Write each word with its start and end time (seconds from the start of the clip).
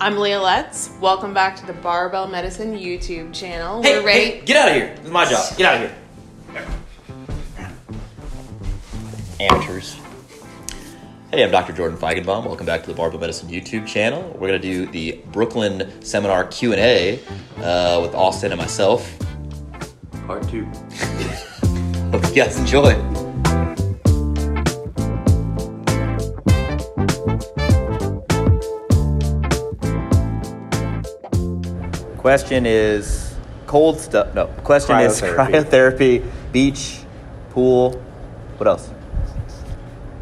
I'm 0.00 0.18
Leah 0.18 0.40
Lutz. 0.40 0.90
Welcome 1.00 1.32
back 1.32 1.56
to 1.56 1.66
the 1.66 1.72
Barbell 1.72 2.26
Medicine 2.26 2.76
YouTube 2.76 3.32
channel. 3.32 3.82
Hey, 3.82 3.98
We're 3.98 4.06
ready. 4.06 4.24
hey, 4.24 4.40
get 4.44 4.56
out 4.56 4.68
of 4.68 4.74
here. 4.74 4.94
This 4.96 5.04
is 5.06 5.10
my 5.10 5.24
job. 5.24 5.56
Get 5.56 5.66
out 5.66 5.82
of 5.84 5.90
here. 6.58 6.68
Amateurs. 9.40 9.96
Hey, 11.30 11.42
I'm 11.44 11.50
Dr. 11.50 11.72
Jordan 11.72 11.96
Feigenbaum. 11.98 12.44
Welcome 12.44 12.66
back 12.66 12.82
to 12.82 12.86
the 12.88 12.94
Barbell 12.94 13.20
Medicine 13.20 13.48
YouTube 13.48 13.86
channel. 13.86 14.22
We're 14.38 14.48
going 14.48 14.60
to 14.60 14.68
do 14.68 14.86
the 14.86 15.20
Brooklyn 15.32 15.90
Seminar 16.02 16.44
Q&A 16.46 17.20
uh, 17.58 18.00
with 18.02 18.14
Austin 18.14 18.52
and 18.52 18.60
myself. 18.60 19.16
Part 20.26 20.48
two. 20.48 20.64
Hope 22.10 22.24
you 22.28 22.34
guys 22.34 22.58
enjoy. 22.58 22.92
Question 32.24 32.64
is 32.64 33.34
cold 33.66 34.00
stuff. 34.00 34.34
No, 34.34 34.46
question 34.64 34.98
is 35.00 35.20
Cryotherapy. 35.20 36.26
beach, 36.52 37.00
pool. 37.50 38.00
What 38.56 38.66
else? 38.66 38.88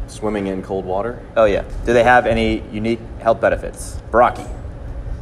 Swimming 0.07 0.47
in 0.47 0.63
cold 0.63 0.83
water. 0.83 1.21
Oh 1.37 1.45
yeah. 1.45 1.63
Do 1.85 1.93
they 1.93 2.03
have 2.03 2.25
any 2.25 2.59
unique 2.73 2.99
health 3.21 3.39
benefits? 3.39 4.01
Baraki. 4.11 4.45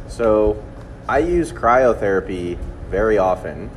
So, 0.08 0.60
I 1.06 1.18
use 1.18 1.52
cryotherapy 1.52 2.58
very 2.90 3.16
often 3.16 3.70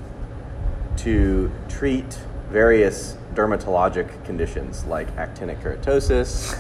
to 0.98 1.52
treat 1.70 2.12
various 2.50 3.18
dermatologic 3.36 4.26
conditions 4.26 4.84
like 4.86 5.16
actinic 5.16 5.62
keratosis. 5.62 6.58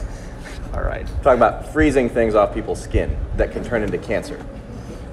All 0.76 0.84
right. 0.84 1.08
Talking 1.24 1.40
about 1.40 1.74
freezing 1.74 2.08
things 2.08 2.36
off 2.36 2.54
people's 2.54 2.84
skin 2.84 3.18
that 3.36 3.52
can 3.52 3.64
turn 3.64 3.82
into 3.82 3.98
cancer. 3.98 4.40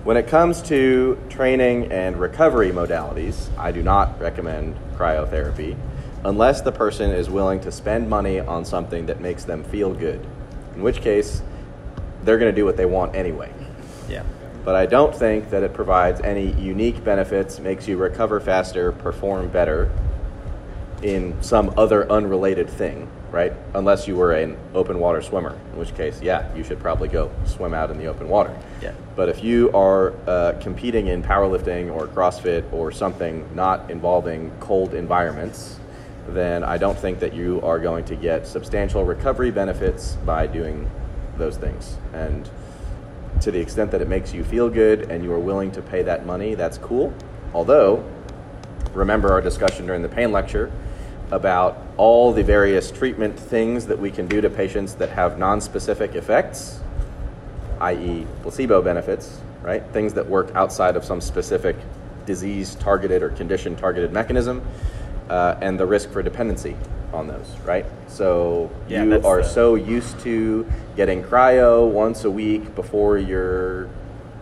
When 0.04 0.16
it 0.16 0.26
comes 0.26 0.62
to 0.62 1.16
training 1.28 1.92
and 1.92 2.16
recovery 2.16 2.72
modalities, 2.72 3.56
I 3.56 3.70
do 3.70 3.84
not 3.84 4.20
recommend 4.20 4.74
cryotherapy 4.96 5.76
unless 6.24 6.60
the 6.60 6.72
person 6.72 7.12
is 7.12 7.30
willing 7.30 7.60
to 7.60 7.70
spend 7.70 8.10
money 8.10 8.40
on 8.40 8.64
something 8.64 9.06
that 9.06 9.20
makes 9.20 9.44
them 9.44 9.62
feel 9.62 9.94
good. 9.94 10.26
In 10.74 10.82
which 10.82 11.02
case, 11.02 11.40
they're 12.24 12.38
going 12.38 12.52
to 12.52 12.60
do 12.60 12.64
what 12.64 12.76
they 12.76 12.84
want 12.84 13.14
anyway. 13.14 13.52
Yeah. 14.08 14.24
But 14.64 14.74
I 14.74 14.86
don't 14.86 15.14
think 15.14 15.50
that 15.50 15.62
it 15.62 15.72
provides 15.72 16.20
any 16.22 16.50
unique 16.54 17.04
benefits, 17.04 17.60
makes 17.60 17.86
you 17.86 17.96
recover 17.96 18.40
faster, 18.40 18.90
perform 18.90 19.50
better 19.50 19.88
in 21.04 21.40
some 21.44 21.74
other 21.76 22.10
unrelated 22.10 22.68
thing, 22.68 23.08
right? 23.32 23.52
Unless 23.74 24.06
you 24.06 24.14
were 24.14 24.32
an 24.32 24.56
open 24.74 24.98
water 24.98 25.22
swimmer, 25.22 25.58
in 25.72 25.78
which 25.78 25.94
case, 25.94 26.20
yeah, 26.20 26.54
you 26.54 26.62
should 26.62 26.78
probably 26.78 27.08
go 27.08 27.30
swim 27.46 27.72
out 27.72 27.90
in 27.90 27.98
the 27.98 28.06
open 28.06 28.28
water. 28.28 28.56
Yeah. 28.82 28.92
But 29.16 29.30
if 29.30 29.42
you 29.42 29.72
are 29.72 30.12
uh, 30.28 30.52
competing 30.60 31.06
in 31.06 31.22
powerlifting 31.22 31.92
or 31.92 32.06
CrossFit 32.06 32.70
or 32.72 32.92
something 32.92 33.48
not 33.54 33.90
involving 33.90 34.52
cold 34.60 34.92
environments, 34.92 35.80
then 36.28 36.62
I 36.62 36.76
don't 36.76 36.96
think 36.96 37.18
that 37.20 37.32
you 37.32 37.60
are 37.62 37.78
going 37.78 38.04
to 38.04 38.16
get 38.16 38.46
substantial 38.46 39.04
recovery 39.04 39.50
benefits 39.50 40.12
by 40.26 40.46
doing 40.46 40.88
those 41.38 41.56
things. 41.56 41.96
And 42.12 42.48
to 43.40 43.50
the 43.50 43.58
extent 43.58 43.90
that 43.92 44.02
it 44.02 44.08
makes 44.08 44.32
you 44.34 44.44
feel 44.44 44.68
good 44.68 45.10
and 45.10 45.24
you 45.24 45.32
are 45.32 45.40
willing 45.40 45.72
to 45.72 45.82
pay 45.82 46.02
that 46.02 46.26
money, 46.26 46.54
that's 46.54 46.78
cool. 46.78 47.12
Although, 47.54 48.04
remember 48.92 49.32
our 49.32 49.40
discussion 49.40 49.86
during 49.86 50.02
the 50.02 50.08
pain 50.08 50.32
lecture 50.32 50.70
about 51.32 51.78
all 51.96 52.30
the 52.30 52.44
various 52.44 52.90
treatment 52.90 53.36
things 53.38 53.86
that 53.86 53.98
we 53.98 54.10
can 54.10 54.28
do 54.28 54.40
to 54.42 54.50
patients 54.50 54.94
that 54.94 55.08
have 55.08 55.38
non-specific 55.38 56.14
effects, 56.14 56.80
i.e., 57.80 58.26
placebo 58.42 58.82
benefits, 58.82 59.40
right? 59.62 59.82
Things 59.92 60.12
that 60.12 60.28
work 60.28 60.52
outside 60.54 60.94
of 60.94 61.04
some 61.04 61.22
specific 61.22 61.74
disease 62.26 62.74
targeted 62.76 63.22
or 63.22 63.30
condition 63.30 63.74
targeted 63.74 64.12
mechanism, 64.12 64.62
uh, 65.30 65.56
and 65.62 65.80
the 65.80 65.86
risk 65.86 66.10
for 66.10 66.22
dependency 66.22 66.76
on 67.14 67.26
those, 67.26 67.56
right? 67.64 67.86
So 68.08 68.70
Yeah, 68.86 69.04
you 69.04 69.20
are 69.24 69.38
the- 69.38 69.48
so 69.48 69.74
used 69.74 70.20
to 70.20 70.66
getting 70.96 71.22
cryo 71.24 71.88
once 71.88 72.24
a 72.24 72.30
week 72.30 72.74
before 72.74 73.16
your 73.16 73.88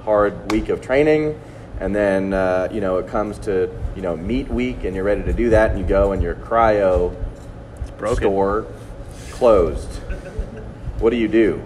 hard 0.05 0.51
week 0.51 0.69
of 0.69 0.81
training, 0.81 1.39
and 1.81 1.95
then 1.95 2.33
uh, 2.33 2.69
you 2.71 2.81
know 2.81 2.99
it 2.99 3.09
comes 3.09 3.39
to 3.41 3.69
you 3.97 4.03
know 4.03 4.17
meet 4.17 4.49
week, 4.49 4.85
and 4.85 4.95
you're 4.95 5.05
ready 5.05 5.23
to 5.25 5.33
do 5.33 5.51
that, 5.51 5.71
and 5.71 5.79
you 5.81 5.87
go 5.87 6.13
and 6.13 6.23
your 6.23 6.35
cryo 6.35 7.15
store 8.15 8.67
closed. 9.31 9.89
What 10.99 11.11
do 11.11 11.17
you 11.17 11.29
do? 11.29 11.63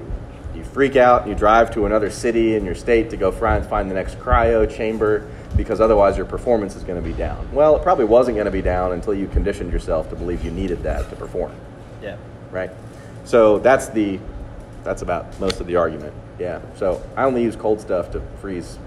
You 0.55 0.63
freak 0.63 0.95
out 0.97 1.23
and 1.23 1.31
you 1.31 1.37
drive 1.37 1.73
to 1.75 1.87
another 1.87 2.11
city 2.11 2.55
in 2.55 2.65
your 2.65 2.77
state 2.77 3.11
to 3.11 3.17
go 3.17 3.33
find, 3.33 3.67
find 3.67 3.91
the 3.91 3.95
next 3.95 4.19
cryo 4.21 4.73
chamber 4.73 5.29
because 5.57 5.81
otherwise 5.81 6.17
your 6.17 6.27
performance 6.27 6.77
is 6.77 6.85
going 6.85 7.01
to 7.01 7.09
be 7.09 7.15
down. 7.15 7.49
Well, 7.53 7.77
it 7.77 7.83
probably 7.83 8.05
wasn't 8.05 8.37
going 8.37 8.45
to 8.47 8.51
be 8.53 8.63
down 8.63 8.93
until 8.93 9.15
you 9.15 9.27
conditioned 9.29 9.73
yourself 9.73 10.09
to 10.11 10.17
believe 10.17 10.45
you 10.45 10.51
needed 10.51 10.83
that 10.85 11.09
to 11.11 11.17
perform, 11.17 11.53
Yeah. 12.03 12.17
right? 12.51 12.71
So 13.25 13.59
that's 13.59 13.89
the 13.89 14.21
that's 14.85 15.03
about 15.03 15.41
most 15.41 15.61
of 15.61 15.67
the 15.67 15.77
argument. 15.77 16.13
Yeah. 16.39 16.61
So 16.77 17.03
I 17.17 17.25
only 17.25 17.43
use 17.43 17.57
cold 17.57 17.81
stuff 17.81 18.11
to 18.13 18.21
freeze 18.41 18.79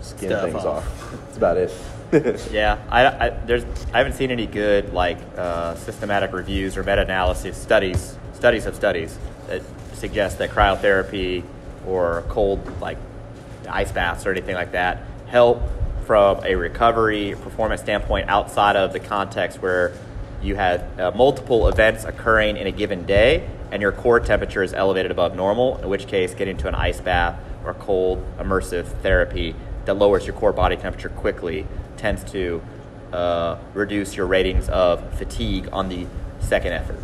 skin 0.00 0.30
Stuff 0.30 0.50
things 0.50 0.64
off. 0.64 0.84
off. 0.84 1.20
That's 1.24 1.36
about 1.36 1.56
it. 1.56 1.72
Yeah, 2.50 2.78
I, 2.88 3.06
I, 3.06 3.28
there's, 3.28 3.64
I 3.92 3.98
haven't 3.98 4.14
seen 4.14 4.30
any 4.30 4.46
good 4.46 4.94
like 4.94 5.18
uh, 5.36 5.74
systematic 5.74 6.32
reviews 6.32 6.78
or 6.78 6.82
meta-analysis 6.82 7.54
studies, 7.54 8.16
studies 8.32 8.64
of 8.64 8.74
studies 8.74 9.18
that 9.46 9.60
suggest 9.92 10.38
that 10.38 10.48
cryotherapy 10.48 11.44
or 11.86 12.24
cold 12.30 12.80
like 12.80 12.96
ice 13.68 13.92
baths 13.92 14.24
or 14.24 14.30
anything 14.30 14.54
like 14.54 14.72
that 14.72 15.02
help 15.26 15.62
from 16.06 16.42
a 16.44 16.54
recovery 16.54 17.34
performance 17.42 17.82
standpoint 17.82 18.30
outside 18.30 18.76
of 18.76 18.94
the 18.94 19.00
context 19.00 19.60
where 19.60 19.92
you 20.42 20.56
had 20.56 20.80
uh, 20.98 21.10
multiple 21.14 21.68
events 21.68 22.04
occurring 22.04 22.56
in 22.56 22.66
a 22.66 22.72
given 22.72 23.04
day 23.04 23.46
and 23.70 23.82
your 23.82 23.92
core 23.92 24.20
temperature 24.20 24.62
is 24.62 24.72
elevated 24.72 25.10
above 25.10 25.36
normal, 25.36 25.76
in 25.78 25.88
which 25.88 26.06
case 26.06 26.32
getting 26.34 26.56
into 26.56 26.68
an 26.68 26.74
ice 26.74 27.00
bath 27.00 27.38
or 27.64 27.74
cold 27.74 28.24
immersive 28.38 28.86
therapy 29.02 29.54
that 29.88 29.94
lowers 29.94 30.26
your 30.26 30.36
core 30.36 30.52
body 30.52 30.76
temperature 30.76 31.08
quickly 31.08 31.66
tends 31.96 32.22
to 32.22 32.60
uh, 33.10 33.56
reduce 33.72 34.14
your 34.14 34.26
ratings 34.26 34.68
of 34.68 35.14
fatigue 35.14 35.66
on 35.72 35.88
the 35.88 36.06
second 36.40 36.72
effort. 36.72 37.00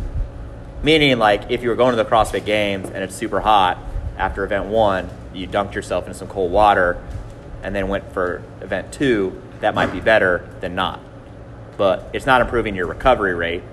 Meaning, 0.83 1.17
like, 1.17 1.49
if 1.49 1.63
you 1.63 1.69
were 1.69 1.75
going 1.75 1.97
to 1.97 2.03
the 2.03 2.07
CrossFit 2.07 2.45
Games 2.45 2.87
and 2.87 3.03
it's 3.03 3.15
super 3.15 3.39
hot 3.39 3.79
after 4.19 4.43
event 4.43 4.65
one, 4.65 5.09
you 5.33 5.47
dunked 5.47 5.73
yourself 5.73 6.07
in 6.07 6.13
some 6.13 6.27
cold 6.27 6.51
water 6.51 7.03
and 7.63 7.75
then 7.75 7.87
went 7.87 8.13
for 8.13 8.43
event 8.61 8.93
two, 8.93 9.41
that 9.61 9.73
might 9.73 9.91
be 9.91 9.99
better 9.99 10.47
than 10.61 10.75
not. 10.75 10.99
But 11.77 12.07
it's 12.13 12.27
not 12.27 12.41
improving 12.41 12.75
your 12.75 12.85
recovery 12.85 13.33
rate 13.33 13.63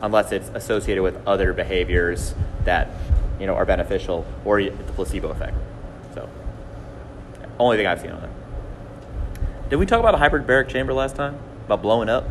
unless 0.00 0.32
it's 0.32 0.48
associated 0.54 1.02
with 1.02 1.18
other 1.26 1.52
behaviors 1.52 2.34
that 2.64 2.88
you 3.38 3.46
know 3.46 3.56
are 3.56 3.66
beneficial 3.66 4.24
or 4.42 4.62
the 4.62 4.70
placebo 4.94 5.28
effect. 5.28 5.54
So, 6.14 6.30
only 7.58 7.76
thing 7.76 7.86
I've 7.86 8.00
seen 8.00 8.10
on 8.10 8.24
it. 8.24 8.30
Did 9.74 9.78
we 9.80 9.86
talk 9.86 9.98
about 9.98 10.14
a 10.14 10.18
hyperbaric 10.18 10.68
chamber 10.68 10.92
last 10.94 11.16
time? 11.16 11.36
About 11.66 11.82
blowing 11.82 12.08
up? 12.08 12.28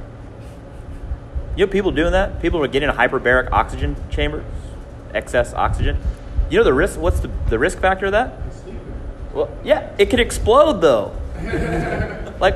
You 1.58 1.66
know 1.66 1.70
people 1.70 1.92
doing 1.92 2.14
that? 2.14 2.42
People 2.42 2.64
are 2.64 2.70
getting 2.70 2.88
a 2.88 2.94
hyperbaric 2.94 3.52
oxygen 3.52 3.98
chamber, 4.10 4.46
excess 5.14 5.54
oxygen. 5.54 5.98
You 6.50 6.60
know 6.60 6.64
the 6.64 6.74
risk? 6.74 6.98
What's 6.98 7.20
the, 7.20 7.30
the 7.50 7.60
risk 7.60 7.80
factor 7.80 8.06
of 8.06 8.14
that? 8.14 8.40
Well, 9.34 9.50
yeah, 9.62 9.92
it 9.98 10.10
could 10.10 10.22
explode 10.22 10.80
though. 10.80 11.14
like, 12.40 12.56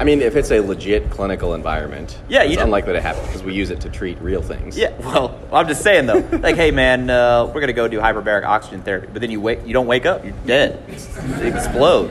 I 0.00 0.02
mean, 0.02 0.22
if 0.22 0.34
it's 0.34 0.50
a 0.50 0.58
legit 0.58 1.08
clinical 1.10 1.54
environment, 1.54 2.18
Yeah, 2.28 2.42
you 2.42 2.48
it's 2.48 2.56
don't- 2.56 2.64
unlikely 2.64 2.94
to 2.94 3.00
happen 3.00 3.24
because 3.26 3.44
we 3.44 3.54
use 3.54 3.70
it 3.70 3.80
to 3.82 3.90
treat 3.90 4.20
real 4.20 4.42
things. 4.42 4.76
yeah. 4.76 4.90
Well, 4.98 5.38
I'm 5.52 5.68
just 5.68 5.82
saying 5.82 6.06
though. 6.06 6.18
Like, 6.42 6.56
hey 6.56 6.72
man, 6.72 7.10
uh, 7.10 7.46
we're 7.54 7.60
gonna 7.60 7.72
go 7.72 7.86
do 7.86 8.00
hyperbaric 8.00 8.44
oxygen 8.44 8.82
therapy, 8.82 9.06
but 9.12 9.20
then 9.20 9.30
you 9.30 9.40
wake, 9.40 9.64
you 9.64 9.72
don't 9.72 9.86
wake 9.86 10.04
up, 10.04 10.24
you're 10.24 10.34
dead. 10.46 10.82
You 10.88 11.44
explode. 11.46 12.10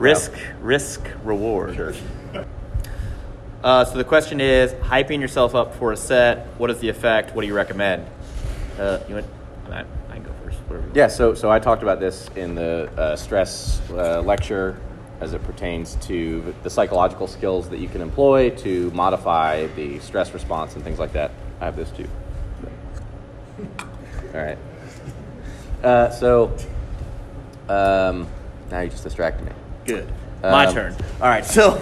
Risk, 0.00 0.32
risk, 0.62 1.06
reward. 1.24 1.76
Sure. 1.76 1.92
Uh, 3.62 3.84
so 3.84 3.98
the 3.98 4.04
question 4.04 4.40
is, 4.40 4.72
hyping 4.72 5.20
yourself 5.20 5.54
up 5.54 5.74
for 5.74 5.92
a 5.92 5.96
set. 5.96 6.46
What 6.56 6.70
is 6.70 6.78
the 6.78 6.88
effect? 6.88 7.34
What 7.34 7.42
do 7.42 7.46
you 7.46 7.54
recommend? 7.54 8.06
Uh, 8.78 8.98
you 9.06 9.16
want? 9.16 9.26
I, 9.68 9.80
I 9.80 10.14
can 10.14 10.22
go 10.22 10.32
first. 10.42 10.58
Yeah, 10.94 11.08
so, 11.08 11.34
so 11.34 11.50
I 11.50 11.58
talked 11.58 11.82
about 11.82 12.00
this 12.00 12.30
in 12.34 12.54
the 12.54 12.90
uh, 12.96 13.14
stress 13.14 13.82
uh, 13.90 14.22
lecture 14.22 14.80
as 15.20 15.34
it 15.34 15.44
pertains 15.44 15.96
to 15.96 16.54
the 16.62 16.70
psychological 16.70 17.26
skills 17.26 17.68
that 17.68 17.78
you 17.78 17.88
can 17.88 18.00
employ 18.00 18.48
to 18.48 18.90
modify 18.92 19.66
the 19.76 19.98
stress 19.98 20.32
response 20.32 20.76
and 20.76 20.82
things 20.82 20.98
like 20.98 21.12
that. 21.12 21.30
I 21.60 21.66
have 21.66 21.76
this 21.76 21.90
too. 21.90 22.08
All 24.32 24.40
right. 24.40 24.58
Uh, 25.84 26.08
so, 26.08 26.56
um, 27.68 28.26
now 28.70 28.80
you 28.80 28.88
just 28.88 29.04
distracted 29.04 29.44
me. 29.44 29.52
Good. 29.90 30.12
My 30.42 30.66
Um, 30.66 30.74
turn. 30.74 30.96
All 31.20 31.28
right. 31.28 31.44
So, 31.44 31.72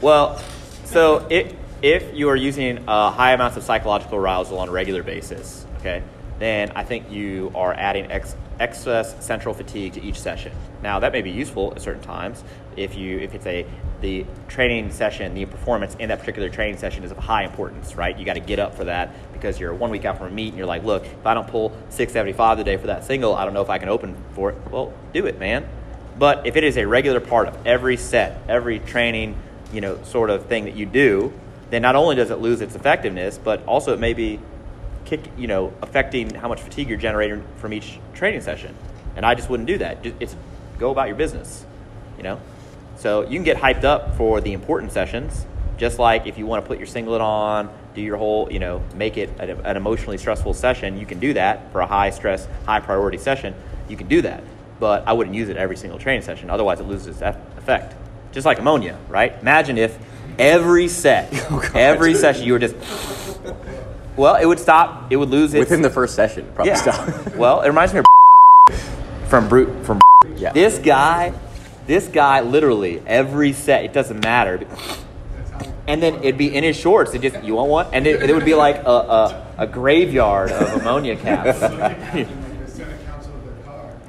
well, 0.00 0.40
so 0.84 1.26
if 1.30 1.54
if 1.82 2.14
you 2.14 2.28
are 2.28 2.36
using 2.36 2.88
uh, 2.88 3.10
high 3.10 3.32
amounts 3.32 3.56
of 3.56 3.62
psychological 3.62 4.18
arousal 4.18 4.58
on 4.58 4.68
a 4.68 4.72
regular 4.72 5.02
basis, 5.02 5.66
okay, 5.78 6.02
then 6.38 6.72
I 6.74 6.84
think 6.84 7.10
you 7.10 7.52
are 7.54 7.72
adding 7.74 8.10
ex- 8.10 8.36
excess 8.58 9.24
central 9.24 9.54
fatigue 9.54 9.92
to 9.94 10.02
each 10.02 10.20
session. 10.20 10.52
Now 10.82 10.98
that 11.00 11.12
may 11.12 11.22
be 11.22 11.30
useful 11.30 11.72
at 11.74 11.82
certain 11.82 12.02
times 12.02 12.42
if 12.76 12.96
you 12.96 13.18
if 13.18 13.34
it's 13.34 13.46
a 13.46 13.66
the 14.00 14.24
training 14.46 14.92
session, 14.92 15.34
the 15.34 15.44
performance 15.46 15.96
in 15.96 16.08
that 16.10 16.20
particular 16.20 16.48
training 16.48 16.78
session 16.78 17.02
is 17.02 17.10
of 17.10 17.18
high 17.18 17.42
importance, 17.44 17.96
right? 17.96 18.16
You 18.16 18.24
got 18.24 18.34
to 18.34 18.40
get 18.40 18.60
up 18.60 18.76
for 18.76 18.84
that 18.84 19.12
because 19.38 19.58
you're 19.58 19.72
one 19.72 19.90
week 19.90 20.04
out 20.04 20.18
from 20.18 20.26
a 20.26 20.30
meet 20.30 20.48
and 20.48 20.58
you're 20.58 20.66
like, 20.66 20.84
look, 20.84 21.04
if 21.04 21.26
I 21.26 21.34
don't 21.34 21.48
pull 21.48 21.70
675 21.90 22.58
today 22.58 22.76
for 22.76 22.88
that 22.88 23.04
single, 23.04 23.34
I 23.34 23.44
don't 23.44 23.54
know 23.54 23.62
if 23.62 23.70
I 23.70 23.78
can 23.78 23.88
open 23.88 24.16
for 24.34 24.50
it. 24.50 24.56
Well, 24.70 24.92
do 25.12 25.26
it, 25.26 25.38
man. 25.38 25.66
But 26.18 26.46
if 26.46 26.56
it 26.56 26.64
is 26.64 26.76
a 26.76 26.86
regular 26.86 27.20
part 27.20 27.48
of 27.48 27.66
every 27.66 27.96
set, 27.96 28.42
every 28.48 28.80
training, 28.80 29.36
you 29.72 29.80
know, 29.80 30.02
sort 30.02 30.30
of 30.30 30.46
thing 30.46 30.64
that 30.64 30.74
you 30.74 30.86
do, 30.86 31.32
then 31.70 31.82
not 31.82 31.96
only 31.96 32.16
does 32.16 32.30
it 32.30 32.38
lose 32.38 32.60
its 32.60 32.74
effectiveness, 32.74 33.38
but 33.38 33.64
also 33.66 33.92
it 33.92 34.00
may 34.00 34.14
be 34.14 34.40
kick, 35.04 35.20
you 35.36 35.46
know, 35.46 35.72
affecting 35.80 36.34
how 36.34 36.48
much 36.48 36.60
fatigue 36.60 36.88
you're 36.88 36.98
generating 36.98 37.44
from 37.56 37.72
each 37.72 37.98
training 38.14 38.40
session. 38.40 38.74
And 39.16 39.24
I 39.24 39.34
just 39.34 39.48
wouldn't 39.48 39.66
do 39.66 39.78
that. 39.78 40.04
It's 40.20 40.34
go 40.78 40.90
about 40.90 41.08
your 41.08 41.16
business, 41.16 41.64
you 42.16 42.22
know. 42.22 42.40
So 42.96 43.22
you 43.22 43.34
can 43.34 43.44
get 43.44 43.56
hyped 43.56 43.84
up 43.84 44.16
for 44.16 44.40
the 44.40 44.52
important 44.52 44.92
sessions, 44.92 45.46
just 45.76 45.98
like 45.98 46.26
if 46.26 46.36
you 46.36 46.46
want 46.46 46.64
to 46.64 46.68
put 46.68 46.78
your 46.78 46.86
singlet 46.86 47.20
on, 47.20 47.70
do 47.94 48.00
your 48.00 48.16
whole, 48.16 48.50
you 48.52 48.58
know, 48.58 48.82
make 48.94 49.16
it 49.16 49.30
an, 49.40 49.50
an 49.50 49.76
emotionally 49.76 50.18
stressful 50.18 50.54
session. 50.54 50.98
You 50.98 51.06
can 51.06 51.18
do 51.18 51.34
that 51.34 51.72
for 51.72 51.80
a 51.80 51.86
high 51.86 52.10
stress, 52.10 52.46
high 52.66 52.80
priority 52.80 53.18
session. 53.18 53.54
You 53.88 53.96
can 53.96 54.08
do 54.08 54.22
that, 54.22 54.42
but 54.78 55.06
I 55.06 55.12
wouldn't 55.12 55.34
use 55.34 55.48
it 55.48 55.56
every 55.56 55.76
single 55.76 55.98
training 55.98 56.22
session. 56.22 56.50
Otherwise, 56.50 56.80
it 56.80 56.84
loses 56.84 57.06
its 57.08 57.22
effect. 57.22 57.94
Just 58.32 58.44
like 58.44 58.58
ammonia, 58.58 58.98
right? 59.08 59.34
Imagine 59.40 59.78
if 59.78 59.98
every 60.38 60.88
set, 60.88 61.28
oh, 61.50 61.62
every 61.74 62.14
session, 62.14 62.44
you 62.44 62.52
were 62.52 62.58
just 62.58 62.76
well, 64.18 64.34
it 64.34 64.46
would 64.46 64.58
stop. 64.58 65.12
It 65.12 65.16
would 65.16 65.30
lose 65.30 65.54
its 65.54 65.60
Within 65.60 65.80
the 65.80 65.90
first 65.90 66.16
session, 66.16 66.50
probably 66.54 66.72
yeah. 66.72 66.76
stop. 66.76 67.34
well, 67.36 67.60
it 67.62 67.68
reminds 67.68 67.94
me 67.94 68.00
of 68.00 68.06
from 69.28 69.48
brute 69.48 69.86
from. 69.86 70.00
Yeah. 70.36 70.52
This 70.52 70.78
guy, 70.78 71.32
this 71.86 72.08
guy, 72.08 72.40
literally 72.40 73.00
every 73.06 73.52
set. 73.52 73.84
It 73.84 73.92
doesn't 73.92 74.22
matter. 74.24 74.66
And 75.88 76.02
then 76.02 76.16
it'd 76.16 76.38
be 76.38 76.54
in 76.54 76.62
his 76.62 76.76
shorts. 76.76 77.14
It 77.14 77.22
just 77.22 77.42
you 77.42 77.54
want 77.54 77.70
one, 77.70 77.86
and 77.92 78.06
it, 78.06 78.22
it 78.22 78.34
would 78.34 78.44
be 78.44 78.54
like 78.54 78.76
a, 78.76 78.90
a, 78.90 79.46
a 79.58 79.66
graveyard 79.66 80.52
of 80.52 80.80
ammonia 80.80 81.16
caps. 81.16 81.60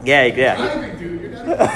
yeah, 0.04 0.26
yeah, 0.26 0.96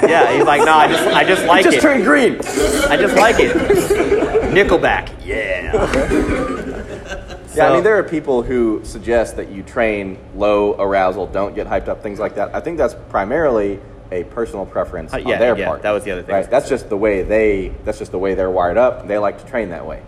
yeah. 0.06 0.36
He's 0.36 0.44
like, 0.44 0.64
no, 0.64 0.74
I 0.74 0.88
just, 0.88 1.06
I 1.08 1.24
just 1.24 1.46
like 1.46 1.60
it. 1.60 1.64
just 1.64 1.78
it. 1.78 1.80
turned 1.80 2.04
green. 2.04 2.34
I 2.34 2.96
just 2.96 3.16
like 3.16 3.36
it. 3.38 3.56
Nickelback, 4.54 5.12
yeah. 5.24 6.50
Yeah, 7.54 7.70
I 7.70 7.74
mean, 7.74 7.84
there 7.84 7.96
are 7.96 8.02
people 8.02 8.42
who 8.42 8.84
suggest 8.84 9.36
that 9.36 9.48
you 9.48 9.62
train 9.62 10.18
low 10.34 10.74
arousal, 10.74 11.28
don't 11.28 11.54
get 11.54 11.68
hyped 11.68 11.86
up, 11.86 12.02
things 12.02 12.18
like 12.18 12.34
that. 12.34 12.52
I 12.52 12.58
think 12.58 12.78
that's 12.78 12.96
primarily 13.10 13.78
a 14.12 14.24
personal 14.24 14.66
preference 14.66 15.12
Uh, 15.12 15.16
on 15.18 15.26
yeah, 15.26 15.38
their 15.38 15.56
yeah, 15.58 15.66
part. 15.66 15.82
that 15.82 15.90
was 15.92 16.04
the 16.04 16.10
other 16.12 16.22
thing 16.22 16.34
Right? 16.34 16.50
That's 16.50 16.68
just 16.68 16.88
the 16.88 16.96
way 16.96 17.22
they. 17.22 17.72
That's 17.84 17.98
just 17.98 18.12
the 18.12 18.18
way 18.18 18.34
they're 18.34 18.50
wired 18.50 18.76
up. 18.76 19.06
They 19.08 19.18
like 19.18 19.38
to 19.38 19.46
train 19.46 19.70
that 19.70 19.86
way. 19.86 20.02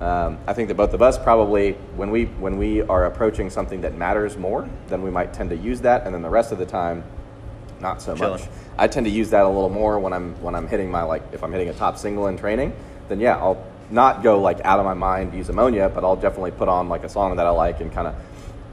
Um, 0.00 0.38
I 0.46 0.52
think 0.52 0.68
that 0.68 0.76
both 0.76 0.94
of 0.94 1.02
us 1.02 1.16
probably, 1.18 1.72
when 1.96 2.10
we 2.10 2.24
when 2.24 2.56
we 2.58 2.82
are 2.82 3.04
approaching 3.06 3.50
something 3.50 3.82
that 3.82 3.94
matters 3.94 4.36
more, 4.36 4.68
then 4.88 5.02
we 5.02 5.10
might 5.10 5.32
tend 5.32 5.50
to 5.50 5.56
use 5.56 5.80
that, 5.82 6.04
and 6.06 6.14
then 6.14 6.22
the 6.22 6.30
rest 6.30 6.50
of 6.52 6.58
the 6.58 6.66
time, 6.66 7.04
not 7.80 8.02
so 8.02 8.16
Chilling. 8.16 8.40
much. 8.40 8.48
I 8.78 8.88
tend 8.88 9.06
to 9.06 9.10
use 9.12 9.30
that 9.30 9.44
a 9.44 9.48
little 9.48 9.68
more 9.68 9.98
when 10.00 10.12
I'm 10.12 10.34
when 10.42 10.54
I'm 10.56 10.66
hitting 10.66 10.90
my 10.90 11.02
like 11.02 11.22
if 11.32 11.44
I'm 11.44 11.52
hitting 11.52 11.68
a 11.68 11.74
top 11.74 11.98
single 11.98 12.26
in 12.26 12.36
training, 12.36 12.74
then 13.08 13.20
yeah, 13.20 13.36
I'll 13.36 13.64
not 13.90 14.22
go 14.22 14.40
like 14.40 14.60
out 14.64 14.78
of 14.80 14.84
my 14.86 14.94
mind 14.94 15.34
use 15.34 15.48
ammonia, 15.50 15.88
but 15.88 16.02
I'll 16.02 16.16
definitely 16.16 16.52
put 16.52 16.68
on 16.68 16.88
like 16.88 17.04
a 17.04 17.08
song 17.08 17.36
that 17.36 17.46
I 17.46 17.50
like 17.50 17.80
and 17.80 17.92
kind 17.92 18.08
of 18.08 18.14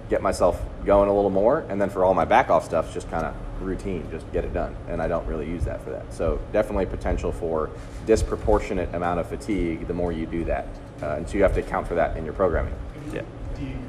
get 0.10 0.22
myself 0.24 0.60
going 0.86 1.10
a 1.10 1.14
little 1.14 1.30
more. 1.30 1.66
And 1.70 1.80
then 1.80 1.90
for 1.92 2.06
all 2.06 2.14
my 2.16 2.26
back 2.26 2.50
off 2.50 2.64
stuff, 2.66 2.92
just 2.94 3.10
kind 3.12 3.26
of 3.28 3.36
routine, 3.66 4.08
just 4.12 4.32
get 4.32 4.44
it 4.46 4.54
done. 4.54 4.76
And 4.88 5.02
I 5.02 5.08
don't 5.08 5.26
really 5.28 5.48
use 5.48 5.64
that 5.66 5.84
for 5.84 5.90
that. 5.92 6.14
So 6.14 6.40
definitely 6.54 6.86
potential 6.86 7.32
for 7.32 7.70
disproportionate 8.06 8.94
amount 8.94 9.20
of 9.20 9.28
fatigue 9.28 9.88
the 9.88 9.94
more 9.94 10.12
you 10.12 10.26
do 10.26 10.44
that. 10.46 10.68
Uh, 11.02 11.16
and 11.16 11.28
so 11.30 11.36
you 11.38 11.44
have 11.44 11.54
to 11.56 11.60
account 11.62 11.88
for 11.88 11.96
that 11.96 12.18
in 12.18 12.26
your 12.26 12.34
programming. 12.34 12.74
yeah. 13.14 13.22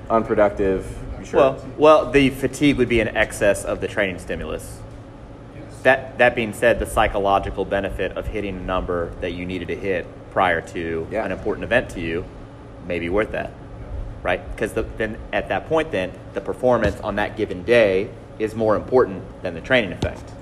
Unproductive, 0.09 0.99
sure. 1.25 1.39
Well, 1.41 1.67
well, 1.79 2.11
the 2.11 2.31
fatigue 2.31 2.77
would 2.79 2.89
be 2.89 2.99
in 3.01 3.09
excess 3.09 3.65
of 3.65 3.81
the 3.81 3.87
training 3.87 4.19
stimulus. 4.19 4.81
That 5.85 6.19
that 6.19 6.35
being 6.35 6.53
said, 6.53 6.79
the 6.81 6.87
psychological 6.87 7.65
benefit 7.65 8.17
of 8.17 8.27
hitting 8.27 8.57
a 8.57 8.61
number 8.61 9.13
that 9.21 9.31
you 9.33 9.47
needed 9.47 9.69
to 9.69 9.77
hit 9.77 10.07
prior 10.33 10.61
to 10.61 11.07
Yeah. 11.11 11.25
an 11.25 11.31
important 11.33 11.65
event 11.65 11.91
to 11.91 12.01
you 12.01 12.25
may 12.87 12.99
be 12.99 13.09
worth 13.09 13.31
that, 13.33 13.53
right? 14.23 14.41
Because 14.51 14.73
the, 14.73 14.83
then 14.99 15.17
at 15.33 15.49
that 15.49 15.69
point, 15.69 15.93
then 15.93 16.11
the 16.35 16.41
performance 16.41 16.99
on 17.01 17.17
that 17.17 17.37
given 17.37 17.63
day 17.63 18.11
is 18.41 18.55
more 18.55 18.75
important 18.75 19.23
than 19.43 19.55
the 19.55 19.61
training 19.61 19.93
effect. 19.93 20.33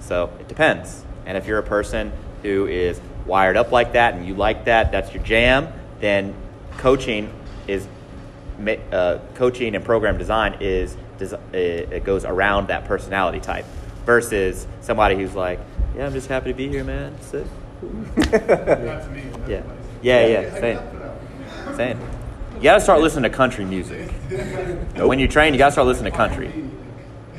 So 0.00 0.30
it 0.40 0.48
depends. 0.48 1.04
And 1.24 1.38
if 1.38 1.46
you're 1.46 1.58
a 1.58 1.62
person 1.62 2.12
who 2.42 2.66
is 2.66 3.00
wired 3.26 3.56
up 3.56 3.72
like 3.72 3.92
that 3.92 4.14
and 4.14 4.26
you 4.26 4.34
like 4.34 4.64
that, 4.64 4.92
that's 4.92 5.14
your 5.14 5.22
jam, 5.22 5.72
then 6.00 6.34
coaching 6.76 7.32
is 7.68 7.86
uh, 8.92 9.18
coaching 9.34 9.74
and 9.74 9.84
program 9.84 10.18
design 10.18 10.56
is 10.60 10.96
it 11.20 11.92
it 11.92 12.04
goes 12.04 12.24
around 12.24 12.68
that 12.68 12.84
personality 12.84 13.38
type 13.38 13.64
versus 14.04 14.66
somebody 14.80 15.14
who's 15.14 15.34
like, 15.34 15.60
yeah, 15.96 16.06
I'm 16.06 16.12
just 16.12 16.28
happy 16.28 16.50
to 16.50 16.56
be 16.56 16.68
here, 16.68 16.84
man. 16.84 17.14
Sick. 17.20 17.46
Yeah, 19.48 19.62
yeah, 20.02 20.26
yeah. 20.26 20.60
Same, 20.60 21.76
same. 21.76 22.00
You 22.56 22.62
gotta 22.62 22.80
start 22.80 23.00
listening 23.00 23.30
to 23.30 23.36
country 23.36 23.64
music. 23.64 24.10
When 24.96 25.18
you 25.18 25.26
train, 25.26 25.54
you 25.54 25.58
gotta 25.58 25.72
start 25.72 25.86
listening 25.88 26.12
to 26.12 26.16
country. 26.16 26.52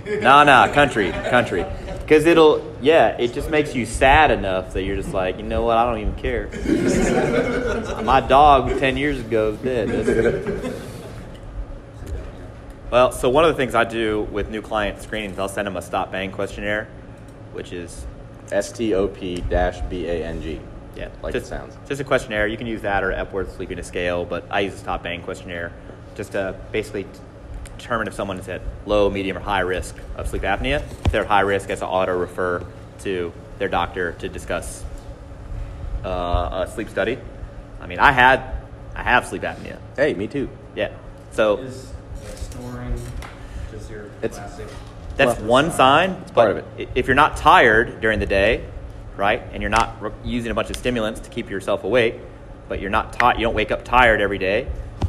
No, 0.22 0.44
no, 0.44 0.70
country, 0.74 1.12
country. 1.12 1.66
Because 2.02 2.26
it'll, 2.26 2.76
yeah, 2.82 3.10
it 3.18 3.34
just 3.34 3.50
makes 3.50 3.74
you 3.74 3.86
sad 3.86 4.32
enough 4.32 4.74
that 4.74 4.84
you're 4.84 4.98
just 4.98 5.14
like, 5.14 5.38
you 5.38 5.44
know 5.44 5.64
what, 5.64 5.78
I 5.78 5.86
don't 5.86 6.00
even 6.02 6.16
care. 6.16 6.50
My 8.04 8.20
dog 8.20 8.78
10 8.80 8.98
years 8.98 9.20
ago 9.20 9.52
is 9.54 9.60
dead. 9.60 10.74
Well, 12.92 13.12
so 13.12 13.30
one 13.30 13.44
of 13.46 13.50
the 13.52 13.58
things 13.58 13.74
I 13.74 13.86
do 13.86 14.24
with 14.32 14.50
new 14.50 14.62
client 14.62 15.02
screenings, 15.02 15.40
I'll 15.40 15.50
send 15.50 15.66
them 15.66 15.78
a 15.78 15.82
stop 15.82 16.12
bang 16.12 16.32
questionnaire, 16.32 16.88
which 17.54 17.72
is, 17.72 18.06
S 18.52 18.72
T 18.72 18.94
O 18.94 19.08
P 19.08 19.38
dash 19.50 19.80
B 19.90 20.06
A 20.06 20.26
N 20.26 20.42
G. 20.42 20.60
yeah, 20.96 21.08
Like 21.24 21.34
just, 21.34 21.46
it 21.46 21.50
sounds. 21.50 21.76
Just 21.88 22.02
a 22.02 22.04
questionnaire. 22.04 22.46
You 22.46 22.58
can 22.58 22.68
use 22.68 22.82
that 22.82 23.04
or 23.04 23.12
Epworth 23.12 23.56
Sleepiness 23.56 23.88
Scale, 23.88 24.26
but 24.26 24.46
I 24.52 24.60
use 24.60 24.74
a 24.76 24.78
stop 24.78 25.02
bang 25.02 25.24
questionnaire 25.24 25.72
just 26.16 26.34
to 26.34 26.56
basically 26.72 27.08
determine 27.84 28.08
if 28.08 28.14
someone 28.14 28.40
is 28.40 28.48
at 28.48 28.62
low, 28.86 29.10
medium, 29.10 29.36
or 29.38 29.42
high 29.42 29.60
risk 29.60 29.96
of 30.16 30.28
sleep 30.30 30.44
apnea. 30.44 30.82
If 31.06 31.12
they're 31.12 31.22
at 31.22 31.28
high 31.28 31.42
risk, 31.42 31.70
I 31.70 31.74
auto 31.74 32.18
refer 32.18 32.66
to 33.00 33.34
their 33.60 33.68
doctor 33.68 34.14
to 34.14 34.30
discuss 34.30 34.84
uh, 36.06 36.66
a 36.66 36.72
sleep 36.74 36.88
study. 36.90 37.18
I 37.82 37.88
mean, 37.88 38.00
I 38.00 38.14
had, 38.14 38.56
I 38.96 39.04
have 39.04 39.28
sleep 39.28 39.42
apnea. 39.42 39.78
Hey, 39.98 40.14
me 40.14 40.28
too. 40.28 40.50
Yeah. 40.76 40.94
So 41.32 41.58
Is 41.58 41.92
uh, 42.24 42.36
snoring 42.36 43.02
just 43.72 43.90
your 43.92 44.06
It's- 44.22 44.36
classic? 44.36 44.68
that's 45.18 45.40
one 45.42 45.70
sign. 45.72 46.12
It's 46.22 46.32
part 46.32 46.56
but 46.56 46.64
of 46.64 46.80
it. 46.80 46.90
If 46.96 47.06
you're 47.08 47.16
not 47.16 47.36
tired 47.38 48.00
during 48.02 48.20
the 48.20 48.26
day, 48.26 48.66
right, 49.18 49.42
and 49.52 49.62
you're 49.62 49.70
not 49.70 50.02
re- 50.02 50.12
using 50.24 50.52
a 50.52 50.56
bunch 50.56 50.70
of 50.70 50.78
stimulants 50.78 51.20
to 51.20 51.30
keep 51.30 51.50
yourself 51.50 51.84
awake, 51.84 52.16
but 52.70 52.80
you're 52.80 52.90
not 52.90 53.14
ti- 53.14 53.38
you 53.40 53.46
don't 53.46 53.54
wake 53.54 53.72
up 53.72 53.84
tired 53.84 54.22
every 54.22 54.40
day, 54.40 54.68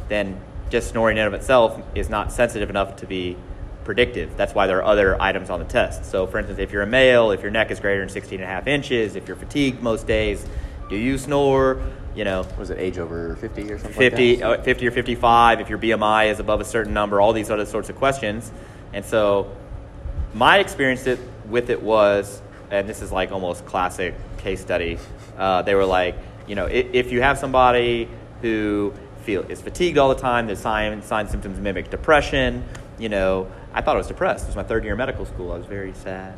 then 0.09 0.39
just 0.69 0.89
snoring 0.89 1.17
in 1.17 1.25
and 1.25 1.33
of 1.33 1.39
itself 1.39 1.81
is 1.93 2.09
not 2.09 2.31
sensitive 2.31 2.69
enough 2.69 2.97
to 2.97 3.07
be 3.07 3.37
predictive. 3.83 4.35
That's 4.35 4.53
why 4.53 4.67
there 4.67 4.79
are 4.79 4.83
other 4.83 5.21
items 5.21 5.49
on 5.49 5.59
the 5.59 5.65
test. 5.65 6.05
So, 6.05 6.27
for 6.27 6.39
instance, 6.39 6.59
if 6.59 6.71
you're 6.71 6.81
a 6.81 6.87
male, 6.87 7.31
if 7.31 7.41
your 7.41 7.51
neck 7.51 7.71
is 7.71 7.79
greater 7.79 8.01
than 8.01 8.09
16 8.09 8.39
and 8.39 8.43
a 8.43 8.51
half 8.51 8.67
inches, 8.67 9.15
if 9.15 9.27
you're 9.27 9.37
fatigued 9.37 9.81
most 9.81 10.07
days, 10.07 10.45
do 10.89 10.95
you 10.95 11.17
snore? 11.17 11.81
You 12.15 12.23
know, 12.23 12.47
Was 12.57 12.69
it 12.69 12.79
age 12.79 12.97
over 12.97 13.35
50 13.35 13.71
or 13.71 13.77
something 13.77 13.93
50, 13.93 14.37
like 14.37 14.59
uh, 14.59 14.63
50 14.63 14.87
or 14.87 14.91
55, 14.91 15.61
if 15.61 15.69
your 15.69 15.77
BMI 15.77 16.31
is 16.31 16.39
above 16.39 16.61
a 16.61 16.65
certain 16.65 16.93
number, 16.93 17.19
all 17.19 17.33
these 17.33 17.49
other 17.49 17.65
sorts 17.65 17.89
of 17.89 17.97
questions. 17.97 18.51
And 18.93 19.03
so 19.03 19.51
my 20.33 20.59
experience 20.59 21.07
with 21.49 21.69
it 21.69 21.81
was, 21.81 22.41
and 22.71 22.87
this 22.87 23.01
is 23.01 23.11
like 23.11 23.31
almost 23.31 23.65
classic 23.65 24.15
case 24.37 24.61
study, 24.61 24.97
uh, 25.37 25.61
they 25.63 25.75
were 25.75 25.85
like, 25.85 26.15
you 26.47 26.55
know, 26.55 26.67
if 26.67 27.11
you 27.11 27.21
have 27.21 27.37
somebody 27.37 28.07
who 28.41 28.93
feel 29.25 29.41
is 29.49 29.61
fatigued 29.61 29.97
all 29.97 30.09
the 30.09 30.21
time, 30.21 30.47
the 30.47 30.55
sign, 30.55 31.01
sign 31.01 31.27
symptoms 31.27 31.59
mimic 31.59 31.89
depression, 31.89 32.63
you 32.97 33.09
know, 33.09 33.51
I 33.73 33.81
thought 33.81 33.95
I 33.95 33.97
was 33.97 34.07
depressed. 34.07 34.45
It 34.45 34.47
was 34.47 34.55
my 34.55 34.63
third 34.63 34.83
year 34.83 34.93
of 34.93 34.97
medical 34.99 35.25
school. 35.25 35.51
I 35.51 35.57
was 35.57 35.65
very 35.65 35.93
sad. 35.93 36.37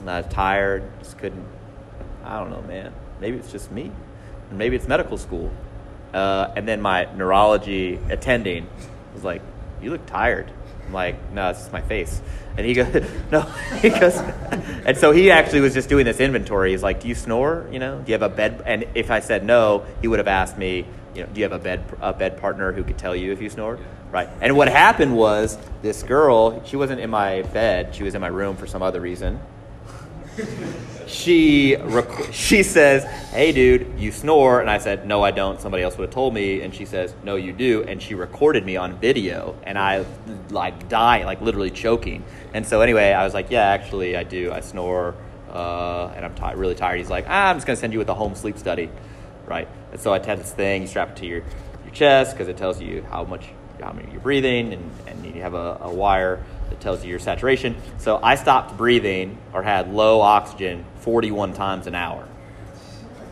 And 0.00 0.10
I 0.10 0.20
was 0.20 0.30
tired, 0.32 0.82
just 0.98 1.16
couldn't, 1.18 1.46
I 2.24 2.38
don't 2.38 2.50
know, 2.50 2.62
man. 2.62 2.92
Maybe 3.20 3.38
it's 3.38 3.50
just 3.50 3.72
me. 3.72 3.90
Maybe 4.50 4.76
it's 4.76 4.86
medical 4.86 5.16
school. 5.16 5.50
Uh, 6.12 6.52
and 6.56 6.66
then 6.66 6.80
my 6.80 7.12
neurology 7.14 7.98
attending 8.08 8.68
was 9.14 9.24
like, 9.24 9.42
"You 9.82 9.90
look 9.90 10.06
tired." 10.06 10.50
I'm 10.86 10.92
like, 10.94 11.16
"No, 11.32 11.50
it's 11.50 11.58
just 11.58 11.72
my 11.72 11.82
face." 11.82 12.22
And 12.56 12.64
he 12.64 12.72
goes, 12.72 13.04
"No," 13.30 13.42
he 13.82 13.90
goes, 13.90 14.16
and 14.86 14.96
so 14.96 15.12
he 15.12 15.30
actually 15.30 15.60
was 15.60 15.74
just 15.74 15.90
doing 15.90 16.06
this 16.06 16.18
inventory. 16.18 16.70
He's 16.70 16.82
like, 16.82 17.00
"Do 17.00 17.08
you 17.08 17.14
snore? 17.14 17.66
You 17.70 17.78
know, 17.78 17.98
do 17.98 18.10
you 18.10 18.14
have 18.14 18.22
a 18.22 18.34
bed?" 18.34 18.62
And 18.64 18.86
if 18.94 19.10
I 19.10 19.20
said 19.20 19.44
no, 19.44 19.84
he 20.00 20.08
would 20.08 20.18
have 20.18 20.28
asked 20.28 20.56
me, 20.56 20.86
"You 21.18 21.24
know, 21.24 21.30
do 21.32 21.40
you 21.40 21.44
have 21.44 21.52
a 21.52 21.62
bed 21.62 21.84
a 22.00 22.12
bed 22.12 22.40
partner 22.40 22.72
who 22.72 22.82
could 22.84 22.98
tell 22.98 23.14
you 23.14 23.32
if 23.32 23.42
you 23.42 23.50
snored?" 23.50 23.80
Right. 24.10 24.28
And 24.40 24.56
what 24.56 24.68
happened 24.68 25.14
was 25.16 25.58
this 25.82 26.02
girl, 26.02 26.64
she 26.64 26.76
wasn't 26.76 27.00
in 27.00 27.10
my 27.10 27.42
bed. 27.42 27.94
She 27.94 28.04
was 28.04 28.14
in 28.14 28.22
my 28.22 28.28
room 28.28 28.56
for 28.56 28.66
some 28.66 28.82
other 28.82 29.00
reason 29.00 29.38
she 31.06 31.76
rec- 31.76 32.32
she 32.32 32.62
says, 32.62 33.04
"Hey, 33.30 33.52
dude, 33.52 33.98
you 33.98 34.12
snore," 34.12 34.60
and 34.60 34.70
I 34.70 34.78
said, 34.78 35.06
"No, 35.06 35.22
I 35.22 35.30
don't. 35.30 35.60
Somebody 35.60 35.82
else 35.82 35.96
would 35.96 36.06
have 36.06 36.14
told 36.14 36.34
me." 36.34 36.62
And 36.62 36.74
she 36.74 36.84
says, 36.84 37.14
"No, 37.24 37.36
you 37.36 37.52
do." 37.52 37.84
And 37.84 38.00
she 38.00 38.14
recorded 38.14 38.64
me 38.64 38.76
on 38.76 38.98
video, 38.98 39.56
and 39.64 39.78
I 39.78 40.04
like 40.50 40.88
dying, 40.88 41.24
like 41.24 41.40
literally 41.40 41.70
choking. 41.70 42.24
And 42.54 42.66
so 42.66 42.80
anyway, 42.80 43.12
I 43.12 43.24
was 43.24 43.34
like, 43.34 43.50
"Yeah, 43.50 43.66
actually, 43.66 44.16
I 44.16 44.22
do. 44.22 44.52
I 44.52 44.60
snore, 44.60 45.14
uh, 45.50 46.12
and 46.14 46.24
I'm 46.24 46.34
ti 46.34 46.56
really 46.56 46.74
tired." 46.74 46.98
He's 46.98 47.10
like, 47.10 47.26
ah, 47.28 47.48
"I'm 47.48 47.56
just 47.56 47.66
gonna 47.66 47.76
send 47.76 47.92
you 47.92 47.98
with 47.98 48.08
a 48.08 48.14
home 48.14 48.34
sleep 48.34 48.58
study, 48.58 48.90
right?" 49.48 49.68
And 49.92 50.00
so 50.00 50.12
I 50.12 50.24
had 50.24 50.38
this 50.38 50.52
thing. 50.52 50.82
You 50.82 50.88
strap 50.88 51.10
it 51.10 51.16
to 51.16 51.26
your 51.26 51.42
your 51.84 51.94
chest 51.94 52.32
because 52.32 52.48
it 52.48 52.56
tells 52.56 52.80
you 52.80 53.02
how 53.10 53.24
much 53.24 53.44
how 53.80 53.92
many 53.92 54.10
you're 54.10 54.20
breathing, 54.20 54.72
and, 54.72 54.90
and 55.06 55.34
you 55.34 55.42
have 55.42 55.54
a, 55.54 55.78
a 55.80 55.92
wire 55.92 56.42
that 56.68 56.80
tells 56.80 57.04
you 57.04 57.10
your 57.10 57.18
saturation. 57.18 57.76
So 57.98 58.18
I 58.22 58.34
stopped 58.34 58.76
breathing 58.76 59.38
or 59.52 59.62
had 59.62 59.92
low 59.92 60.20
oxygen 60.20 60.84
41 61.00 61.54
times 61.54 61.86
an 61.86 61.94
hour. 61.94 62.26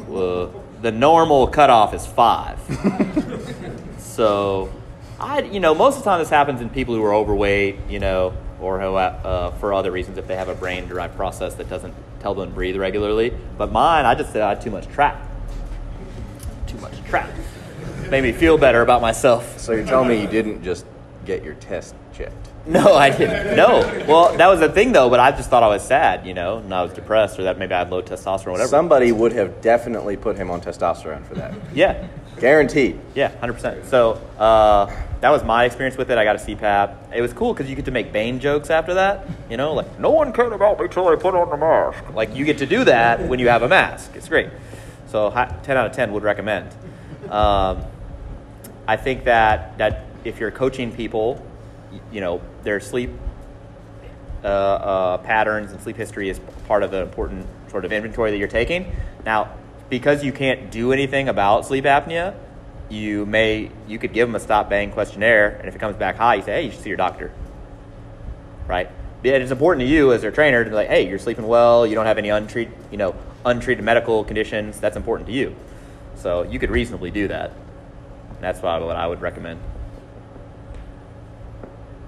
Well, 0.08 0.64
the 0.82 0.92
normal 0.92 1.48
cutoff 1.48 1.94
is 1.94 2.06
five. 2.06 2.58
so 3.98 4.72
I, 5.18 5.40
you 5.42 5.60
know, 5.60 5.74
most 5.74 5.98
of 5.98 6.04
the 6.04 6.10
time 6.10 6.20
this 6.20 6.30
happens 6.30 6.60
in 6.60 6.70
people 6.70 6.94
who 6.94 7.02
are 7.04 7.14
overweight, 7.14 7.76
you 7.88 7.98
know, 7.98 8.36
or 8.60 8.80
who, 8.80 8.94
uh, 8.94 9.50
for 9.52 9.74
other 9.74 9.90
reasons 9.90 10.18
if 10.18 10.26
they 10.26 10.36
have 10.36 10.48
a 10.48 10.54
brain-derived 10.54 11.16
process 11.16 11.54
that 11.54 11.68
doesn't 11.68 11.94
tell 12.20 12.34
them 12.34 12.48
to 12.48 12.54
breathe 12.54 12.76
regularly. 12.76 13.32
But 13.58 13.72
mine, 13.72 14.04
I 14.04 14.14
just 14.14 14.32
said 14.32 14.42
I 14.42 14.50
had 14.50 14.60
too 14.60 14.70
much 14.70 14.88
trap. 14.88 15.25
Too 16.66 16.78
much 16.78 17.02
trap. 17.04 17.30
Made 18.10 18.22
me 18.22 18.32
feel 18.32 18.56
better 18.58 18.82
about 18.82 19.00
myself. 19.00 19.58
So 19.58 19.72
you're 19.72 19.86
telling 19.86 20.08
me 20.08 20.20
you 20.20 20.26
didn't 20.28 20.62
just 20.62 20.86
get 21.24 21.42
your 21.42 21.54
test 21.54 21.94
checked? 22.12 22.34
No, 22.66 22.94
I 22.94 23.10
didn't. 23.10 23.56
No. 23.56 23.80
Well, 24.08 24.36
that 24.36 24.48
was 24.48 24.58
the 24.60 24.68
thing 24.68 24.90
though, 24.92 25.08
but 25.08 25.20
I 25.20 25.30
just 25.30 25.48
thought 25.50 25.62
I 25.62 25.68
was 25.68 25.84
sad, 25.84 26.26
you 26.26 26.34
know, 26.34 26.58
and 26.58 26.72
I 26.74 26.82
was 26.82 26.92
depressed 26.92 27.38
or 27.38 27.44
that 27.44 27.58
maybe 27.58 27.74
I 27.74 27.78
had 27.78 27.90
low 27.90 28.02
testosterone, 28.02 28.52
whatever. 28.52 28.68
Somebody 28.68 29.12
would 29.12 29.32
have 29.32 29.60
definitely 29.60 30.16
put 30.16 30.36
him 30.36 30.50
on 30.50 30.60
testosterone 30.60 31.24
for 31.26 31.34
that. 31.36 31.54
yeah. 31.74 32.06
Guaranteed. 32.38 33.00
Yeah, 33.14 33.30
100%. 33.40 33.86
So 33.86 34.12
uh, 34.38 34.86
that 35.20 35.30
was 35.30 35.42
my 35.42 35.64
experience 35.64 35.96
with 35.96 36.10
it. 36.10 36.18
I 36.18 36.24
got 36.24 36.36
a 36.36 36.38
CPAP. 36.38 37.14
It 37.14 37.22
was 37.22 37.32
cool 37.32 37.54
because 37.54 37.70
you 37.70 37.74
get 37.76 37.86
to 37.86 37.90
make 37.90 38.12
Bane 38.12 38.40
jokes 38.40 38.68
after 38.68 38.92
that. 38.94 39.26
You 39.48 39.56
know, 39.56 39.72
like, 39.72 39.98
no 39.98 40.10
one 40.10 40.32
cared 40.34 40.52
about 40.52 40.78
me 40.78 40.86
till 40.88 41.08
I 41.08 41.16
put 41.16 41.34
on 41.34 41.48
the 41.48 41.56
mask. 41.56 42.14
Like, 42.14 42.34
you 42.36 42.44
get 42.44 42.58
to 42.58 42.66
do 42.66 42.84
that 42.84 43.26
when 43.26 43.38
you 43.38 43.48
have 43.48 43.62
a 43.62 43.68
mask. 43.68 44.10
It's 44.14 44.28
great. 44.28 44.50
So, 45.06 45.30
10 45.30 45.76
out 45.76 45.86
of 45.86 45.92
10 45.92 46.12
would 46.12 46.22
recommend. 46.22 46.74
Um, 47.30 47.82
I 48.88 48.96
think 48.96 49.24
that, 49.24 49.78
that 49.78 50.04
if 50.24 50.40
you're 50.40 50.50
coaching 50.50 50.92
people, 50.92 51.44
you 52.12 52.20
know, 52.20 52.40
their 52.62 52.80
sleep 52.80 53.10
uh, 54.44 54.46
uh, 54.46 55.18
patterns 55.18 55.72
and 55.72 55.80
sleep 55.80 55.96
history 55.96 56.28
is 56.28 56.38
part 56.66 56.82
of 56.82 56.90
the 56.90 57.02
important 57.02 57.46
sort 57.70 57.84
of 57.84 57.92
inventory 57.92 58.30
that 58.30 58.38
you're 58.38 58.48
taking. 58.48 58.94
Now, 59.24 59.50
because 59.88 60.22
you 60.22 60.32
can't 60.32 60.70
do 60.70 60.92
anything 60.92 61.28
about 61.28 61.66
sleep 61.66 61.84
apnea, 61.84 62.34
you 62.88 63.26
may 63.26 63.70
you 63.88 63.98
could 63.98 64.12
give 64.12 64.28
them 64.28 64.36
a 64.36 64.40
stop 64.40 64.70
bang 64.70 64.92
questionnaire, 64.92 65.48
and 65.58 65.66
if 65.66 65.74
it 65.74 65.78
comes 65.78 65.96
back 65.96 66.16
high, 66.16 66.36
you 66.36 66.42
say, 66.42 66.52
"Hey, 66.52 66.62
you 66.66 66.70
should 66.70 66.80
see 66.80 66.88
your 66.90 66.96
doctor." 66.96 67.32
Right? 68.68 68.88
And 69.24 69.42
it's 69.42 69.50
important 69.50 69.84
to 69.86 69.92
you 69.92 70.12
as 70.12 70.22
their 70.22 70.30
trainer 70.30 70.62
to 70.62 70.70
be 70.70 70.76
like, 70.76 70.88
"Hey, 70.88 71.08
you're 71.08 71.18
sleeping 71.18 71.46
well. 71.46 71.84
You 71.86 71.96
don't 71.96 72.06
have 72.06 72.18
any 72.18 72.28
untreated, 72.28 72.72
you 72.92 72.98
know, 72.98 73.16
untreated 73.46 73.82
medical 73.82 74.24
conditions. 74.24 74.78
That's 74.78 74.96
important 74.96 75.26
to 75.28 75.32
you." 75.32 75.56
So 76.16 76.42
you 76.42 76.58
could 76.58 76.70
reasonably 76.70 77.10
do 77.10 77.28
that. 77.28 77.52
That's 78.40 78.60
probably 78.60 78.86
what 78.86 78.96
I 78.96 79.06
would 79.06 79.22
recommend. 79.22 79.60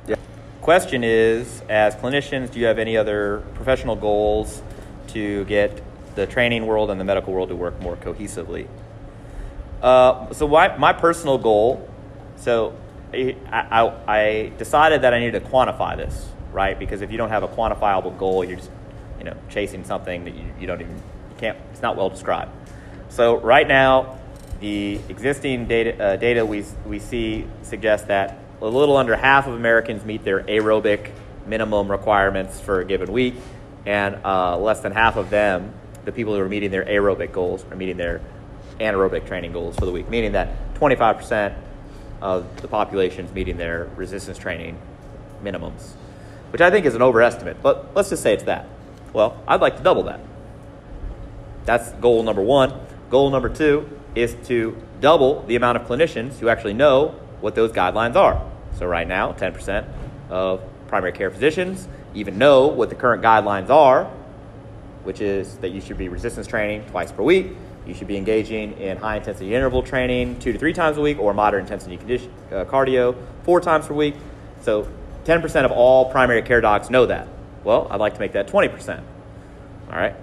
Yeah. 0.07 0.17
Question 0.61 1.03
is, 1.05 1.63
as 1.69 1.95
clinicians, 1.95 2.51
do 2.51 2.61
you 2.61 2.67
have 2.67 2.79
any 2.79 2.97
other 2.97 3.43
professional 3.55 3.97
goals 3.97 4.63
to 5.09 5.45
get 5.47 5.81
the 6.15 6.27
training 6.27 6.67
world 6.67 6.91
and 6.91 7.01
the 7.01 7.05
medical 7.05 7.33
world 7.33 7.49
to 7.49 7.57
work 7.57 7.81
more 7.81 7.97
cohesively? 7.97 8.67
Uh, 9.83 10.33
so 10.33 10.49
my, 10.49 10.77
my 10.77 10.93
personal 10.93 11.39
goal, 11.39 11.89
so 12.37 12.75
I, 13.13 13.37
I, 13.51 13.93
I 14.07 14.53
decided 14.59 15.03
that 15.03 15.15
I 15.15 15.21
needed 15.21 15.43
to 15.45 15.49
quantify 15.49 15.97
this, 15.97 16.29
right? 16.53 16.79
Because 16.79 17.01
if 17.01 17.11
you 17.13 17.17
don't 17.17 17.31
have 17.31 17.43
a 17.43 17.49
quantifiable 17.49 18.19
goal, 18.19 18.45
you're 18.45 18.57
just, 18.57 18.71
you 19.19 19.25
know, 19.25 19.37
chasing 19.49 19.85
something 19.85 20.25
that 20.25 20.35
you, 20.35 20.45
you 20.61 20.67
don't 20.67 20.81
even, 20.81 21.01
can't, 21.39 21.59
it's 21.73 21.83
not 21.83 21.97
well 21.97 22.11
described. 22.11 22.51
So 23.09 23.39
right 23.39 23.67
now, 23.67 24.19
the 24.61 25.01
existing 25.09 25.67
data, 25.67 26.03
uh, 26.03 26.17
data 26.17 26.45
we, 26.45 26.65
we 26.85 26.99
see 26.99 27.47
suggests 27.63 28.09
that 28.09 28.39
a 28.61 28.67
little 28.67 28.97
under 28.97 29.15
half 29.17 29.47
of 29.47 29.55
Americans 29.55 30.05
meet 30.05 30.25
their 30.25 30.43
aerobic 30.43 31.13
minimum 31.47 31.91
requirements 31.91 32.61
for 32.61 32.81
a 32.81 32.85
given 32.85 33.13
week, 33.13 33.35
and 33.87 34.19
uh, 34.25 34.59
less 34.59 34.81
than 34.81 34.93
half 34.93 35.17
of 35.17 35.31
them, 35.31 35.73
the 36.05 36.13
people 36.13 36.35
who 36.35 36.41
are 36.41 36.49
meeting 36.49 36.71
their 36.71 36.85
aerobic 36.85 37.33
goals, 37.33 37.65
are 37.71 37.77
meeting 37.77 37.97
their 37.97 38.21
anaerobic 38.81 39.27
training 39.27 39.53
goals 39.53 39.77
for 39.77 39.87
the 39.87 39.93
week, 39.93 40.09
meaning 40.09 40.33
that 40.33 40.75
25% 40.75 41.55
of 42.21 42.61
the 42.61 42.69
population 42.69 43.27
is 43.27 43.33
meeting 43.33 43.57
their 43.57 43.89
resistance 43.97 44.39
training 44.39 44.79
minimums, 45.43 45.93
which 46.51 46.61
I 46.61 46.71
think 46.71 46.87
is 46.87 46.95
an 46.95 47.03
overestimate, 47.03 47.63
but 47.63 47.95
let's 47.95 48.11
just 48.11 48.23
say 48.23 48.35
it's 48.35 48.45
that. 48.45 48.67
Well, 49.13 49.43
I'd 49.47 49.61
like 49.61 49.77
to 49.77 49.83
double 49.83 50.05
that. 50.05 50.21
That's 51.69 51.93
goal 52.01 52.23
number 52.23 52.41
one. 52.41 52.73
Goal 53.11 53.29
number 53.29 53.51
two 53.51 53.91
is 54.15 54.35
to 54.47 54.75
double 55.03 55.43
the 55.43 55.55
amount 55.55 55.77
of 55.77 55.87
clinicians 55.87 56.39
who 56.39 56.49
actually 56.49 56.73
know 56.73 57.09
what 57.43 57.55
those 57.55 57.73
guidelines 57.73 58.17
are. 58.17 58.43
So, 58.79 58.87
right 58.87 59.07
now, 59.07 59.33
10% 59.33 59.87
of 60.31 60.63
primary 60.87 61.13
care 61.13 61.31
physicians 61.31 61.87
even 62.15 62.39
know 62.39 62.69
what 62.69 62.89
the 62.89 62.95
current 62.95 63.23
guidelines 63.23 63.69
are, 63.69 64.05
which 65.05 65.21
is 65.21 65.59
that 65.59 65.69
you 65.69 65.83
should 65.83 65.99
be 65.99 66.09
resistance 66.09 66.47
training 66.47 66.87
twice 66.87 67.13
per 67.13 67.23
week. 67.23 67.49
You 67.87 67.93
should 67.93 68.09
be 68.09 68.17
engaging 68.17 68.79
in 68.79 68.97
high 68.97 69.19
intensity 69.19 69.55
interval 69.55 69.83
training 69.83 70.39
two 70.39 70.55
to 70.55 70.59
three 70.59 70.73
times 70.73 70.97
a 70.97 71.03
week, 71.03 71.19
or 71.19 71.35
moderate 71.35 71.65
intensity 71.65 71.99
condition, 71.99 72.33
uh, 72.51 72.65
cardio 72.65 73.15
four 73.43 73.61
times 73.61 73.87
per 73.87 73.93
week. 73.93 74.15
So, 74.63 74.89
10% 75.25 75.67
of 75.67 75.73
all 75.73 76.11
primary 76.11 76.41
care 76.41 76.63
docs 76.63 76.89
know 76.89 77.05
that. 77.05 77.29
Well, 77.63 77.89
I'd 77.91 78.01
like 78.01 78.15
to 78.15 78.21
make 78.21 78.33
that 78.33 78.49
20%. 78.49 79.03
All 79.91 79.99
right. 79.99 80.15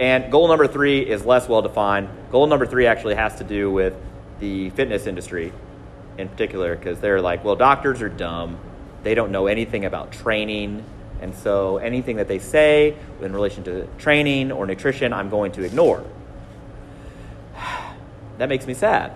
And 0.00 0.32
goal 0.32 0.48
number 0.48 0.66
three 0.66 1.00
is 1.00 1.24
less 1.24 1.48
well 1.48 1.62
defined. 1.62 2.08
Goal 2.32 2.46
number 2.48 2.66
three 2.66 2.86
actually 2.86 3.14
has 3.14 3.36
to 3.36 3.44
do 3.44 3.70
with 3.70 3.94
the 4.40 4.70
fitness 4.70 5.06
industry 5.06 5.52
in 6.20 6.28
particular, 6.28 6.76
because 6.76 7.00
they're 7.00 7.20
like, 7.20 7.44
well, 7.44 7.56
doctors 7.56 8.02
are 8.02 8.08
dumb. 8.08 8.58
They 9.02 9.14
don't 9.14 9.32
know 9.32 9.46
anything 9.46 9.84
about 9.84 10.12
training. 10.12 10.84
And 11.20 11.34
so 11.34 11.78
anything 11.78 12.16
that 12.16 12.28
they 12.28 12.38
say 12.38 12.96
in 13.20 13.32
relation 13.32 13.64
to 13.64 13.86
training 13.98 14.52
or 14.52 14.66
nutrition, 14.66 15.12
I'm 15.12 15.30
going 15.30 15.52
to 15.52 15.62
ignore. 15.62 16.04
That 18.38 18.48
makes 18.48 18.66
me 18.66 18.72
sad. 18.72 19.12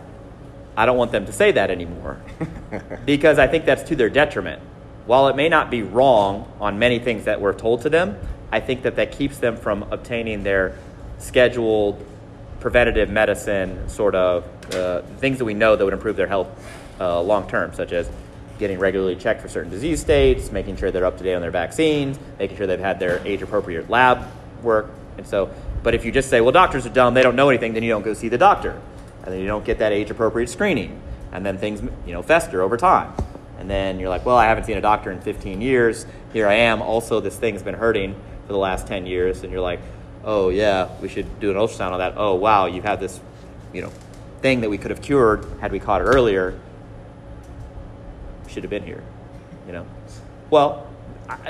I 0.76 0.84
don't 0.84 0.98
want 0.98 1.10
them 1.10 1.24
to 1.24 1.32
say 1.32 1.50
that 1.52 1.70
anymore 1.70 2.20
because 3.06 3.38
I 3.38 3.46
think 3.46 3.64
that's 3.64 3.82
to 3.84 3.96
their 3.96 4.10
detriment. 4.10 4.60
While 5.06 5.28
it 5.28 5.36
may 5.36 5.48
not 5.48 5.70
be 5.70 5.80
wrong 5.80 6.52
on 6.60 6.78
many 6.78 6.98
things 6.98 7.24
that 7.24 7.40
were 7.40 7.54
told 7.54 7.80
to 7.82 7.88
them, 7.88 8.18
I 8.54 8.60
think 8.60 8.82
that 8.82 8.94
that 8.96 9.10
keeps 9.10 9.38
them 9.38 9.56
from 9.56 9.82
obtaining 9.90 10.44
their 10.44 10.78
scheduled 11.18 12.00
preventative 12.60 13.10
medicine 13.10 13.88
sort 13.88 14.14
of 14.14 14.44
uh, 14.72 15.02
things 15.18 15.38
that 15.38 15.44
we 15.44 15.54
know 15.54 15.74
that 15.74 15.84
would 15.84 15.92
improve 15.92 16.14
their 16.14 16.28
health 16.28 16.46
uh, 17.00 17.20
long 17.20 17.48
term, 17.48 17.74
such 17.74 17.90
as 17.90 18.08
getting 18.60 18.78
regularly 18.78 19.16
checked 19.16 19.42
for 19.42 19.48
certain 19.48 19.72
disease 19.72 20.00
states, 20.00 20.52
making 20.52 20.76
sure 20.76 20.92
they're 20.92 21.04
up 21.04 21.18
to 21.18 21.24
date 21.24 21.34
on 21.34 21.42
their 21.42 21.50
vaccines, 21.50 22.16
making 22.38 22.56
sure 22.56 22.68
they've 22.68 22.78
had 22.78 23.00
their 23.00 23.20
age 23.26 23.42
appropriate 23.42 23.90
lab 23.90 24.24
work. 24.62 24.88
And 25.18 25.26
so, 25.26 25.50
but 25.82 25.96
if 25.96 26.04
you 26.04 26.12
just 26.12 26.30
say, 26.30 26.40
well, 26.40 26.52
doctors 26.52 26.86
are 26.86 26.90
dumb, 26.90 27.12
they 27.12 27.22
don't 27.22 27.34
know 27.34 27.48
anything, 27.48 27.74
then 27.74 27.82
you 27.82 27.90
don't 27.90 28.04
go 28.04 28.14
see 28.14 28.28
the 28.28 28.38
doctor. 28.38 28.80
And 29.24 29.34
then 29.34 29.40
you 29.40 29.48
don't 29.48 29.64
get 29.64 29.78
that 29.78 29.90
age 29.90 30.10
appropriate 30.10 30.48
screening. 30.48 31.02
And 31.32 31.44
then 31.44 31.58
things, 31.58 31.82
you 32.06 32.12
know, 32.12 32.22
fester 32.22 32.62
over 32.62 32.76
time. 32.76 33.14
And 33.58 33.68
then 33.68 33.98
you're 33.98 34.10
like, 34.10 34.24
well, 34.24 34.36
I 34.36 34.44
haven't 34.44 34.64
seen 34.64 34.76
a 34.76 34.80
doctor 34.80 35.10
in 35.10 35.20
15 35.20 35.60
years. 35.60 36.06
Here 36.32 36.46
I 36.46 36.54
am. 36.54 36.82
Also, 36.82 37.18
this 37.18 37.36
thing's 37.36 37.62
been 37.62 37.74
hurting 37.74 38.14
for 38.46 38.52
the 38.52 38.58
last 38.58 38.86
10 38.86 39.06
years. 39.06 39.42
And 39.42 39.52
you're 39.52 39.60
like, 39.60 39.80
oh, 40.24 40.48
yeah, 40.48 40.88
we 41.00 41.08
should 41.08 41.40
do 41.40 41.50
an 41.50 41.56
ultrasound 41.56 41.92
on 41.92 41.98
that. 41.98 42.14
Oh, 42.16 42.34
wow, 42.34 42.66
you've 42.66 42.84
had 42.84 43.00
this, 43.00 43.20
you 43.72 43.82
know, 43.82 43.92
thing 44.40 44.60
that 44.60 44.70
we 44.70 44.78
could 44.78 44.90
have 44.90 45.02
cured 45.02 45.46
had 45.60 45.72
we 45.72 45.78
caught 45.78 46.00
it 46.00 46.04
earlier 46.04 46.58
should 48.48 48.62
have 48.62 48.70
been 48.70 48.84
here, 48.84 49.02
you 49.66 49.72
know? 49.72 49.86
Well, 50.50 50.86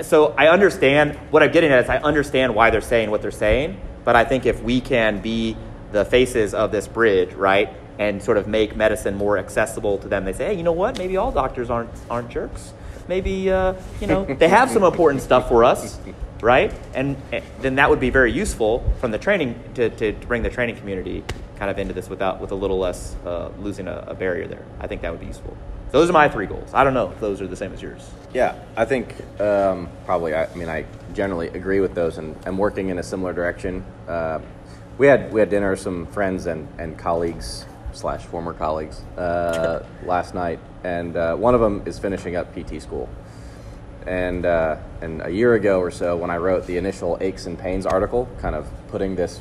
so 0.02 0.34
I 0.38 0.48
understand 0.48 1.16
what 1.30 1.42
I'm 1.42 1.52
getting 1.52 1.70
at 1.70 1.84
is 1.84 1.90
I 1.90 1.98
understand 1.98 2.54
why 2.54 2.70
they're 2.70 2.80
saying 2.80 3.10
what 3.10 3.22
they're 3.22 3.30
saying, 3.30 3.80
but 4.04 4.16
I 4.16 4.24
think 4.24 4.46
if 4.46 4.62
we 4.62 4.80
can 4.80 5.20
be 5.20 5.56
the 5.92 6.04
faces 6.04 6.54
of 6.54 6.72
this 6.72 6.88
bridge, 6.88 7.32
right, 7.34 7.70
and 7.98 8.22
sort 8.22 8.36
of 8.36 8.48
make 8.48 8.74
medicine 8.76 9.16
more 9.16 9.38
accessible 9.38 9.98
to 9.98 10.08
them, 10.08 10.24
they 10.24 10.32
say, 10.32 10.46
hey, 10.46 10.54
you 10.54 10.62
know 10.62 10.72
what? 10.72 10.98
Maybe 10.98 11.16
all 11.16 11.30
doctors 11.30 11.70
aren't 11.70 11.90
aren't 12.10 12.30
jerks. 12.30 12.72
Maybe 13.06 13.50
uh, 13.50 13.74
you 14.00 14.06
know 14.06 14.24
they 14.24 14.48
have 14.48 14.70
some 14.70 14.82
important 14.82 15.22
stuff 15.22 15.48
for 15.48 15.64
us, 15.64 15.98
right? 16.44 16.74
And, 16.94 17.16
and, 17.32 17.42
then 17.60 17.76
that 17.76 17.88
would 17.88 18.00
be 18.00 18.10
very 18.10 18.30
useful 18.30 18.84
from 19.00 19.10
the 19.10 19.18
training 19.18 19.58
to, 19.74 19.88
to, 19.88 20.12
to, 20.12 20.26
bring 20.26 20.42
the 20.42 20.50
training 20.50 20.76
community 20.76 21.24
kind 21.56 21.70
of 21.70 21.78
into 21.78 21.94
this 21.94 22.10
without 22.10 22.38
with 22.38 22.50
a 22.50 22.54
little 22.54 22.78
less 22.78 23.16
uh, 23.24 23.50
losing 23.58 23.88
a, 23.88 24.04
a 24.08 24.14
barrier 24.14 24.46
there. 24.46 24.62
I 24.78 24.86
think 24.86 25.00
that 25.02 25.10
would 25.10 25.20
be 25.20 25.26
useful. 25.26 25.56
Those 25.90 26.10
are 26.10 26.12
my 26.12 26.28
three 26.28 26.44
goals. 26.44 26.74
I 26.74 26.84
don't 26.84 26.92
know 26.92 27.10
if 27.10 27.18
those 27.18 27.40
are 27.40 27.46
the 27.46 27.56
same 27.56 27.72
as 27.72 27.80
yours. 27.80 28.10
Yeah, 28.34 28.56
I 28.76 28.84
think 28.84 29.14
um, 29.40 29.88
probably. 30.04 30.34
I, 30.34 30.44
I, 30.44 30.54
mean, 30.54 30.68
I 30.68 30.84
generally 31.14 31.48
agree 31.48 31.80
with 31.80 31.94
those, 31.94 32.18
and 32.18 32.36
I'm 32.44 32.58
working 32.58 32.90
in 32.90 32.98
a 32.98 33.02
similar 33.02 33.32
direction. 33.32 33.84
Uh, 34.06 34.40
we 34.98 35.06
had 35.06 35.32
we 35.32 35.40
had 35.40 35.50
dinner 35.50 35.70
with 35.70 35.80
some 35.80 36.06
friends 36.06 36.46
and, 36.46 36.68
and 36.78 36.98
colleagues 36.98 37.64
slash 37.92 38.24
former 38.24 38.52
colleagues 38.52 39.00
uh, 39.16 39.86
last 40.04 40.34
night, 40.34 40.58
and 40.82 41.16
uh, 41.16 41.36
one 41.36 41.54
of 41.54 41.60
them 41.60 41.82
is 41.86 41.98
finishing 41.98 42.34
up 42.34 42.52
PT 42.54 42.82
school. 42.82 43.08
And 44.06 44.44
uh, 44.44 44.76
and 45.00 45.23
a 45.23 45.30
year 45.30 45.54
ago 45.54 45.80
or 45.80 45.90
so, 45.90 46.16
when 46.16 46.30
I 46.30 46.37
wrote 46.37 46.66
the 46.66 46.76
initial 46.76 47.16
aches 47.20 47.46
and 47.46 47.58
pains 47.58 47.87
article, 47.87 48.28
kind 48.38 48.54
of 48.54 48.68
putting 48.88 49.16
this 49.16 49.40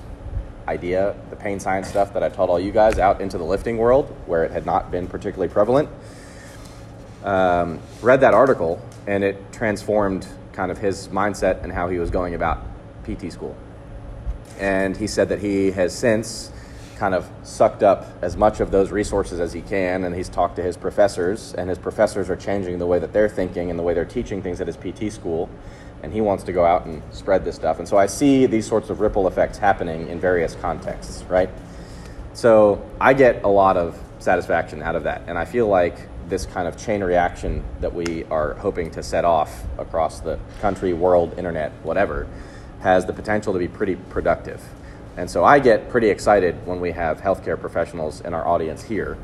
idea, 0.68 1.16
the 1.30 1.36
pain 1.36 1.60
science 1.60 1.90
stuff 1.90 2.14
that 2.14 2.24
I 2.24 2.30
taught 2.30 2.50
all 2.50 2.60
you 2.60 2.72
guys, 2.72 2.98
out 2.98 3.20
into 3.20 3.38
the 3.38 3.44
lifting 3.44 3.78
world, 3.78 4.16
where 4.26 4.46
it 4.46 4.52
had 4.52 4.66
not 4.66 4.90
been 4.92 5.08
particularly 5.08 5.52
prevalent 5.52 5.90
um, 7.24 7.80
read 8.02 8.22
that 8.22 8.34
article 8.34 8.82
and 9.08 9.24
it 9.24 9.52
transformed 9.52 10.28
kind 10.52 10.72
of 10.72 10.78
his 10.78 11.08
mindset 11.10 11.64
and 11.64 11.72
how 11.72 11.90
he 11.90 11.98
was 11.98 12.10
going 12.10 12.36
about 12.36 12.64
PT 13.06 13.32
school. 13.32 13.56
And 14.60 14.96
he 14.96 15.08
said 15.08 15.30
that 15.30 15.40
he 15.40 15.72
has 15.72 15.98
since 15.98 16.52
kind 17.04 17.16
of 17.16 17.30
sucked 17.44 17.84
up 17.84 18.06
as 18.22 18.38
much 18.38 18.62
of 18.62 18.72
those 18.72 18.90
resources 18.90 19.42
as 19.42 19.52
he 19.52 19.60
can, 19.60 20.06
and 20.06 20.16
he's 20.16 20.30
talked 20.30 20.56
to 20.56 20.64
his 20.64 20.78
professors, 20.78 21.54
and 21.56 21.68
his 21.68 21.78
professors 21.78 22.30
are 22.30 22.36
changing 22.38 22.80
the 22.80 22.86
way 22.86 22.98
that 22.98 23.12
they're 23.12 23.28
thinking 23.28 23.70
and 23.70 23.78
the 23.78 23.84
way 23.84 23.94
they're 23.94 24.06
teaching 24.06 24.42
things 24.42 24.62
at 24.62 24.68
his 24.68 24.78
PT 24.78 25.12
school. 25.12 25.50
And 26.02 26.14
he 26.14 26.22
wants 26.22 26.46
to 26.46 26.54
go 26.54 26.64
out 26.64 26.86
and 26.86 27.04
spread 27.12 27.44
this 27.44 27.58
stuff. 27.58 27.80
And 27.80 27.86
so 27.86 27.98
I 27.98 28.06
see 28.06 28.46
these 28.46 28.66
sorts 28.66 28.90
of 28.90 29.02
ripple 29.02 29.28
effects 29.28 29.58
happening 29.58 30.08
in 30.08 30.18
various 30.18 30.56
contexts, 30.56 31.24
right? 31.24 31.50
So 32.32 32.82
I 33.02 33.14
get 33.14 33.44
a 33.44 33.50
lot 33.50 33.76
of 33.76 34.00
satisfaction 34.20 34.82
out 34.82 34.96
of 34.96 35.04
that. 35.04 35.24
And 35.28 35.38
I 35.38 35.44
feel 35.44 35.68
like 35.68 35.98
this 36.30 36.46
kind 36.46 36.70
of 36.70 36.78
chain 36.78 37.04
reaction 37.04 37.66
that 37.82 37.94
we 37.94 38.24
are 38.32 38.54
hoping 38.54 38.90
to 38.92 39.04
set 39.04 39.26
off 39.26 39.66
across 39.78 40.22
the 40.22 40.40
country, 40.62 40.94
world, 40.94 41.38
internet, 41.38 41.74
whatever, 41.84 42.30
has 42.80 43.06
the 43.06 43.14
potential 43.14 43.52
to 43.52 43.60
be 43.60 43.68
pretty 43.68 43.98
productive. 43.98 44.64
And 45.18 45.30
so 45.30 45.44
I 45.44 45.60
get 45.60 45.90
pretty 45.90 46.10
excited 46.10 46.66
when 46.66 46.80
we 46.80 46.92
have 46.92 47.22
healthcare 47.22 47.60
professionals 47.60 48.22
in 48.22 48.34
our 48.34 48.48
audience 48.48 48.84
here. 48.84 49.18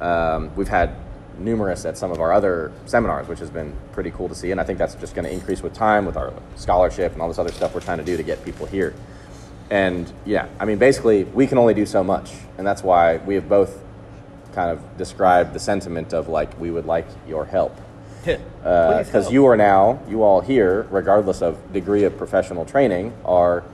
Um, 0.00 0.54
we've 0.56 0.68
had 0.68 0.94
numerous 1.38 1.84
at 1.84 1.96
some 1.96 2.10
of 2.10 2.20
our 2.20 2.32
other 2.32 2.70
seminars, 2.84 3.28
which 3.28 3.38
has 3.38 3.50
been 3.50 3.74
pretty 3.92 4.10
cool 4.10 4.28
to 4.28 4.34
see. 4.34 4.50
And 4.50 4.60
I 4.60 4.64
think 4.64 4.78
that's 4.78 4.94
just 4.96 5.14
going 5.14 5.24
to 5.24 5.32
increase 5.32 5.62
with 5.62 5.72
time 5.72 6.04
with 6.04 6.16
our 6.16 6.32
scholarship 6.56 7.12
and 7.12 7.22
all 7.22 7.28
this 7.28 7.38
other 7.38 7.52
stuff 7.52 7.74
we're 7.74 7.80
trying 7.80 7.98
to 7.98 8.04
do 8.04 8.16
to 8.16 8.22
get 8.22 8.44
people 8.44 8.66
here. 8.66 8.94
And 9.70 10.12
yeah, 10.26 10.48
I 10.60 10.66
mean, 10.66 10.78
basically, 10.78 11.24
we 11.24 11.46
can 11.46 11.56
only 11.56 11.72
do 11.72 11.86
so 11.86 12.04
much. 12.04 12.32
And 12.58 12.66
that's 12.66 12.82
why 12.82 13.16
we 13.18 13.34
have 13.36 13.48
both 13.48 13.82
kind 14.52 14.70
of 14.70 14.98
described 14.98 15.54
the 15.54 15.58
sentiment 15.58 16.12
of 16.12 16.28
like 16.28 16.58
we 16.60 16.70
would 16.70 16.84
like 16.84 17.06
your 17.26 17.46
help 17.46 17.74
because 18.24 19.26
uh, 19.26 19.30
you 19.30 19.46
are 19.46 19.56
now 19.56 19.98
you 20.08 20.22
all 20.22 20.42
here 20.42 20.86
regardless 20.90 21.40
of 21.40 21.72
degree 21.72 22.04
of 22.04 22.16
professional 22.18 22.64
training 22.64 23.12
are 23.24 23.64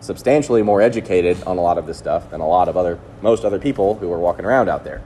substantially 0.00 0.62
more 0.62 0.80
educated 0.80 1.42
on 1.44 1.58
a 1.58 1.60
lot 1.60 1.78
of 1.78 1.86
this 1.86 1.98
stuff 1.98 2.30
than 2.30 2.40
a 2.40 2.46
lot 2.46 2.68
of 2.68 2.76
other 2.76 2.98
most 3.20 3.44
other 3.44 3.58
people 3.58 3.94
who 3.96 4.12
are 4.12 4.18
walking 4.18 4.44
around 4.44 4.68
out 4.68 4.84
there. 4.84 5.02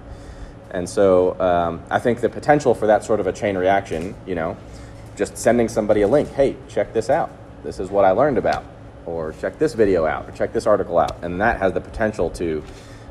And 0.70 0.88
so 0.88 1.38
um, 1.40 1.83
i 1.90 1.98
think 1.98 2.20
the 2.20 2.28
potential 2.28 2.74
for 2.74 2.87
that 2.87 3.05
sort 3.05 3.20
of 3.20 3.26
a 3.26 3.33
chain 3.33 3.57
reaction 3.57 4.14
you 4.26 4.35
know 4.35 4.57
just 5.16 5.37
sending 5.37 5.68
somebody 5.68 6.02
a 6.02 6.09
link 6.09 6.31
hey 6.33 6.57
check 6.68 6.92
this 6.92 7.11
out. 7.11 7.31
This 7.62 7.78
is 7.78 7.90
what 7.90 8.05
i 8.05 8.11
learned 8.11 8.38
about 8.38 8.64
or 9.07 9.35
check 9.40 9.59
this 9.59 9.74
video 9.74 10.07
out 10.07 10.28
or 10.28 10.33
check 10.33 10.52
this 10.52 10.66
article 10.66 10.98
out. 10.98 11.22
And 11.22 11.40
that 11.40 11.59
has 11.59 11.72
the 11.72 11.81
potential 11.81 12.31
to 12.31 12.62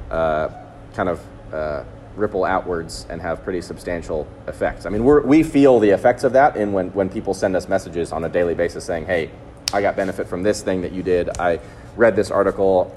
uh, 0.10 0.50
kind 0.94 1.10
of 1.10 1.26
uh, 1.54 1.84
ripple 2.16 2.44
outwards 2.44 3.06
and 3.10 3.22
have 3.22 3.44
pretty 3.44 3.62
substantial 3.62 4.28
effects. 4.48 4.86
I 4.86 4.90
mean, 4.90 5.06
we 5.06 5.44
feel 5.44 5.80
the 5.80 5.90
effects 5.90 6.24
of 6.24 6.34
that 6.34 6.56
in 6.56 6.74
when, 6.74 6.90
when 6.94 7.10
people 7.10 7.34
send 7.34 7.56
us 7.56 7.68
messages 7.68 8.12
on 8.12 8.24
a 8.24 8.30
daily 8.30 8.54
basis 8.54 8.86
saying, 8.86 9.06
hey, 9.06 9.32
I 9.74 9.82
got 9.82 9.96
benefit 9.96 10.28
from 10.28 10.44
this 10.44 10.62
thing 10.62 10.82
that 10.82 10.92
you 10.92 11.02
did. 11.04 11.30
I 11.38 11.60
read 11.96 12.16
this 12.16 12.30
article. 12.30 12.94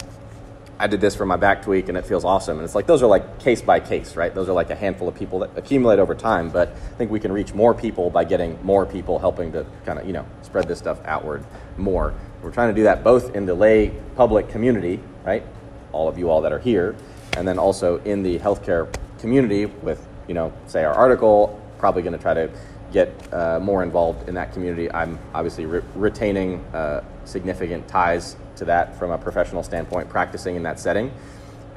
I 0.76 0.88
did 0.88 1.00
this 1.00 1.14
for 1.14 1.24
my 1.24 1.37
back 1.37 1.62
tweak 1.62 1.88
and 1.88 1.96
it 1.96 2.04
feels 2.04 2.24
awesome. 2.24 2.58
And 2.58 2.64
it's 2.64 2.74
like 2.74 2.87
those 2.87 3.02
are 3.02 3.06
like 3.06 3.38
case 3.38 3.62
by 3.62 3.78
case, 3.78 4.16
right? 4.16 4.34
Those 4.34 4.48
are 4.48 4.52
like 4.52 4.70
a 4.70 4.74
handful 4.74 5.06
of 5.06 5.14
people 5.14 5.38
that 5.40 5.56
accumulate 5.56 6.00
over 6.00 6.16
time. 6.16 6.50
But 6.50 6.70
I 6.70 6.96
think 6.96 7.12
we 7.12 7.20
can 7.20 7.30
reach 7.30 7.54
more 7.54 7.74
people 7.74 8.10
by 8.10 8.24
getting 8.24 8.58
more 8.64 8.84
people 8.84 9.20
helping 9.20 9.52
to 9.52 9.64
kind 9.84 10.00
of, 10.00 10.06
you 10.06 10.12
know, 10.12 10.26
spread 10.42 10.66
this 10.66 10.78
stuff 10.78 10.98
outward 11.04 11.44
more. 11.76 12.12
We're 12.42 12.50
trying 12.50 12.70
to 12.70 12.74
do 12.74 12.84
that 12.84 13.04
both 13.04 13.34
in 13.37 13.46
the 13.46 13.54
lay 13.54 13.90
public 14.16 14.48
community, 14.48 14.98
right? 15.24 15.44
All 15.92 16.08
of 16.08 16.18
you 16.18 16.28
all 16.28 16.40
that 16.42 16.52
are 16.52 16.58
here, 16.58 16.96
and 17.37 17.46
then 17.46 17.58
also 17.58 17.98
in 18.02 18.24
the 18.24 18.38
healthcare 18.40 18.92
community 19.20 19.66
with, 19.66 20.04
you 20.26 20.34
know, 20.34 20.52
say 20.66 20.84
our 20.84 20.92
article, 20.92 21.60
probably 21.78 22.02
going 22.02 22.16
to 22.16 22.18
try 22.18 22.34
to 22.34 22.50
get 22.94 23.12
uh, 23.35 23.59
more 23.59 23.83
involved 23.83 24.28
in 24.28 24.35
that 24.37 24.52
community. 24.52 24.90
I'm 24.92 25.18
obviously 25.35 25.66
re- 25.66 25.83
retaining 25.96 26.64
uh, 26.72 27.02
significant 27.24 27.88
ties 27.88 28.37
to 28.54 28.64
that 28.66 28.96
from 28.96 29.11
a 29.11 29.18
professional 29.18 29.64
standpoint, 29.64 30.09
practicing 30.09 30.54
in 30.54 30.62
that 30.62 30.78
setting 30.78 31.12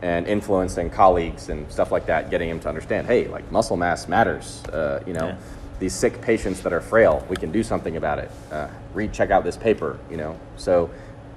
and 0.04 0.28
influencing 0.28 0.92
colleagues 0.92 1.50
and 1.50 1.70
stuff 1.72 1.92
like 1.92 2.06
that, 2.06 2.30
getting 2.30 2.50
them 2.50 2.60
to 2.60 2.70
understand, 2.70 3.08
hey, 3.08 3.28
like 3.28 3.52
muscle 3.52 3.76
mass 3.76 4.08
matters. 4.08 4.64
Uh, 4.66 5.04
you 5.08 5.14
know, 5.14 5.30
yeah. 5.30 5.38
these 5.80 5.94
sick 5.94 6.22
patients 6.22 6.62
that 6.62 6.72
are 6.72 6.82
frail, 6.82 7.26
we 7.30 7.36
can 7.36 7.52
do 7.52 7.64
something 7.64 7.98
about 7.98 8.20
it. 8.20 8.30
Uh, 8.52 8.68
read, 8.94 9.12
check 9.12 9.32
out 9.32 9.44
this 9.44 9.58
paper. 9.58 10.00
You 10.12 10.18
know, 10.18 10.40
so 10.56 10.92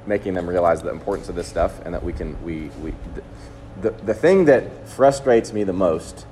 making 0.07 0.35
them 0.35 0.47
realize 0.47 0.83
the 0.83 0.90
importance 0.90 1.31
of 1.31 1.37
this 1.37 1.49
stuff 1.49 1.81
and 1.87 1.95
that 1.95 2.03
we 2.03 2.12
can 2.12 2.40
we 2.45 2.71
we. 2.83 2.90
Th- 3.14 3.27
the, 3.81 3.90
the 4.05 4.12
thing 4.12 4.45
that 4.45 4.87
frustrates 4.87 5.55
me 5.55 5.64
the 5.64 5.73
most 5.73 6.27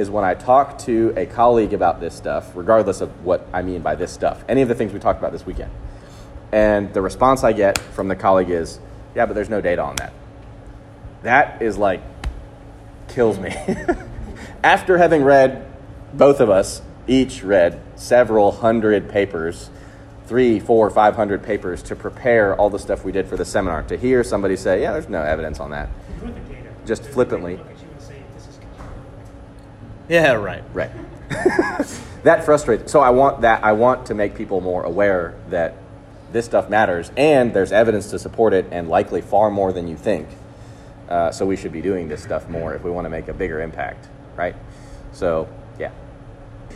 is 0.00 0.10
when 0.10 0.24
I 0.24 0.34
talk 0.34 0.78
to 0.80 1.12
a 1.16 1.26
colleague 1.26 1.74
about 1.74 2.00
this 2.00 2.14
stuff, 2.14 2.50
regardless 2.54 3.02
of 3.02 3.24
what 3.24 3.46
I 3.52 3.60
mean 3.60 3.82
by 3.82 3.94
this 3.94 4.10
stuff, 4.10 4.42
any 4.48 4.62
of 4.62 4.68
the 4.68 4.74
things 4.74 4.92
we 4.92 4.98
talked 4.98 5.18
about 5.18 5.30
this 5.30 5.44
weekend. 5.44 5.70
And 6.52 6.92
the 6.94 7.02
response 7.02 7.44
I 7.44 7.52
get 7.52 7.78
from 7.78 8.08
the 8.08 8.16
colleague 8.16 8.50
is, 8.50 8.80
yeah, 9.14 9.26
but 9.26 9.34
there's 9.34 9.50
no 9.50 9.60
data 9.60 9.82
on 9.82 9.96
that. 9.96 10.12
That 11.22 11.60
is 11.60 11.76
like, 11.76 12.00
kills 13.08 13.38
me. 13.38 13.54
After 14.64 14.96
having 14.96 15.22
read, 15.22 15.66
both 16.14 16.40
of 16.40 16.48
us 16.48 16.80
each 17.06 17.42
read 17.42 17.80
several 17.96 18.52
hundred 18.52 19.10
papers, 19.10 19.68
three, 20.26 20.58
four, 20.58 20.88
five 20.88 21.14
hundred 21.14 21.42
papers 21.42 21.82
to 21.84 21.94
prepare 21.94 22.54
all 22.56 22.70
the 22.70 22.78
stuff 22.78 23.04
we 23.04 23.12
did 23.12 23.28
for 23.28 23.36
the 23.36 23.44
seminar, 23.44 23.82
to 23.84 23.98
hear 23.98 24.24
somebody 24.24 24.56
say, 24.56 24.80
yeah, 24.80 24.92
there's 24.92 25.08
no 25.08 25.22
evidence 25.22 25.60
on 25.60 25.70
that 25.70 25.90
just 26.86 27.04
flippantly. 27.04 27.58
Yeah, 30.10 30.32
right. 30.32 30.64
Right. 30.74 30.90
that 32.24 32.44
frustrates. 32.44 32.90
So 32.90 32.98
I 32.98 33.10
want 33.10 33.42
that. 33.42 33.62
I 33.62 33.70
want 33.72 34.06
to 34.06 34.14
make 34.14 34.34
people 34.34 34.60
more 34.60 34.82
aware 34.82 35.36
that 35.50 35.76
this 36.32 36.46
stuff 36.46 36.68
matters, 36.68 37.12
and 37.16 37.54
there's 37.54 37.70
evidence 37.70 38.10
to 38.10 38.18
support 38.18 38.52
it, 38.52 38.66
and 38.72 38.88
likely 38.88 39.20
far 39.20 39.50
more 39.52 39.72
than 39.72 39.86
you 39.86 39.96
think. 39.96 40.28
Uh, 41.08 41.30
so 41.30 41.46
we 41.46 41.56
should 41.56 41.72
be 41.72 41.80
doing 41.80 42.08
this 42.08 42.24
stuff 42.24 42.48
more 42.48 42.74
if 42.74 42.82
we 42.82 42.90
want 42.90 43.04
to 43.04 43.08
make 43.08 43.28
a 43.28 43.32
bigger 43.32 43.60
impact, 43.60 44.08
right? 44.34 44.56
So 45.12 45.48
yeah. 45.78 45.92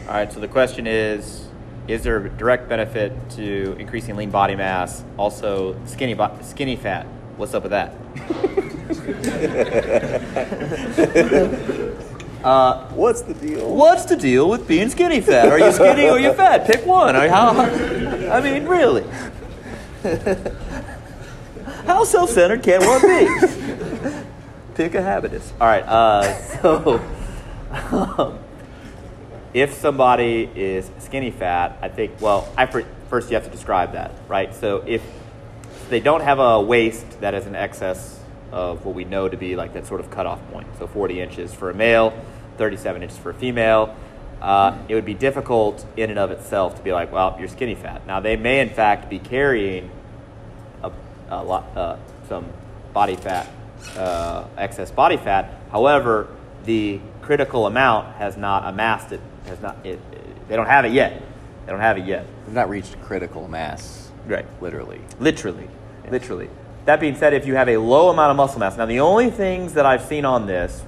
All 0.07 0.15
right. 0.15 0.33
So 0.33 0.39
the 0.39 0.47
question 0.47 0.87
is: 0.87 1.49
Is 1.89 2.05
there 2.05 2.25
a 2.25 2.29
direct 2.29 2.69
benefit 2.69 3.13
to 3.31 3.75
increasing 3.81 4.15
lean 4.15 4.31
body 4.31 4.55
mass? 4.55 5.03
Also, 5.19 5.77
skinny 5.87 6.15
bo- 6.15 6.39
skinny 6.43 6.77
fat. 6.77 7.05
What's 7.37 7.53
up 7.53 7.65
with 7.65 7.73
that? 7.73 7.95
Uh, 12.45 12.87
What's 12.91 13.23
the 13.23 13.33
deal? 13.35 13.75
what's 13.75 14.05
the 14.05 14.17
deal 14.17 14.49
with 14.51 14.69
being 14.69 14.91
skinny 14.91 15.21
fat? 15.23 15.49
Are 15.49 15.59
you 15.59 15.73
skinny 15.73 16.05
or 16.07 16.13
are 16.13 16.19
you 16.21 16.33
fat? 16.35 16.67
Pick 16.67 16.85
one. 16.85 17.17
Or 17.17 17.27
how, 17.29 17.51
I 18.31 18.41
mean, 18.43 18.67
really. 18.67 19.05
How 21.87 22.05
self-centered 22.05 22.63
can 22.63 22.81
one 22.85 23.01
be? 23.01 24.25
Pick 24.75 24.95
a 24.95 25.03
habitus. 25.03 25.53
All 25.61 25.67
right. 25.67 25.85
Uh, 25.85 26.35
so, 26.61 27.01
um, 27.93 28.39
if 29.55 29.73
somebody 29.75 30.51
is 30.55 30.91
skinny 30.99 31.31
fat, 31.31 31.79
I 31.81 31.89
think. 31.89 32.21
Well, 32.21 32.53
I 32.57 32.67
fir- 32.67 32.85
first 33.09 33.31
you 33.31 33.37
have 33.37 33.45
to 33.45 33.51
describe 33.51 33.93
that, 33.93 34.13
right? 34.29 34.55
So 34.55 34.83
if 34.87 35.03
they 35.89 36.01
don't 36.01 36.23
have 36.23 36.39
a 36.41 36.61
waist 36.61 37.21
that 37.21 37.35
is 37.35 37.47
in 37.47 37.55
excess 37.55 38.21
of 38.55 38.85
what 38.87 38.95
we 38.95 39.05
know 39.05 39.29
to 39.29 39.37
be 39.37 39.57
like 39.57 39.73
that 39.75 39.85
sort 39.85 40.01
of 40.01 40.11
cutoff 40.11 40.41
point. 40.53 40.67
So 40.79 40.87
40 40.87 41.21
inches 41.21 41.53
for 41.53 41.71
a 41.71 41.75
male, 41.75 42.15
37 42.57 43.03
inches 43.03 43.19
for 43.19 43.31
a 43.31 43.35
female. 43.35 43.95
Uh, 44.41 44.79
it 44.89 44.95
would 44.95 45.05
be 45.05 45.15
difficult 45.15 45.85
in 45.97 46.09
and 46.11 46.19
of 46.19 46.31
itself 46.31 46.77
to 46.77 46.83
be 46.83 46.93
like, 46.93 47.11
well, 47.13 47.37
you're 47.39 47.49
skinny 47.49 47.75
fat. 47.75 48.07
Now 48.07 48.21
they 48.21 48.37
may 48.37 48.61
in 48.61 48.71
fact 48.71 49.11
be 49.11 49.19
carrying 49.19 49.91
a, 50.85 50.93
a 51.31 51.43
lot, 51.43 51.77
uh, 51.77 51.97
some 52.29 52.47
body 52.93 53.17
fat, 53.17 53.49
uh, 53.97 54.45
excess 54.57 54.91
body 54.93 55.17
fat. 55.17 55.53
However, 55.73 56.29
the 56.65 57.01
critical 57.23 57.67
amount 57.67 58.15
has 58.17 58.37
not 58.37 58.67
amassed 58.67 59.11
it. 59.13 59.21
Has 59.47 59.61
not. 59.61 59.77
It, 59.85 59.99
it- 60.13 60.49
they 60.49 60.57
don't 60.57 60.67
have 60.67 60.85
it 60.85 60.93
yet. 60.93 61.23
They 61.65 61.73
don't 61.73 61.81
have 61.81 61.97
it 61.97 62.05
yet. 62.05 62.27
They've 62.45 62.55
not 62.55 62.69
reached 62.69 63.01
critical 63.01 63.49
mass. 63.49 64.11
Right. 64.27 64.45
Literally. 64.61 65.01
Literally. 65.19 65.69
Literally. 66.11 66.51
That 66.85 67.01
being 67.01 67.17
said, 67.17 67.33
if 67.33 67.47
you 67.47 67.55
have 67.55 67.69
a 67.69 67.79
low 67.79 68.11
amount 68.11 68.31
of 68.31 68.37
muscle 68.37 68.61
mass, 68.61 68.77
now 68.77 68.85
the 68.85 69.01
only 69.01 69.31
things 69.31 69.73
that 69.73 69.87
I've 69.87 70.03
seen 70.05 70.27
on 70.27 70.47
this, 70.47 70.83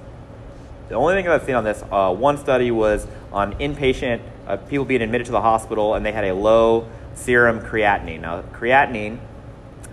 the 0.88 0.94
only 0.94 1.14
thing 1.14 1.24
that 1.24 1.32
I've 1.32 1.46
seen 1.46 1.54
on 1.54 1.64
this, 1.64 1.82
uh, 1.90 2.14
one 2.14 2.36
study 2.36 2.70
was 2.70 3.06
on 3.32 3.54
inpatient 3.54 4.20
uh, 4.46 4.58
people 4.58 4.84
being 4.84 5.00
admitted 5.00 5.24
to 5.26 5.32
the 5.32 5.40
hospital 5.40 5.94
and 5.94 6.04
they 6.04 6.12
had 6.12 6.24
a 6.24 6.34
low 6.34 6.86
serum 7.14 7.60
creatinine. 7.60 8.20
Now, 8.20 8.42
creatinine 8.42 9.18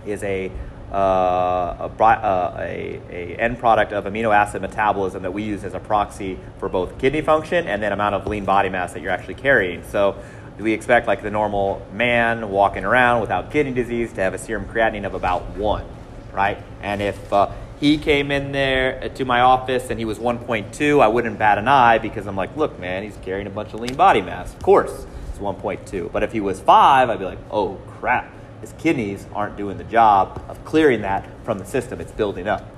is 0.06 0.22
a 0.22 0.52
uh, 0.92 1.90
a, 1.98 2.02
uh, 2.02 2.56
a, 2.60 3.00
a 3.10 3.36
end 3.36 3.58
product 3.58 3.92
of 3.92 4.04
amino 4.04 4.32
acid 4.32 4.62
metabolism 4.62 5.22
that 5.22 5.32
we 5.32 5.42
use 5.42 5.64
as 5.64 5.74
a 5.74 5.80
proxy 5.80 6.38
for 6.58 6.68
both 6.68 6.96
kidney 6.98 7.20
function 7.20 7.66
and 7.66 7.82
then 7.82 7.90
amount 7.90 8.14
of 8.14 8.28
lean 8.28 8.44
body 8.44 8.68
mass 8.68 8.92
that 8.92 9.02
you're 9.02 9.10
actually 9.10 9.34
carrying. 9.34 9.82
So 9.82 10.16
do 10.56 10.64
we 10.64 10.72
expect 10.72 11.06
like 11.06 11.22
the 11.22 11.30
normal 11.30 11.84
man 11.92 12.48
walking 12.50 12.84
around 12.84 13.20
without 13.20 13.50
kidney 13.50 13.72
disease 13.72 14.12
to 14.12 14.20
have 14.20 14.34
a 14.34 14.38
serum 14.38 14.66
creatinine 14.66 15.04
of 15.04 15.14
about 15.14 15.56
one, 15.56 15.84
right? 16.32 16.58
And 16.80 17.02
if 17.02 17.32
uh, 17.32 17.50
he 17.80 17.98
came 17.98 18.30
in 18.30 18.52
there 18.52 19.08
to 19.08 19.24
my 19.24 19.40
office 19.40 19.90
and 19.90 19.98
he 19.98 20.04
was 20.04 20.18
1.2, 20.18 21.02
I 21.02 21.08
wouldn't 21.08 21.38
bat 21.38 21.58
an 21.58 21.66
eye 21.66 21.98
because 21.98 22.26
I'm 22.26 22.36
like, 22.36 22.56
look, 22.56 22.78
man, 22.78 23.02
he's 23.02 23.16
carrying 23.18 23.46
a 23.46 23.50
bunch 23.50 23.74
of 23.74 23.80
lean 23.80 23.96
body 23.96 24.22
mass. 24.22 24.54
Of 24.54 24.62
course, 24.62 25.06
it's 25.28 25.38
1.2. 25.38 26.12
But 26.12 26.22
if 26.22 26.32
he 26.32 26.40
was 26.40 26.60
five, 26.60 27.10
I'd 27.10 27.18
be 27.18 27.24
like, 27.24 27.40
oh 27.50 27.80
crap, 27.98 28.32
his 28.60 28.72
kidneys 28.78 29.26
aren't 29.34 29.56
doing 29.56 29.76
the 29.76 29.84
job 29.84 30.44
of 30.48 30.64
clearing 30.64 31.02
that 31.02 31.28
from 31.44 31.58
the 31.58 31.64
system. 31.64 32.00
It's 32.00 32.12
building 32.12 32.46
up. 32.46 32.70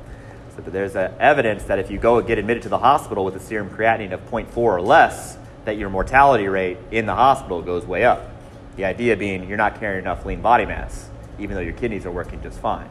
So 0.57 0.63
there's 0.63 0.97
uh, 0.97 1.13
evidence 1.21 1.65
that 1.65 1.79
if 1.79 1.91
you 1.91 1.99
go 1.99 2.19
and 2.19 2.27
get 2.27 2.39
admitted 2.39 2.63
to 2.63 2.71
the 2.71 2.79
hospital 2.79 3.27
with 3.27 3.37
a 3.37 3.41
serum 3.41 3.69
creatinine 3.69 4.13
of 4.13 4.29
0.4 4.31 4.57
or 4.57 4.81
less, 4.81 5.37
that 5.67 5.77
your 5.77 5.91
mortality 5.91 6.49
rate 6.49 6.79
in 6.91 7.07
the 7.07 7.15
hospital 7.15 7.61
goes 7.61 7.85
way 7.85 8.05
up. 8.05 8.31
The 8.77 8.87
idea 8.87 9.17
being 9.17 9.47
you're 9.49 9.59
not 9.59 9.79
carrying 9.79 10.03
enough 10.03 10.25
lean 10.25 10.41
body 10.41 10.65
mass, 10.65 11.11
even 11.39 11.55
though 11.55 11.63
your 11.63 11.75
kidneys 11.75 12.07
are 12.07 12.11
working 12.11 12.41
just 12.43 12.59
fine. 12.59 12.89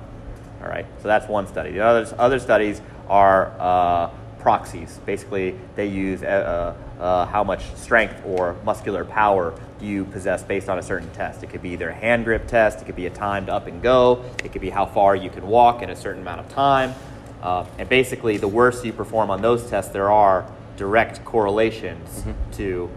All 0.61 0.67
right, 0.67 0.85
so 1.01 1.07
that's 1.07 1.27
one 1.27 1.47
study. 1.47 1.71
The 1.71 1.79
others, 1.79 2.13
other 2.17 2.39
studies 2.39 2.81
are 3.07 3.53
uh, 3.59 4.09
proxies. 4.39 4.99
Basically, 5.05 5.57
they 5.75 5.87
use 5.87 6.21
uh, 6.21 6.75
uh, 6.99 7.25
how 7.27 7.43
much 7.43 7.63
strength 7.75 8.21
or 8.25 8.55
muscular 8.63 9.05
power 9.05 9.57
do 9.79 9.85
you 9.85 10.05
possess 10.05 10.43
based 10.43 10.69
on 10.69 10.77
a 10.77 10.83
certain 10.83 11.09
test. 11.11 11.43
It 11.43 11.49
could 11.49 11.61
be 11.61 11.69
either 11.69 11.89
a 11.89 11.93
hand 11.93 12.25
grip 12.25 12.47
test, 12.47 12.81
it 12.81 12.85
could 12.85 12.95
be 12.95 13.05
a 13.05 13.09
timed 13.09 13.49
up 13.49 13.67
and 13.67 13.81
go, 13.81 14.23
it 14.43 14.51
could 14.51 14.61
be 14.61 14.69
how 14.69 14.85
far 14.85 15.15
you 15.15 15.29
can 15.29 15.47
walk 15.47 15.81
in 15.81 15.89
a 15.89 15.95
certain 15.95 16.21
amount 16.21 16.41
of 16.41 16.49
time. 16.49 16.93
Uh, 17.41 17.65
and 17.77 17.87
basically, 17.87 18.37
the 18.37 18.47
worse 18.47 18.83
you 18.83 18.91
perform 18.91 19.29
on 19.29 19.41
those 19.41 19.69
tests, 19.69 19.91
there 19.91 20.11
are 20.11 20.49
direct 20.77 21.23
correlations 21.25 22.23
to 22.53 22.89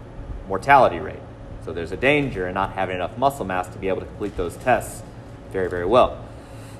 mortality 0.47 0.99
rate. 0.99 1.19
So 1.63 1.73
there's 1.73 1.91
a 1.91 1.97
danger 1.97 2.47
in 2.47 2.53
not 2.53 2.73
having 2.73 2.95
enough 2.95 3.17
muscle 3.17 3.45
mass 3.45 3.67
to 3.69 3.77
be 3.77 3.87
able 3.89 4.01
to 4.01 4.07
complete 4.07 4.35
those 4.37 4.55
tests 4.57 5.03
very, 5.51 5.69
very 5.69 5.85
well. 5.85 6.23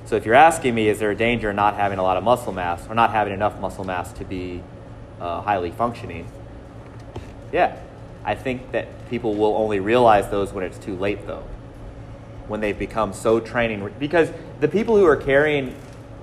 So 0.06 0.16
if 0.16 0.24
you're 0.24 0.34
asking 0.34 0.74
me, 0.74 0.88
is 0.88 0.98
there 0.98 1.10
a 1.10 1.16
danger 1.16 1.50
in 1.50 1.56
not 1.56 1.74
having 1.74 1.98
a 1.98 2.02
lot 2.02 2.16
of 2.16 2.24
muscle 2.24 2.52
mass 2.52 2.86
or 2.88 2.94
not 2.94 3.10
having 3.10 3.32
enough 3.32 3.60
muscle 3.60 3.84
mass 3.84 4.12
to 4.14 4.24
be 4.24 4.62
uh, 5.20 5.42
highly 5.42 5.70
functioning? 5.70 6.28
Yeah, 7.52 7.76
I 8.24 8.34
think 8.34 8.72
that 8.72 8.88
people 9.08 9.34
will 9.34 9.54
only 9.56 9.80
realize 9.80 10.28
those 10.28 10.52
when 10.52 10.64
it's 10.64 10.78
too 10.78 10.96
late, 10.96 11.26
though. 11.26 11.44
When 12.48 12.60
they've 12.60 12.78
become 12.78 13.12
so 13.12 13.38
training, 13.38 13.88
because 13.98 14.30
the 14.58 14.68
people 14.68 14.96
who 14.96 15.06
are 15.06 15.16
carrying 15.16 15.74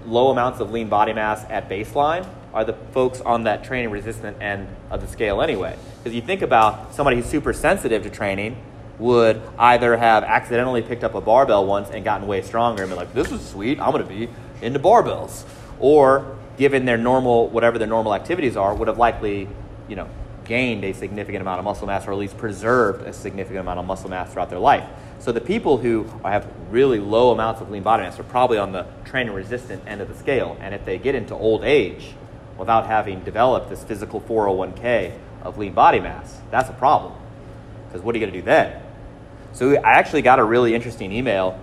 low 0.06 0.30
amounts 0.30 0.60
of 0.60 0.72
lean 0.72 0.90
body 0.90 1.14
mass 1.14 1.46
at 1.50 1.70
baseline 1.70 2.28
are 2.54 2.66
the 2.66 2.74
folks 2.92 3.22
on 3.22 3.44
that 3.44 3.64
training 3.64 3.92
resistant 3.92 4.42
end 4.42 4.68
of 4.90 5.02
the 5.02 5.08
scale 5.08 5.42
anyway. 5.42 5.78
Because 5.98 6.16
you 6.16 6.22
think 6.22 6.42
about 6.42 6.94
somebody 6.94 7.18
who's 7.18 7.26
super 7.26 7.54
sensitive 7.54 8.04
to 8.04 8.10
training 8.10 8.58
would 9.00 9.42
either 9.60 9.96
have 9.98 10.24
accidentally 10.24 10.82
picked 10.82 11.04
up 11.04 11.14
a 11.14 11.22
barbell 11.22 11.66
once 11.66 11.90
and 11.90 12.04
gotten 12.04 12.28
way 12.28 12.42
stronger 12.42 12.84
and 12.84 12.90
been 12.90 12.98
like, 12.98 13.14
this 13.14 13.32
is 13.32 13.48
sweet, 13.48 13.80
I'm 13.80 13.92
to 13.94 14.04
be 14.04 14.30
into 14.62 14.80
barbells. 14.80 15.44
Or, 15.80 16.38
given 16.58 16.86
their 16.86 16.98
normal, 16.98 17.48
whatever 17.50 17.78
their 17.78 17.88
normal 17.88 18.16
activities 18.16 18.58
are, 18.58 18.74
would 18.74 18.88
have 18.88 18.98
likely, 18.98 19.48
you 19.88 19.96
know, 19.96 20.10
gained 20.46 20.84
a 20.84 20.94
significant 20.94 21.42
amount 21.42 21.60
of 21.60 21.66
muscle 21.66 21.86
mass 21.86 22.08
or 22.08 22.14
at 22.14 22.18
least 22.18 22.38
preserved 22.38 23.06
a 23.06 23.14
significant 23.14 23.60
amount 23.60 23.80
of 23.80 23.86
muscle 23.86 24.10
mass 24.10 24.32
throughout 24.32 24.50
their 24.50 24.58
life. 24.58 24.88
So 25.20 25.32
the 25.32 25.42
people 25.42 25.78
who 25.78 26.06
have 26.24 26.48
really 26.72 27.00
low 27.00 27.32
amounts 27.32 27.62
of 27.62 27.70
lean 27.70 27.84
body 27.84 28.04
mass 28.04 28.18
are 28.18 28.24
probably 28.24 28.58
on 28.58 28.72
the 28.72 28.86
training 29.06 29.34
resistant 29.34 29.84
end 29.86 30.02
of 30.02 30.08
the 30.08 30.16
scale. 30.16 30.58
And 30.62 30.74
if 30.74 30.86
they 30.86 30.98
get 30.98 31.16
into 31.16 31.36
old 31.36 31.64
age 31.64 32.14
without 32.58 32.88
having 32.88 33.22
developed 33.24 33.70
this 33.70 33.84
physical 33.84 34.22
401k 34.22 35.18
of 35.44 35.58
lean 35.58 35.74
body 35.74 36.00
mass, 36.00 36.40
that's 36.52 36.70
a 36.70 36.74
problem. 36.74 37.14
Because 37.88 38.02
what 38.02 38.16
are 38.16 38.18
you 38.18 38.26
going 38.26 38.34
to 38.34 38.40
do 38.40 38.46
then? 38.46 38.82
So 39.54 39.76
I 39.78 39.94
actually 39.94 40.22
got 40.22 40.40
a 40.40 40.44
really 40.44 40.76
interesting 40.76 41.12
email. 41.12 41.60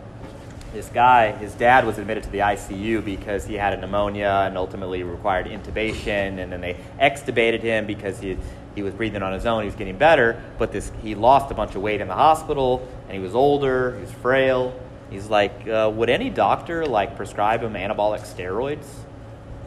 This 0.73 0.89
guy, 0.89 1.31
his 1.33 1.55
dad 1.55 1.87
was 1.87 1.99
admitted 1.99 2.25
to 2.25 2.31
the 2.31 2.39
ICU 2.39 3.05
because 3.05 3.45
he 3.45 3.55
had 3.55 3.73
a 3.75 3.77
pneumonia 3.77 4.45
and 4.47 4.57
ultimately 4.57 5.05
required 5.05 5.47
intubation, 5.47 6.39
and 6.39 6.51
then 6.51 6.61
they 6.61 6.77
extubated 7.01 7.61
him 7.61 7.87
because 7.87 8.19
he 8.19 8.37
he 8.75 8.83
was 8.83 8.93
breathing 8.93 9.23
on 9.23 9.33
his 9.33 9.47
own. 9.47 9.63
He 9.63 9.67
was 9.67 9.77
getting 9.77 9.97
better, 9.97 10.43
but 10.59 10.73
this 10.73 10.91
he 11.01 11.15
lost 11.15 11.53
a 11.53 11.55
bunch 11.55 11.77
of 11.77 11.83
weight 11.83 12.01
in 12.01 12.09
the 12.09 12.15
hospital, 12.15 12.89
and 13.05 13.13
he 13.13 13.21
was 13.21 13.37
older. 13.37 13.95
He 13.95 14.01
was 14.01 14.11
frail. 14.11 14.75
He's 15.11 15.29
like, 15.29 15.69
uh, 15.69 15.93
would 15.95 16.11
any 16.11 16.31
doctor 16.31 16.85
like 16.87 17.15
prescribe 17.15 17.63
him 17.63 17.75
anabolic 17.75 18.23
steroids 18.23 18.87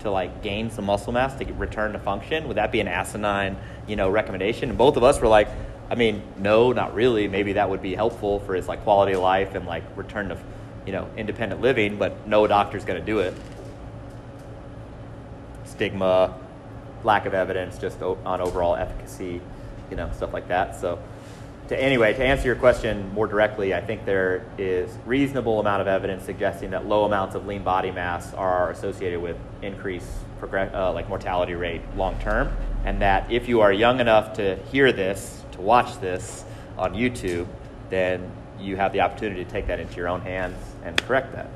to 0.02 0.12
like 0.12 0.42
gain 0.42 0.70
some 0.70 0.86
muscle 0.86 1.14
mass 1.14 1.34
to 1.36 1.46
return 1.54 1.94
to 1.94 2.00
function? 2.00 2.48
Would 2.48 2.58
that 2.58 2.72
be 2.72 2.80
an 2.80 2.88
asinine, 2.88 3.58
you 3.88 3.96
know, 3.96 4.10
recommendation? 4.10 4.70
And 4.70 4.78
both 4.78 4.98
of 4.98 5.04
us 5.04 5.20
were 5.20 5.28
like, 5.28 5.48
I 5.90 5.96
mean, 5.96 6.22
no, 6.38 6.72
not 6.74 6.94
really. 6.94 7.28
Maybe 7.28 7.54
that 7.54 7.70
would 7.70 7.82
be 7.82 7.96
helpful 7.96 8.40
for 8.42 8.56
his 8.56 8.68
like 8.68 8.84
quality 8.84 9.14
of 9.14 9.22
life 9.22 9.56
and 9.56 9.66
like 9.66 9.84
return 9.96 10.30
to, 10.30 10.38
you 10.86 10.92
know, 10.92 11.10
independent 11.16 11.62
living, 11.62 11.98
but 11.98 12.28
no 12.28 12.48
doctor's 12.48 12.84
going 12.84 13.00
to 13.00 13.06
do 13.06 13.20
it. 13.20 13.34
Stigma, 15.66 16.38
lack 17.04 17.26
of 17.26 17.34
evidence, 17.34 17.78
just 17.78 18.02
on 18.02 18.42
overall 18.42 18.76
efficacy, 18.76 19.42
you 19.90 19.96
know, 19.96 20.10
stuff 20.14 20.34
like 20.34 20.48
that. 20.48 20.80
So, 20.80 21.00
to 21.70 21.82
anyway, 21.82 22.14
to 22.14 22.24
answer 22.24 22.46
your 22.46 22.56
question 22.56 23.14
more 23.14 23.28
directly, 23.28 23.74
I 23.74 23.82
think 23.82 24.06
there 24.06 24.46
is 24.58 24.90
reasonable 25.06 25.60
amount 25.60 25.82
of 25.82 25.88
evidence 25.88 26.24
suggesting 26.24 26.72
that 26.72 26.86
low 26.86 27.04
amounts 27.04 27.36
of 27.36 27.46
lean 27.46 27.64
body 27.64 27.92
mass 27.92 28.34
are 28.34 28.72
associated 28.72 29.22
with 29.22 29.38
increased 29.62 30.08
progress, 30.40 30.74
uh, 30.74 30.94
like 30.94 31.10
mortality 31.10 31.56
rate 31.56 31.82
long 31.96 32.18
term, 32.20 32.56
and 32.86 33.02
that 33.02 33.32
if 33.32 33.50
you 33.50 33.62
are 33.62 33.74
young 33.74 34.00
enough 34.00 34.34
to 34.34 34.56
hear 34.72 34.92
this, 34.92 35.44
to 35.52 35.62
watch 35.62 36.00
this 36.00 36.46
on 36.78 36.94
YouTube, 36.94 37.48
then 37.90 38.32
you 38.60 38.76
have 38.76 38.94
the 38.94 39.02
opportunity 39.02 39.44
to 39.44 39.50
take 39.50 39.68
that 39.68 39.80
into 39.80 39.96
your 39.98 40.08
own 40.08 40.22
hands 40.22 40.58
and 40.84 40.98
correct 41.04 41.34
that. 41.34 41.50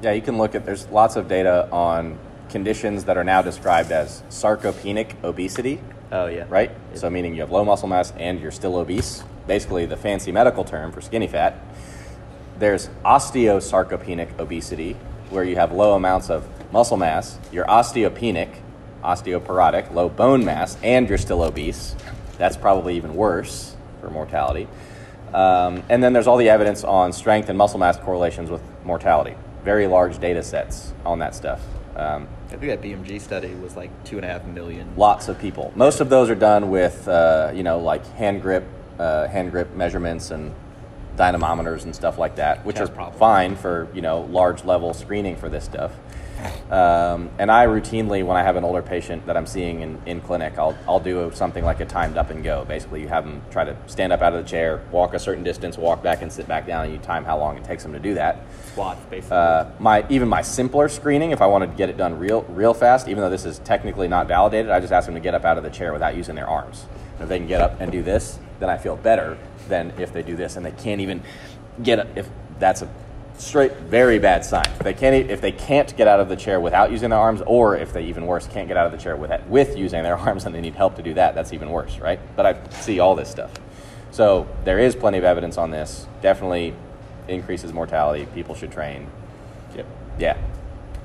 Yeah, 0.00 0.12
you 0.12 0.22
can 0.22 0.38
look 0.38 0.54
at, 0.54 0.64
there's 0.64 0.88
lots 0.88 1.16
of 1.16 1.28
data 1.28 1.68
on 1.70 2.18
conditions 2.48 3.04
that 3.04 3.16
are 3.16 3.24
now 3.24 3.42
described 3.42 3.92
as 3.92 4.22
sarcopenic 4.30 5.22
obesity, 5.22 5.80
Oh 6.10 6.26
yeah, 6.26 6.46
right? 6.48 6.70
So, 6.94 7.10
meaning 7.10 7.34
you 7.34 7.40
have 7.42 7.50
low 7.50 7.64
muscle 7.64 7.88
mass 7.88 8.12
and 8.16 8.40
you're 8.40 8.50
still 8.50 8.76
obese, 8.76 9.22
basically 9.46 9.84
the 9.86 9.96
fancy 9.96 10.32
medical 10.32 10.64
term 10.64 10.90
for 10.90 11.00
skinny 11.00 11.26
fat. 11.26 11.60
There's 12.58 12.88
osteosarcopenic 13.04 14.38
obesity, 14.38 14.96
where 15.30 15.44
you 15.44 15.56
have 15.56 15.72
low 15.72 15.94
amounts 15.94 16.30
of 16.30 16.48
muscle 16.72 16.96
mass, 16.96 17.38
you're 17.52 17.66
osteopenic, 17.66 18.48
osteoporotic, 19.04 19.92
low 19.92 20.08
bone 20.08 20.44
mass, 20.44 20.76
and 20.82 21.08
you're 21.08 21.18
still 21.18 21.42
obese. 21.42 21.94
That's 22.38 22.56
probably 22.56 22.96
even 22.96 23.14
worse 23.14 23.76
for 24.00 24.10
mortality. 24.10 24.66
Um, 25.34 25.82
and 25.90 26.02
then 26.02 26.14
there's 26.14 26.26
all 26.26 26.38
the 26.38 26.48
evidence 26.48 26.84
on 26.84 27.12
strength 27.12 27.48
and 27.48 27.58
muscle 27.58 27.78
mass 27.78 27.98
correlations 27.98 28.50
with 28.50 28.62
mortality. 28.84 29.34
Very 29.62 29.86
large 29.86 30.18
data 30.18 30.42
sets 30.42 30.94
on 31.04 31.18
that 31.18 31.34
stuff. 31.34 31.60
Um, 31.96 32.28
I 32.50 32.56
think 32.56 32.80
that 32.80 32.82
BMJ 32.82 33.20
study 33.20 33.54
was 33.54 33.76
like 33.76 33.90
two 34.04 34.16
and 34.16 34.24
a 34.24 34.28
half 34.28 34.44
million. 34.46 34.88
Lots 34.96 35.28
of 35.28 35.38
people. 35.38 35.70
Most 35.76 36.00
of 36.00 36.08
those 36.08 36.30
are 36.30 36.34
done 36.34 36.70
with, 36.70 37.06
uh, 37.06 37.52
you 37.54 37.62
know, 37.62 37.78
like 37.78 38.06
hand 38.14 38.40
grip, 38.40 38.64
uh, 38.98 39.28
hand 39.28 39.50
grip 39.50 39.74
measurements 39.74 40.30
and 40.30 40.54
dynamometers 41.16 41.84
and 41.84 41.94
stuff 41.94 42.16
like 42.16 42.36
that, 42.36 42.64
which 42.64 42.78
Has 42.78 42.88
are 42.88 42.92
problems. 42.92 43.18
fine 43.18 43.56
for 43.56 43.88
you 43.92 44.00
know 44.00 44.20
large 44.30 44.64
level 44.64 44.94
screening 44.94 45.36
for 45.36 45.48
this 45.48 45.64
stuff. 45.64 45.92
Um, 46.70 47.30
and 47.38 47.50
I 47.50 47.66
routinely, 47.66 48.24
when 48.24 48.36
I 48.36 48.42
have 48.42 48.56
an 48.56 48.64
older 48.64 48.82
patient 48.82 49.26
that 49.26 49.36
I'm 49.36 49.46
seeing 49.46 49.80
in, 49.80 50.00
in 50.06 50.20
clinic, 50.20 50.58
I'll, 50.58 50.76
I'll 50.86 51.00
do 51.00 51.30
something 51.34 51.64
like 51.64 51.80
a 51.80 51.86
timed 51.86 52.16
up 52.16 52.30
and 52.30 52.44
go. 52.44 52.64
Basically, 52.66 53.00
you 53.00 53.08
have 53.08 53.24
them 53.24 53.42
try 53.50 53.64
to 53.64 53.76
stand 53.86 54.12
up 54.12 54.20
out 54.20 54.34
of 54.34 54.44
the 54.44 54.48
chair, 54.48 54.82
walk 54.90 55.14
a 55.14 55.18
certain 55.18 55.42
distance, 55.42 55.78
walk 55.78 56.02
back 56.02 56.22
and 56.22 56.30
sit 56.30 56.46
back 56.46 56.66
down, 56.66 56.84
and 56.84 56.92
you 56.92 56.98
time 56.98 57.24
how 57.24 57.38
long 57.38 57.56
it 57.56 57.64
takes 57.64 57.82
them 57.82 57.92
to 57.92 57.98
do 57.98 58.14
that. 58.14 58.42
Squats, 58.72 59.04
basically. 59.06 59.36
Uh, 59.36 59.70
my 59.78 60.04
even 60.08 60.28
my 60.28 60.42
simpler 60.42 60.88
screening, 60.88 61.30
if 61.30 61.40
I 61.40 61.46
wanted 61.46 61.70
to 61.70 61.76
get 61.76 61.88
it 61.88 61.96
done 61.96 62.18
real 62.18 62.42
real 62.42 62.74
fast, 62.74 63.08
even 63.08 63.22
though 63.22 63.30
this 63.30 63.44
is 63.44 63.58
technically 63.60 64.08
not 64.08 64.28
validated, 64.28 64.70
I 64.70 64.80
just 64.80 64.92
ask 64.92 65.06
them 65.06 65.14
to 65.14 65.20
get 65.20 65.34
up 65.34 65.44
out 65.44 65.56
of 65.56 65.64
the 65.64 65.70
chair 65.70 65.92
without 65.92 66.16
using 66.16 66.34
their 66.34 66.48
arms. 66.48 66.86
And 67.14 67.22
if 67.22 67.28
they 67.28 67.38
can 67.38 67.48
get 67.48 67.60
up 67.60 67.80
and 67.80 67.90
do 67.90 68.02
this, 68.02 68.38
then 68.60 68.68
I 68.68 68.76
feel 68.76 68.96
better 68.96 69.38
than 69.68 69.92
if 69.98 70.12
they 70.12 70.22
do 70.22 70.36
this 70.36 70.56
and 70.56 70.64
they 70.64 70.72
can't 70.72 71.00
even 71.00 71.22
get. 71.82 71.98
Up, 71.98 72.08
if 72.16 72.28
that's 72.58 72.82
a 72.82 72.88
straight 73.38 73.72
very 73.76 74.18
bad 74.18 74.44
sign. 74.44 74.66
If 74.66 74.80
they 74.80 74.94
can't 74.94 75.30
if 75.30 75.40
they 75.40 75.52
can't 75.52 75.96
get 75.96 76.08
out 76.08 76.20
of 76.20 76.28
the 76.28 76.36
chair 76.36 76.60
without 76.60 76.90
using 76.90 77.10
their 77.10 77.18
arms, 77.18 77.42
or 77.46 77.76
if 77.76 77.92
they 77.92 78.04
even 78.04 78.26
worse 78.26 78.46
can't 78.46 78.68
get 78.68 78.76
out 78.76 78.86
of 78.86 78.92
the 78.92 78.98
chair 78.98 79.16
with 79.16 79.32
with 79.48 79.76
using 79.76 80.02
their 80.02 80.16
arms 80.28 80.44
and 80.44 80.54
they 80.54 80.60
need 80.60 80.74
help 80.74 80.96
to 80.96 81.02
do 81.02 81.14
that, 81.14 81.34
that's 81.34 81.52
even 81.52 81.70
worse, 81.70 81.98
right? 81.98 82.20
But 82.36 82.46
I 82.46 82.68
see 82.70 83.00
all 83.00 83.14
this 83.14 83.30
stuff. 83.30 83.50
So 84.10 84.48
there 84.64 84.78
is 84.78 84.94
plenty 84.94 85.18
of 85.18 85.24
evidence 85.24 85.56
on 85.56 85.70
this. 85.70 86.06
Definitely 86.22 86.74
increases 87.28 87.72
mortality. 87.72 88.26
People 88.34 88.54
should 88.54 88.72
train. 88.72 89.08
Yep. 89.76 89.86
Yeah, 90.18 90.36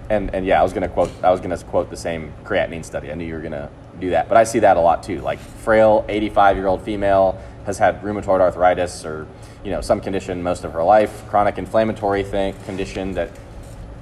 and 0.10 0.34
and 0.34 0.46
yeah, 0.46 0.60
I 0.60 0.64
was 0.64 0.74
gonna 0.74 0.90
quote 0.90 1.12
I 1.24 1.32
was 1.32 1.40
gonna 1.40 1.58
quote 1.58 1.90
the 1.90 1.98
same 1.98 2.34
creatinine 2.44 2.84
study. 2.84 3.12
I 3.12 3.16
knew 3.16 3.26
you 3.26 3.36
were 3.36 3.42
gonna 3.42 3.70
do 4.00 4.10
that, 4.12 4.28
but 4.28 4.38
I 4.38 4.44
see 4.44 4.60
that 4.60 4.78
a 4.78 4.82
lot 4.82 5.04
too. 5.04 5.22
Like 5.22 5.40
frail, 5.40 6.06
85 6.10 6.58
year 6.58 6.68
old 6.68 6.82
female 6.82 7.40
has 7.66 7.78
had 7.78 8.02
rheumatoid 8.02 8.42
arthritis 8.42 9.06
or 9.06 9.28
you 9.64 9.72
know 9.72 9.82
some 9.82 10.02
condition 10.02 10.44
most 10.44 10.64
of 10.64 10.74
her 10.74 10.84
life, 10.84 11.24
chronic 11.30 11.58
inflammatory 11.58 12.24
thing, 12.24 12.54
condition 12.66 13.14
that 13.14 13.30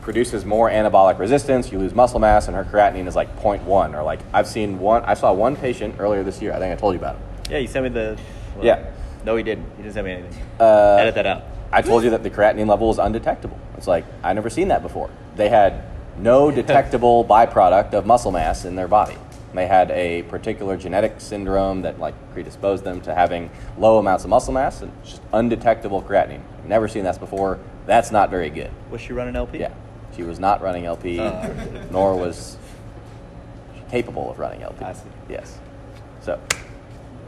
produces 0.01 0.45
more 0.45 0.69
anabolic 0.69 1.19
resistance. 1.19 1.71
You 1.71 1.79
lose 1.79 1.93
muscle 1.93 2.19
mass, 2.19 2.47
and 2.47 2.55
her 2.55 2.63
creatinine 2.63 3.07
is 3.07 3.15
like 3.15 3.35
0.1 3.39 3.95
or 3.95 4.03
like 4.03 4.19
I've 4.33 4.47
seen 4.47 4.79
one. 4.79 5.03
I 5.03 5.13
saw 5.13 5.31
one 5.33 5.55
patient 5.55 5.95
earlier 5.99 6.23
this 6.23 6.41
year. 6.41 6.53
I 6.53 6.59
think 6.59 6.73
I 6.73 6.75
told 6.79 6.93
you 6.93 6.99
about 6.99 7.15
him. 7.15 7.23
Yeah, 7.49 7.57
you 7.59 7.67
sent 7.67 7.83
me 7.83 7.89
the. 7.89 8.17
well, 8.55 8.65
Yeah. 8.65 8.89
No, 9.23 9.35
he 9.35 9.43
didn't. 9.43 9.65
He 9.77 9.83
didn't 9.83 9.93
send 9.93 10.07
me 10.07 10.13
anything. 10.13 10.41
Uh, 10.59 10.97
Edit 10.99 11.15
that 11.15 11.25
out. 11.27 11.43
I 11.71 11.81
told 11.81 12.03
you 12.03 12.09
that 12.09 12.23
the 12.23 12.29
creatinine 12.29 12.67
level 12.67 12.89
is 12.91 12.97
undetectable. 12.97 13.57
It's 13.77 13.87
like 13.87 14.05
I 14.23 14.33
never 14.33 14.49
seen 14.49 14.69
that 14.69 14.81
before. 14.81 15.09
They 15.35 15.49
had 15.49 15.83
no 16.17 16.51
detectable 16.61 17.23
byproduct 17.23 17.93
of 17.93 18.05
muscle 18.05 18.31
mass 18.31 18.65
in 18.65 18.75
their 18.75 18.87
body. 18.87 19.15
They 19.53 19.67
had 19.67 19.91
a 19.91 20.23
particular 20.23 20.77
genetic 20.77 21.19
syndrome 21.19 21.81
that 21.81 21.99
like 21.99 22.15
predisposed 22.33 22.83
them 22.83 23.01
to 23.01 23.13
having 23.13 23.49
low 23.77 23.97
amounts 23.97 24.23
of 24.23 24.29
muscle 24.29 24.53
mass 24.53 24.81
and 24.81 24.91
just 25.03 25.21
undetectable 25.33 26.01
creatinine. 26.01 26.41
Never 26.65 26.87
seen 26.87 27.03
that 27.03 27.19
before. 27.19 27.59
That's 27.85 28.11
not 28.11 28.29
very 28.29 28.49
good. 28.49 28.71
Was 28.89 29.01
she 29.01 29.11
running 29.13 29.35
LP? 29.35 29.59
Yeah, 29.59 29.73
she 30.15 30.23
was 30.23 30.39
not 30.39 30.61
running 30.61 30.85
LP, 30.85 31.19
Uh. 31.19 31.49
nor 31.91 32.15
was 32.15 32.57
she 33.75 33.81
capable 33.91 34.31
of 34.31 34.39
running 34.39 34.61
LP. 34.61 34.85
I 34.85 34.93
see. 34.93 35.09
Yes. 35.27 35.59
So 36.21 36.39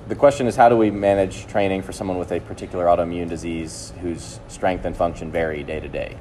the 0.07 0.15
question 0.15 0.47
is 0.47 0.55
how 0.55 0.69
do 0.69 0.77
we 0.77 0.91
manage 0.91 1.47
training 1.47 1.81
for 1.81 1.91
someone 1.91 2.17
with 2.17 2.31
a 2.31 2.39
particular 2.39 2.86
autoimmune 2.86 3.27
disease 3.27 3.91
whose 4.01 4.39
strength 4.47 4.86
and 4.86 4.95
function 4.95 5.31
vary 5.31 5.63
day 5.63 5.79
to 5.81 5.88
day? 5.89 6.17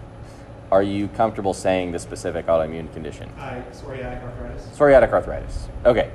Are 0.72 0.82
you 0.82 1.08
comfortable 1.08 1.52
saying 1.52 1.92
the 1.92 1.98
specific 1.98 2.46
autoimmune 2.46 2.90
condition? 2.94 3.28
I, 3.38 3.62
psoriatic 3.72 4.22
arthritis. 4.22 4.64
Psoriatic 4.74 5.12
arthritis. 5.12 5.68
Okay. 5.84 6.10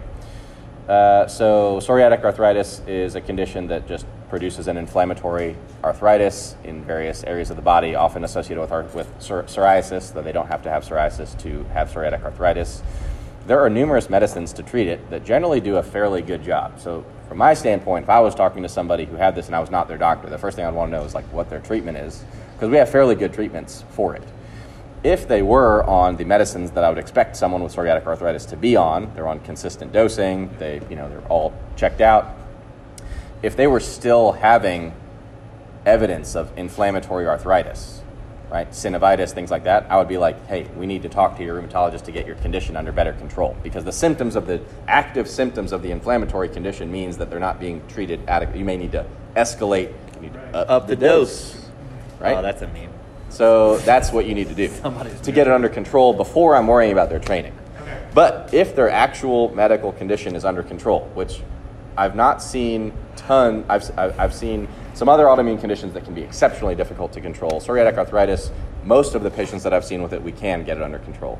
Uh, 0.89 1.27
so, 1.27 1.77
psoriatic 1.77 2.23
arthritis 2.23 2.81
is 2.87 3.13
a 3.13 3.21
condition 3.21 3.67
that 3.67 3.87
just 3.87 4.07
produces 4.29 4.67
an 4.67 4.75
inflammatory 4.75 5.55
arthritis 5.83 6.55
in 6.63 6.83
various 6.83 7.23
areas 7.25 7.51
of 7.51 7.55
the 7.55 7.61
body, 7.61 7.93
often 7.93 8.23
associated 8.23 8.59
with, 8.59 8.71
arth- 8.71 8.95
with 8.95 9.15
psor- 9.19 9.43
psoriasis, 9.43 10.11
though 10.11 10.23
they 10.23 10.31
don't 10.31 10.47
have 10.47 10.63
to 10.63 10.71
have 10.71 10.83
psoriasis 10.83 11.37
to 11.37 11.63
have 11.65 11.91
psoriatic 11.91 12.23
arthritis. 12.23 12.81
There 13.45 13.59
are 13.59 13.69
numerous 13.69 14.09
medicines 14.09 14.53
to 14.53 14.63
treat 14.63 14.87
it 14.87 15.07
that 15.11 15.23
generally 15.23 15.61
do 15.61 15.75
a 15.75 15.83
fairly 15.83 16.23
good 16.23 16.43
job. 16.43 16.79
So, 16.79 17.05
from 17.27 17.37
my 17.37 17.53
standpoint, 17.53 18.05
if 18.05 18.09
I 18.09 18.21
was 18.21 18.33
talking 18.33 18.63
to 18.63 18.69
somebody 18.69 19.05
who 19.05 19.17
had 19.17 19.35
this 19.35 19.45
and 19.45 19.55
I 19.55 19.59
was 19.59 19.69
not 19.69 19.87
their 19.87 19.99
doctor, 19.99 20.27
the 20.31 20.37
first 20.39 20.55
thing 20.55 20.65
I'd 20.65 20.73
want 20.73 20.91
to 20.91 20.97
know 20.97 21.03
is 21.03 21.13
like 21.13 21.31
what 21.31 21.47
their 21.47 21.59
treatment 21.59 21.99
is, 21.99 22.25
because 22.53 22.71
we 22.71 22.77
have 22.77 22.89
fairly 22.89 23.13
good 23.13 23.33
treatments 23.33 23.85
for 23.91 24.15
it 24.15 24.23
if 25.03 25.27
they 25.27 25.41
were 25.41 25.83
on 25.83 26.17
the 26.17 26.25
medicines 26.25 26.71
that 26.71 26.83
I 26.83 26.89
would 26.89 26.97
expect 26.97 27.35
someone 27.37 27.63
with 27.63 27.75
psoriatic 27.75 28.05
arthritis 28.05 28.45
to 28.47 28.57
be 28.57 28.75
on, 28.75 29.13
they're 29.13 29.27
on 29.27 29.39
consistent 29.41 29.91
dosing, 29.91 30.49
they, 30.57 30.81
you 30.89 30.95
know, 30.95 31.07
they're 31.09 31.25
all 31.27 31.53
checked 31.75 32.01
out. 32.01 32.35
If 33.43 33.55
they 33.55 33.67
were 33.67 33.79
still 33.79 34.31
having 34.31 34.93
evidence 35.85 36.35
of 36.35 36.51
inflammatory 36.57 37.27
arthritis, 37.27 38.01
right, 38.49 38.69
synovitis, 38.71 39.31
things 39.31 39.51
like 39.51 39.65
that, 39.65 39.85
I 39.89 39.97
would 39.97 40.07
be 40.07 40.17
like, 40.17 40.47
hey, 40.47 40.63
we 40.75 40.87
need 40.87 41.03
to 41.03 41.09
talk 41.09 41.37
to 41.37 41.43
your 41.43 41.61
rheumatologist 41.61 42.03
to 42.05 42.11
get 42.11 42.25
your 42.25 42.35
condition 42.37 42.75
under 42.75 42.91
better 42.91 43.13
control 43.13 43.55
because 43.61 43.83
the 43.83 43.91
symptoms 43.91 44.35
of 44.35 44.47
the 44.47 44.61
active 44.87 45.29
symptoms 45.29 45.71
of 45.71 45.83
the 45.83 45.91
inflammatory 45.91 46.49
condition 46.49 46.91
means 46.91 47.17
that 47.17 47.29
they're 47.29 47.39
not 47.39 47.59
being 47.59 47.85
treated 47.87 48.19
adequately. 48.27 48.59
You 48.59 48.65
may 48.65 48.77
need 48.77 48.93
to 48.93 49.05
escalate, 49.35 49.93
you 50.15 50.21
need 50.21 50.33
to 50.33 50.39
uh, 50.57 50.61
up, 50.61 50.69
Up 50.69 50.87
the 50.87 50.95
dose. 50.95 51.69
right? 52.19 52.37
Oh, 52.37 52.41
that's 52.41 52.63
a 52.63 52.67
meme. 52.67 52.89
So 53.37 53.77
that's 53.77 54.11
what 54.11 54.25
you 54.25 54.33
need 54.33 54.49
to 54.49 54.55
do 54.55 54.67
Somebody's 54.67 55.21
to 55.21 55.31
get 55.31 55.45
it 55.45 55.53
under 55.53 55.69
control 55.69 56.11
before 56.11 56.55
I'm 56.55 56.65
worrying 56.65 56.91
about 56.91 57.09
their 57.09 57.19
training. 57.19 57.55
But 58.15 58.51
if 58.51 58.75
their 58.75 58.89
actual 58.89 59.53
medical 59.53 59.91
condition 59.91 60.35
is 60.35 60.43
under 60.43 60.63
control, 60.63 61.01
which 61.13 61.43
I've 61.95 62.15
not 62.15 62.41
seen 62.41 62.93
ton, 63.15 63.63
I've, 63.69 63.91
I've 63.95 64.19
I've 64.19 64.33
seen 64.33 64.67
some 64.95 65.07
other 65.07 65.25
autoimmune 65.25 65.59
conditions 65.61 65.93
that 65.93 66.03
can 66.03 66.15
be 66.15 66.23
exceptionally 66.23 66.73
difficult 66.73 67.13
to 67.13 67.21
control. 67.21 67.61
Psoriatic 67.61 67.95
arthritis, 67.99 68.49
most 68.85 69.13
of 69.13 69.21
the 69.21 69.29
patients 69.29 69.61
that 69.65 69.71
I've 69.71 69.85
seen 69.85 70.01
with 70.01 70.13
it, 70.13 70.23
we 70.23 70.31
can 70.31 70.63
get 70.63 70.77
it 70.77 70.81
under 70.81 70.97
control 70.97 71.37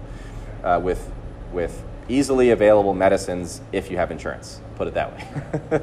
uh, 0.63 0.79
with 0.83 1.12
with 1.51 1.83
easily 2.10 2.51
available 2.51 2.93
medicines 2.93 3.60
if 3.71 3.89
you 3.89 3.97
have 3.97 4.12
insurance. 4.12 4.62
Put 4.75 4.88
it 4.88 4.93
that 4.93 5.15
way. 5.15 5.81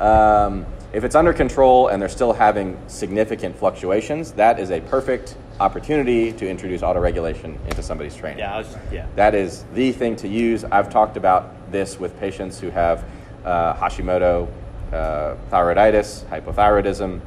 um, 0.04 0.66
if 0.92 1.04
it's 1.04 1.14
under 1.14 1.32
control 1.32 1.88
and 1.88 2.02
they're 2.02 2.08
still 2.08 2.32
having 2.32 2.76
significant 2.88 3.56
fluctuations, 3.56 4.32
that 4.32 4.58
is 4.58 4.72
a 4.72 4.80
perfect 4.80 5.36
opportunity 5.60 6.32
to 6.32 6.48
introduce 6.48 6.82
auto 6.82 7.00
regulation 7.00 7.58
into 7.68 7.82
somebody's 7.82 8.16
training. 8.16 8.40
Yeah, 8.40 8.54
I 8.54 8.58
was. 8.58 8.76
Yeah. 8.92 9.06
That 9.16 9.34
is 9.34 9.64
the 9.74 9.92
thing 9.92 10.16
to 10.16 10.28
use. 10.28 10.64
I've 10.64 10.90
talked 10.90 11.16
about 11.16 11.70
this 11.70 11.98
with 11.98 12.18
patients 12.18 12.58
who 12.58 12.70
have 12.70 13.04
uh, 13.44 13.74
Hashimoto, 13.74 14.48
uh, 14.92 15.36
thyroiditis, 15.50 16.24
hypothyroidism, 16.24 17.20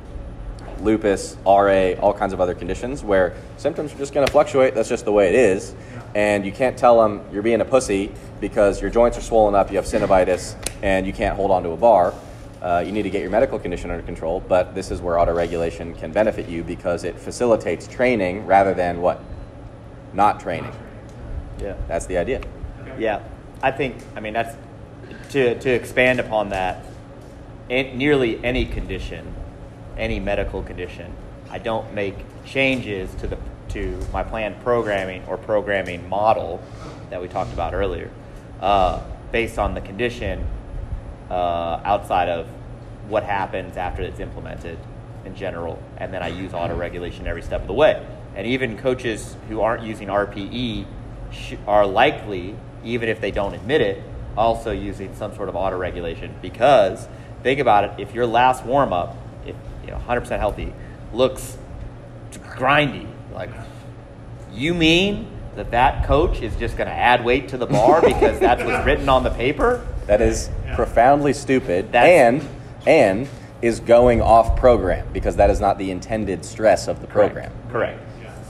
lupus, 0.81 1.37
RA, 1.45 1.93
all 1.99 2.13
kinds 2.13 2.33
of 2.33 2.41
other 2.41 2.53
conditions 2.53 3.03
where 3.03 3.35
symptoms 3.57 3.93
are 3.93 3.97
just 3.97 4.13
going 4.13 4.25
to 4.25 4.31
fluctuate. 4.31 4.75
That's 4.75 4.89
just 4.89 5.05
the 5.05 5.11
way 5.11 5.29
it 5.29 5.35
is. 5.35 5.73
And 6.15 6.45
you 6.45 6.51
can't 6.51 6.77
tell 6.77 7.01
them 7.01 7.21
you're 7.31 7.43
being 7.43 7.61
a 7.61 7.65
pussy 7.65 8.11
because 8.39 8.81
your 8.81 8.89
joints 8.89 9.17
are 9.17 9.21
swollen 9.21 9.55
up, 9.55 9.71
you 9.71 9.77
have 9.77 9.85
synovitis, 9.85 10.55
and 10.81 11.05
you 11.05 11.13
can't 11.13 11.35
hold 11.35 11.51
on 11.51 11.63
to 11.63 11.69
a 11.69 11.77
bar. 11.77 12.13
Uh, 12.61 12.83
you 12.85 12.91
need 12.91 13.03
to 13.03 13.09
get 13.09 13.21
your 13.21 13.29
medical 13.29 13.59
condition 13.59 13.91
under 13.91 14.03
control, 14.03 14.39
but 14.39 14.73
this 14.73 14.89
is 14.89 14.99
where 14.99 15.19
auto 15.19 15.33
regulation 15.33 15.93
can 15.93 16.11
benefit 16.11 16.49
you 16.49 16.63
because 16.63 17.03
it 17.03 17.19
facilitates 17.19 17.87
training 17.87 18.45
rather 18.47 18.73
than 18.73 18.99
what? 19.01 19.21
Not 20.13 20.39
training. 20.39 20.71
Yeah. 21.61 21.75
That's 21.87 22.07
the 22.07 22.17
idea. 22.17 22.41
Yeah, 22.97 23.21
I 23.61 23.71
think. 23.71 23.97
I 24.15 24.19
mean, 24.19 24.33
that's 24.33 24.55
to 25.31 25.59
to 25.59 25.69
expand 25.69 26.19
upon 26.19 26.49
that. 26.49 26.83
Nearly 27.69 28.43
any 28.45 28.65
condition, 28.65 29.35
any 29.97 30.19
medical 30.19 30.63
condition, 30.63 31.13
I 31.49 31.59
don't 31.59 31.93
make 31.93 32.15
changes 32.45 33.13
to 33.15 33.27
the 33.27 33.37
to 33.69 33.99
my 34.13 34.23
planned 34.23 34.59
programming 34.61 35.23
or 35.27 35.37
programming 35.37 36.07
model 36.07 36.61
that 37.09 37.21
we 37.21 37.27
talked 37.27 37.53
about 37.53 37.73
earlier, 37.73 38.09
uh, 38.61 39.01
based 39.31 39.59
on 39.59 39.73
the 39.73 39.81
condition 39.81 40.47
uh, 41.29 41.81
outside 41.83 42.29
of 42.29 42.47
what 43.07 43.23
happens 43.23 43.77
after 43.77 44.01
it's 44.01 44.19
implemented 44.19 44.77
in 45.25 45.35
general, 45.35 45.81
and 45.97 46.13
then 46.13 46.23
I 46.23 46.29
use 46.29 46.53
auto 46.53 46.75
regulation 46.75 47.27
every 47.27 47.41
step 47.41 47.61
of 47.61 47.67
the 47.67 47.73
way. 47.73 48.05
And 48.35 48.47
even 48.47 48.77
coaches 48.77 49.35
who 49.49 49.61
aren't 49.61 49.83
using 49.83 50.07
RPE 50.07 50.85
are 51.67 51.85
likely, 51.85 52.55
even 52.83 53.09
if 53.09 53.19
they 53.19 53.31
don't 53.31 53.53
admit 53.53 53.81
it, 53.81 54.03
also 54.37 54.71
using 54.71 55.15
some 55.15 55.35
sort 55.35 55.49
of 55.49 55.55
auto 55.55 55.77
regulation 55.77 56.33
because 56.41 57.07
think 57.43 57.59
about 57.59 57.83
it: 57.83 57.91
if 57.97 58.13
your 58.13 58.25
last 58.25 58.63
warm 58.63 58.93
up, 58.93 59.17
if 59.45 59.55
you 59.83 59.91
know 59.91 60.01
100% 60.07 60.37
healthy, 60.39 60.73
looks 61.13 61.57
grindy, 62.31 63.07
like 63.33 63.49
you 64.53 64.73
mean 64.73 65.27
that 65.55 65.71
that 65.71 66.05
coach 66.05 66.41
is 66.41 66.55
just 66.55 66.77
going 66.77 66.87
to 66.87 66.95
add 66.95 67.25
weight 67.25 67.49
to 67.49 67.57
the 67.57 67.65
bar 67.65 68.01
because 68.01 68.39
that's 68.39 68.63
what's 68.63 68.85
written 68.85 69.09
on 69.09 69.23
the 69.23 69.31
paper? 69.31 69.85
That 70.07 70.21
is 70.21 70.49
profoundly 70.75 71.33
stupid 71.33 71.91
That's- 71.91 72.09
and 72.09 72.49
and 72.87 73.27
is 73.61 73.79
going 73.79 74.21
off 74.21 74.55
program 74.55 75.07
because 75.11 75.35
that 75.35 75.49
is 75.49 75.59
not 75.59 75.77
the 75.77 75.91
intended 75.91 76.45
stress 76.45 76.87
of 76.87 77.01
the 77.01 77.07
program. 77.07 77.51
Correct. 77.69 77.99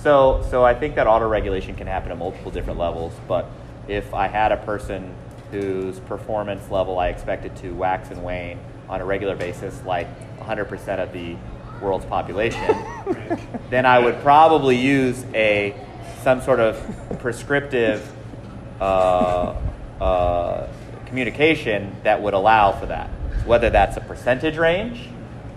So, 0.03 0.45
so 0.51 0.63
I 0.63 0.73
think 0.73 0.95
that 0.95 1.07
auto 1.07 1.27
regulation 1.27 1.75
can 1.75 1.87
happen 1.87 2.11
at 2.11 2.17
multiple 2.17 2.51
different 2.51 2.77
levels, 2.77 3.13
but 3.27 3.49
if 3.87 4.13
I 4.13 4.27
had 4.27 4.51
a 4.51 4.57
person 4.57 5.13
whose 5.51 5.99
performance 6.01 6.69
level 6.69 6.99
I 6.99 7.07
expected 7.07 7.55
to 7.57 7.71
wax 7.71 8.09
and 8.09 8.23
wane 8.23 8.59
on 8.89 9.01
a 9.01 9.05
regular 9.05 9.35
basis, 9.35 9.81
like 9.85 10.07
100% 10.39 10.99
of 10.99 11.13
the 11.13 11.35
world's 11.81 12.05
population, 12.05 12.75
then 13.69 13.85
I 13.85 13.99
would 13.99 14.21
probably 14.21 14.77
use 14.77 15.25
a 15.33 15.75
some 16.23 16.41
sort 16.41 16.59
of 16.59 17.19
prescriptive 17.19 18.09
uh, 18.79 19.55
uh, 19.99 20.67
communication 21.07 21.95
that 22.03 22.21
would 22.21 22.33
allow 22.33 22.71
for 22.71 22.85
that. 22.87 23.09
Whether 23.45 23.69
that's 23.69 23.97
a 23.97 24.01
percentage 24.01 24.57
range, 24.57 25.09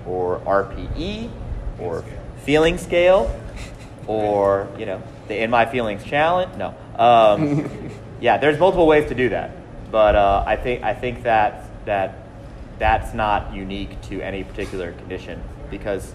or 0.06 0.40
RPE, 0.40 1.30
or 1.78 2.04
feeling 2.44 2.78
scale, 2.78 3.34
or 4.06 4.68
you 4.78 4.86
know 4.86 5.02
the 5.28 5.42
In 5.42 5.50
My 5.50 5.66
Feelings 5.66 6.04
challenge. 6.04 6.56
No, 6.56 6.74
um, 6.96 7.90
yeah, 8.20 8.38
there's 8.38 8.58
multiple 8.58 8.86
ways 8.86 9.08
to 9.08 9.14
do 9.14 9.30
that, 9.30 9.50
but 9.90 10.14
uh, 10.14 10.44
I 10.46 10.56
think 10.56 10.82
I 10.82 10.94
think 10.94 11.24
that 11.24 11.64
that 11.86 12.26
that's 12.78 13.12
not 13.12 13.54
unique 13.54 14.00
to 14.02 14.22
any 14.22 14.42
particular 14.42 14.92
condition 14.92 15.42
because 15.70 16.14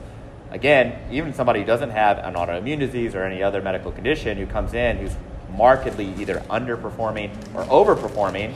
again, 0.51 0.97
even 1.11 1.33
somebody 1.33 1.59
who 1.59 1.65
doesn't 1.65 1.91
have 1.91 2.17
an 2.17 2.33
autoimmune 2.33 2.79
disease 2.79 3.13
or 3.15 3.23
any 3.23 3.43
other 3.43 3.61
medical 3.61 3.91
condition 3.91 4.37
who 4.37 4.45
comes 4.45 4.73
in 4.73 4.97
who's 4.97 5.15
markedly 5.55 6.13
either 6.19 6.39
underperforming 6.49 7.31
or 7.53 7.63
overperforming, 7.65 8.53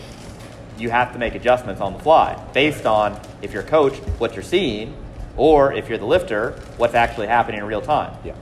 you 0.79 0.89
have 0.89 1.13
to 1.13 1.19
make 1.19 1.35
adjustments 1.35 1.81
on 1.81 1.93
the 1.93 1.99
fly 1.99 2.41
based 2.53 2.85
on 2.85 3.19
if 3.41 3.53
you're 3.53 3.63
coach, 3.63 3.95
what 4.19 4.33
you're 4.35 4.43
seeing, 4.43 4.95
or 5.37 5.73
if 5.73 5.89
you're 5.89 5.97
the 5.97 6.05
lifter, 6.05 6.51
what's 6.77 6.93
actually 6.95 7.27
happening 7.27 7.59
in 7.59 7.65
real 7.65 7.81
time. 7.81 8.15
Yeah. 8.23 8.35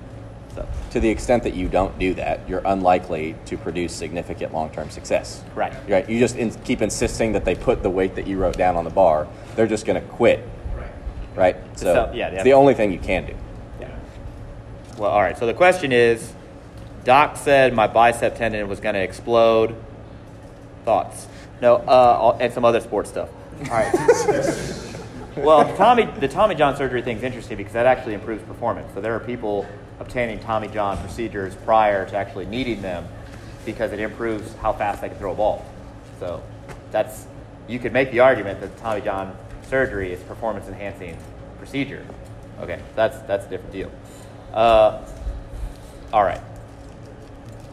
So, 0.56 0.67
To 0.91 1.00
the 1.00 1.10
extent 1.10 1.43
that 1.43 1.54
you 1.54 1.67
don't 1.67 1.97
do 2.00 2.13
that, 2.15 2.47
you're 2.50 2.62
unlikely 2.65 3.36
to 3.45 3.58
produce 3.58 3.93
significant 3.93 4.54
long-term 4.54 4.89
success. 4.89 5.43
Right. 5.54 5.73
Right. 5.88 6.10
You 6.10 6.17
just 6.19 6.36
in, 6.36 6.52
keep 6.63 6.82
insisting 6.82 7.34
that 7.34 7.45
they 7.45 7.54
put 7.56 7.84
the 7.84 7.89
weight 7.89 8.15
that 8.15 8.26
you 8.26 8.38
wrote 8.39 8.58
down 8.58 8.76
on 8.76 8.84
the 8.84 8.89
bar. 8.89 9.28
They're 9.56 9.67
just 9.67 9.86
going 9.86 10.02
to 10.02 10.08
quit. 10.08 10.47
Right. 10.76 10.91
Right. 11.36 11.56
So 11.78 11.93
So, 11.93 12.12
yeah, 12.13 12.28
it's 12.30 12.38
yeah. 12.38 12.43
the 12.43 12.54
only 12.54 12.73
thing 12.73 12.91
you 12.91 13.00
can 13.00 13.26
do. 13.28 13.36
yeah. 13.80 13.89
Well, 14.97 15.12
all 15.12 15.21
right. 15.21 15.38
So 15.38 15.45
the 15.45 15.54
question 15.54 15.91
is, 15.91 16.34
Doc 17.04 17.38
said 17.38 17.73
my 17.76 17.86
bicep 17.88 18.36
tendon 18.36 18.67
was 18.67 18.80
going 18.80 18.95
to 18.95 19.02
explode. 19.02 19.76
Thoughts? 20.88 21.28
No, 21.62 21.76
uh, 21.76 22.38
and 22.39 22.54
some 22.54 22.63
other 22.63 22.80
sports 22.80 23.10
stuff. 23.10 23.28
All 23.60 23.71
right. 23.71 23.93
well, 25.36 25.76
Tommy, 25.76 26.06
the 26.21 26.30
Tommy 26.30 26.56
John 26.56 26.78
surgery 26.78 27.02
thing 27.02 27.17
is 27.17 27.23
interesting 27.23 27.58
because 27.58 27.73
that 27.73 27.86
actually 27.86 28.13
improves 28.13 28.41
performance. 28.43 28.93
So 28.93 29.02
there 29.02 29.13
are 29.13 29.19
people 29.19 29.65
obtaining 30.00 30.39
Tommy 30.39 30.69
John 30.69 30.97
procedures 31.00 31.56
prior 31.56 32.08
to 32.08 32.15
actually 32.15 32.45
needing 32.45 32.82
them 32.82 33.06
because 33.65 33.91
it 33.91 34.00
improves 34.00 34.56
how 34.56 34.71
fast 34.71 35.02
they 35.02 35.10
can 35.10 35.17
throw 35.17 35.34
a 35.34 35.36
ball. 35.36 35.65
So 36.21 36.41
that's 36.89 37.28
you 37.67 37.80
could 37.80 37.91
make 37.91 38.10
the 38.12 38.21
argument 38.21 38.62
that 38.62 38.78
Tommy 38.78 39.02
John 39.02 39.36
surgery 39.63 40.13
is 40.13 40.23
performance 40.23 40.69
enhancing 40.69 41.17
procedure. 41.58 42.06
Okay, 42.62 42.80
that's 42.95 43.19
that's 43.28 43.45
a 43.45 43.50
different 43.50 43.73
deal. 43.73 43.91
Uh, 44.54 45.06
all 46.13 46.23
right. 46.23 46.39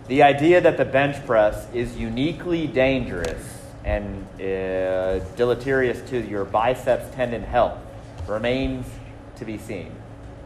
The 0.06 0.22
idea 0.22 0.60
that 0.60 0.76
the 0.76 0.84
bench 0.84 1.24
press 1.24 1.66
is 1.72 1.96
uniquely 1.96 2.66
dangerous 2.66 3.42
and 3.86 4.26
uh, 4.38 5.20
deleterious 5.36 6.02
to 6.10 6.20
your 6.20 6.44
biceps 6.44 7.14
tendon 7.14 7.42
health 7.42 7.78
remains 8.26 8.86
to 9.36 9.46
be 9.46 9.56
seen. 9.56 9.92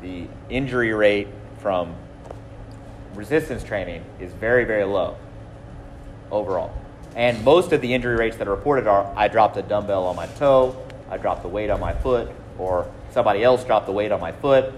The 0.01 0.29
injury 0.49 0.93
rate 0.93 1.27
from 1.59 1.97
resistance 3.15 3.65
training 3.65 4.05
is 4.21 4.33
very, 4.33 4.65
very 4.65 4.85
low 4.85 5.17
overall. 6.31 6.73
And 7.17 7.45
most 7.45 7.73
of 7.73 7.81
the 7.81 7.93
injury 7.93 8.15
rates 8.15 8.37
that 8.37 8.47
are 8.47 8.55
reported 8.55 8.87
are 8.87 9.13
I 9.17 9.27
dropped 9.27 9.57
a 9.57 9.63
dumbbell 9.63 10.05
on 10.05 10.15
my 10.15 10.27
toe, 10.27 10.77
I 11.11 11.17
dropped 11.17 11.43
the 11.43 11.49
weight 11.49 11.71
on 11.71 11.81
my 11.81 11.95
foot, 11.95 12.31
or 12.59 12.89
somebody 13.11 13.43
else 13.43 13.65
dropped 13.65 13.87
the 13.87 13.93
weight 13.93 14.13
on 14.13 14.21
my 14.21 14.31
foot. 14.31 14.73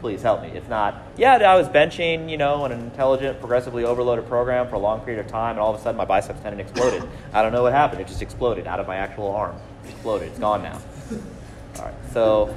Please 0.00 0.22
help 0.22 0.42
me. 0.42 0.48
It's 0.48 0.68
not, 0.68 1.02
yeah, 1.16 1.36
I 1.36 1.56
was 1.56 1.68
benching, 1.68 2.30
you 2.30 2.36
know, 2.36 2.64
in 2.66 2.72
an 2.72 2.80
intelligent, 2.80 3.40
progressively 3.40 3.84
overloaded 3.84 4.26
program 4.28 4.68
for 4.68 4.74
a 4.74 4.78
long 4.78 5.00
period 5.00 5.24
of 5.24 5.30
time, 5.30 5.52
and 5.52 5.60
all 5.60 5.74
of 5.74 5.80
a 5.80 5.82
sudden 5.82 5.96
my 5.96 6.04
biceps 6.04 6.40
tendon 6.40 6.60
exploded. 6.60 7.02
I 7.32 7.42
don't 7.42 7.52
know 7.52 7.62
what 7.62 7.72
happened. 7.72 8.00
It 8.02 8.08
just 8.08 8.22
exploded 8.22 8.66
out 8.66 8.78
of 8.78 8.86
my 8.86 8.96
actual 8.96 9.34
arm. 9.34 9.56
It 9.84 9.90
exploded. 9.90 10.28
It's 10.28 10.38
gone 10.38 10.62
now. 10.62 10.80
All 11.78 11.84
right. 11.84 11.94
So 12.12 12.54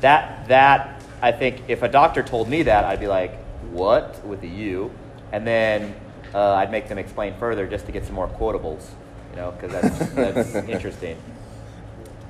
that 0.00 0.46
that 0.48 1.02
I 1.20 1.32
think 1.32 1.62
if 1.68 1.82
a 1.82 1.88
doctor 1.88 2.22
told 2.22 2.48
me 2.48 2.64
that, 2.64 2.84
I'd 2.84 3.00
be 3.00 3.08
like, 3.08 3.36
"What?" 3.70 4.24
with 4.24 4.40
the 4.40 4.48
U, 4.48 4.90
and 5.32 5.46
then 5.46 5.94
uh, 6.34 6.54
I'd 6.54 6.70
make 6.70 6.88
them 6.88 6.98
explain 6.98 7.34
further 7.34 7.66
just 7.66 7.86
to 7.86 7.92
get 7.92 8.04
some 8.04 8.14
more 8.14 8.28
quotables, 8.28 8.84
you 9.30 9.36
know, 9.36 9.52
because 9.52 9.72
that's 9.72 10.12
that's 10.12 10.54
interesting. 10.68 11.16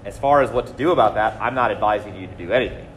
As 0.04 0.16
far 0.18 0.42
as 0.42 0.50
what 0.50 0.66
to 0.68 0.72
do 0.72 0.90
about 0.92 1.14
that, 1.14 1.40
I'm 1.40 1.54
not 1.54 1.70
advising 1.70 2.14
you 2.16 2.26
to 2.26 2.34
do 2.34 2.52
anything. 2.52 2.87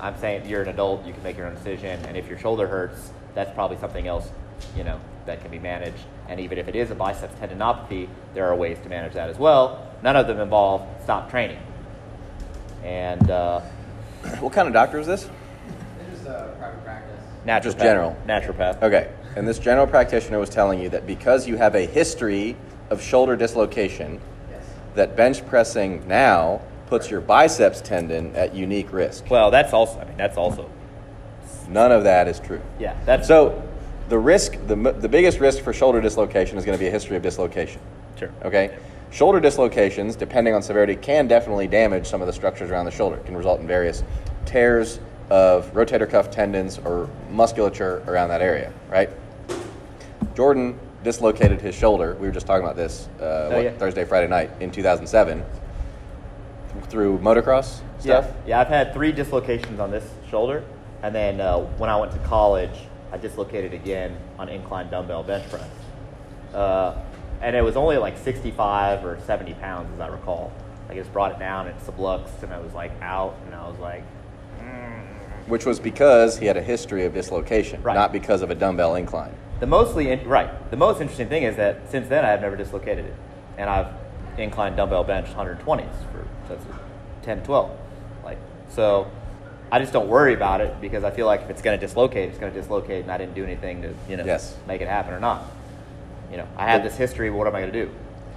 I'm 0.00 0.16
saying 0.18 0.46
you're 0.48 0.62
an 0.62 0.68
adult, 0.68 1.04
you 1.06 1.12
can 1.12 1.22
make 1.22 1.36
your 1.36 1.46
own 1.46 1.54
decision, 1.54 2.04
and 2.06 2.16
if 2.16 2.28
your 2.28 2.38
shoulder 2.38 2.66
hurts, 2.66 3.10
that's 3.34 3.52
probably 3.54 3.76
something 3.78 4.06
else, 4.08 4.28
you 4.76 4.84
know, 4.84 4.98
that 5.26 5.40
can 5.42 5.50
be 5.50 5.58
managed. 5.58 5.98
And 6.28 6.40
even 6.40 6.58
if 6.58 6.68
it 6.68 6.74
is 6.76 6.90
a 6.90 6.94
biceps 6.94 7.34
tendinopathy, 7.40 8.08
there 8.34 8.46
are 8.46 8.54
ways 8.56 8.78
to 8.82 8.88
manage 8.88 9.12
that 9.14 9.28
as 9.30 9.38
well. 9.38 9.86
None 10.02 10.16
of 10.16 10.26
them 10.26 10.40
involve 10.40 10.86
stop 11.04 11.30
training. 11.30 11.58
And 12.82 13.30
uh, 13.30 13.60
What 14.40 14.52
kind 14.52 14.66
of 14.68 14.74
doctor 14.74 14.98
is 14.98 15.06
this? 15.06 15.28
This 16.10 16.20
is 16.20 16.26
a 16.26 16.54
private 16.58 16.82
practice. 16.84 17.20
naturopath. 17.46 17.62
Just 17.62 17.78
general. 17.78 18.16
Naturopath. 18.26 18.82
Okay. 18.82 19.10
And 19.36 19.46
this 19.46 19.58
general 19.58 19.86
practitioner 19.86 20.38
was 20.38 20.50
telling 20.50 20.80
you 20.80 20.88
that 20.90 21.06
because 21.06 21.46
you 21.46 21.56
have 21.56 21.74
a 21.74 21.86
history 21.86 22.56
of 22.88 23.00
shoulder 23.02 23.36
dislocation, 23.36 24.20
Yes. 24.50 24.64
that 24.94 25.16
bench 25.16 25.46
pressing 25.46 26.06
now 26.08 26.60
puts 26.90 27.08
your 27.08 27.20
biceps 27.20 27.80
tendon 27.80 28.34
at 28.36 28.54
unique 28.54 28.92
risk. 28.92 29.30
Well, 29.30 29.50
that's 29.50 29.72
also. 29.72 30.00
I 30.00 30.04
mean, 30.04 30.16
that's 30.18 30.36
also. 30.36 30.68
None 31.68 31.92
of 31.92 32.02
that 32.02 32.26
is 32.28 32.40
true. 32.40 32.60
Yeah, 32.80 32.98
that's 33.06 33.28
So, 33.28 33.62
the 34.08 34.18
risk, 34.18 34.58
the, 34.66 34.74
the 34.74 35.08
biggest 35.08 35.38
risk 35.38 35.62
for 35.62 35.72
shoulder 35.72 36.00
dislocation 36.00 36.58
is 36.58 36.64
going 36.64 36.76
to 36.76 36.82
be 36.82 36.88
a 36.88 36.90
history 36.90 37.16
of 37.16 37.22
dislocation. 37.22 37.80
Sure. 38.18 38.30
Okay? 38.44 38.76
Shoulder 39.12 39.38
dislocations, 39.38 40.16
depending 40.16 40.52
on 40.52 40.62
severity, 40.62 40.96
can 40.96 41.28
definitely 41.28 41.68
damage 41.68 42.06
some 42.08 42.20
of 42.20 42.26
the 42.26 42.32
structures 42.32 42.70
around 42.70 42.86
the 42.86 42.90
shoulder. 42.90 43.16
It 43.16 43.24
can 43.24 43.36
result 43.36 43.60
in 43.60 43.68
various 43.68 44.02
tears 44.44 44.98
of 45.30 45.72
rotator 45.74 46.10
cuff 46.10 46.28
tendons 46.28 46.78
or 46.78 47.08
musculature 47.30 48.02
around 48.08 48.30
that 48.30 48.42
area, 48.42 48.72
right? 48.90 49.10
Jordan 50.34 50.76
dislocated 51.04 51.60
his 51.60 51.74
shoulder. 51.74 52.16
We 52.20 52.26
were 52.26 52.32
just 52.32 52.46
talking 52.46 52.64
about 52.64 52.76
this 52.76 53.08
uh, 53.20 53.46
what, 53.48 53.58
Oh, 53.58 53.60
yeah. 53.60 53.70
Thursday, 53.78 54.04
Friday 54.04 54.26
night 54.26 54.50
in 54.58 54.72
2007 54.72 55.44
through 56.90 57.18
motocross 57.18 57.80
stuff. 57.98 58.26
Yeah, 58.26 58.32
yeah. 58.46 58.60
I've 58.60 58.68
had 58.68 58.92
three 58.92 59.12
dislocations 59.12 59.80
on 59.80 59.90
this 59.90 60.04
shoulder, 60.28 60.64
and 61.02 61.14
then 61.14 61.40
uh, 61.40 61.58
when 61.78 61.88
I 61.88 61.96
went 61.96 62.12
to 62.12 62.18
college, 62.20 62.76
I 63.12 63.16
dislocated 63.16 63.72
again 63.72 64.16
on 64.38 64.48
incline 64.48 64.90
dumbbell 64.90 65.22
bench 65.22 65.48
press, 65.48 65.68
uh, 66.54 66.96
and 67.40 67.56
it 67.56 67.62
was 67.62 67.76
only 67.76 67.96
like 67.96 68.18
65 68.18 69.04
or 69.04 69.18
70 69.26 69.54
pounds, 69.54 69.92
as 69.94 70.00
I 70.00 70.08
recall. 70.08 70.52
I 70.88 70.94
just 70.94 71.12
brought 71.12 71.30
it 71.32 71.38
down 71.38 71.68
and 71.68 71.78
subluxed, 71.80 72.42
and 72.42 72.52
I 72.52 72.58
was 72.58 72.74
like 72.74 72.90
out, 73.00 73.36
and 73.46 73.54
I 73.54 73.68
was 73.68 73.78
like, 73.78 74.02
Which 75.46 75.64
was 75.64 75.80
because 75.80 76.36
he 76.38 76.46
had 76.46 76.56
a 76.56 76.62
history 76.62 77.04
of 77.04 77.14
dislocation, 77.14 77.82
Right. 77.82 77.94
not 77.94 78.12
because 78.12 78.42
of 78.42 78.50
a 78.50 78.54
dumbbell 78.54 78.96
incline. 78.96 79.34
The 79.60 79.66
mostly 79.66 80.10
in, 80.10 80.26
right. 80.28 80.70
The 80.70 80.76
most 80.76 81.00
interesting 81.00 81.28
thing 81.28 81.42
is 81.44 81.56
that 81.56 81.88
since 81.90 82.08
then 82.08 82.24
I 82.24 82.28
have 82.30 82.40
never 82.40 82.56
dislocated 82.56 83.04
it, 83.06 83.14
and 83.58 83.68
I've 83.70 83.88
inclined 84.38 84.76
dumbbell 84.76 85.04
bench 85.04 85.28
120s 85.28 85.92
for 86.12 86.19
10, 87.22 87.42
12. 87.44 87.70
Like 88.24 88.38
so, 88.68 89.10
I 89.72 89.78
just 89.78 89.92
don't 89.92 90.08
worry 90.08 90.34
about 90.34 90.60
it 90.60 90.80
because 90.80 91.04
I 91.04 91.10
feel 91.10 91.26
like 91.26 91.42
if 91.42 91.50
it's 91.50 91.62
going 91.62 91.78
to 91.78 91.86
dislocate, 91.86 92.28
it's 92.28 92.38
going 92.38 92.52
to 92.52 92.60
dislocate, 92.60 93.02
and 93.02 93.12
I 93.12 93.18
didn't 93.18 93.34
do 93.34 93.44
anything 93.44 93.82
to 93.82 93.94
you 94.08 94.16
know 94.16 94.24
Yes. 94.24 94.56
make 94.66 94.80
it 94.80 94.88
happen 94.88 95.12
or 95.14 95.20
not. 95.20 95.44
You 96.30 96.38
know, 96.38 96.46
I 96.56 96.68
have 96.70 96.82
this 96.82 96.96
history. 96.96 97.30
What 97.30 97.46
am 97.46 97.54
I 97.56 97.60
going 97.60 97.72
to 97.72 97.84
do? 97.86 97.90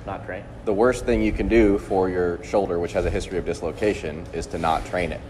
Not 0.06 0.26
train. 0.26 0.44
The 0.66 0.74
worst 0.74 1.06
thing 1.06 1.22
you 1.22 1.32
can 1.32 1.48
do 1.48 1.78
for 1.78 2.10
your 2.10 2.44
shoulder, 2.44 2.78
which 2.80 2.94
has 2.94 3.06
a 3.06 3.10
history 3.10 3.38
of 3.38 3.46
dislocation, 3.46 4.26
is 4.34 4.46
to 4.48 4.58
not 4.58 4.86
train 4.86 5.12
it. 5.12 5.22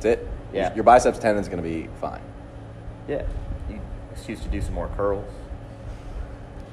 That's 0.00 0.06
it. 0.20 0.28
Yeah. 0.52 0.74
Your 0.74 0.84
biceps 0.84 1.18
tendon 1.18 1.42
is 1.42 1.48
going 1.48 1.62
to 1.62 1.68
be 1.68 1.88
fine. 2.00 2.20
Yeah. 3.08 3.22
You 3.70 3.80
choose 4.26 4.40
to 4.40 4.48
do 4.48 4.60
some 4.60 4.74
more 4.74 4.88
curls. 4.96 5.30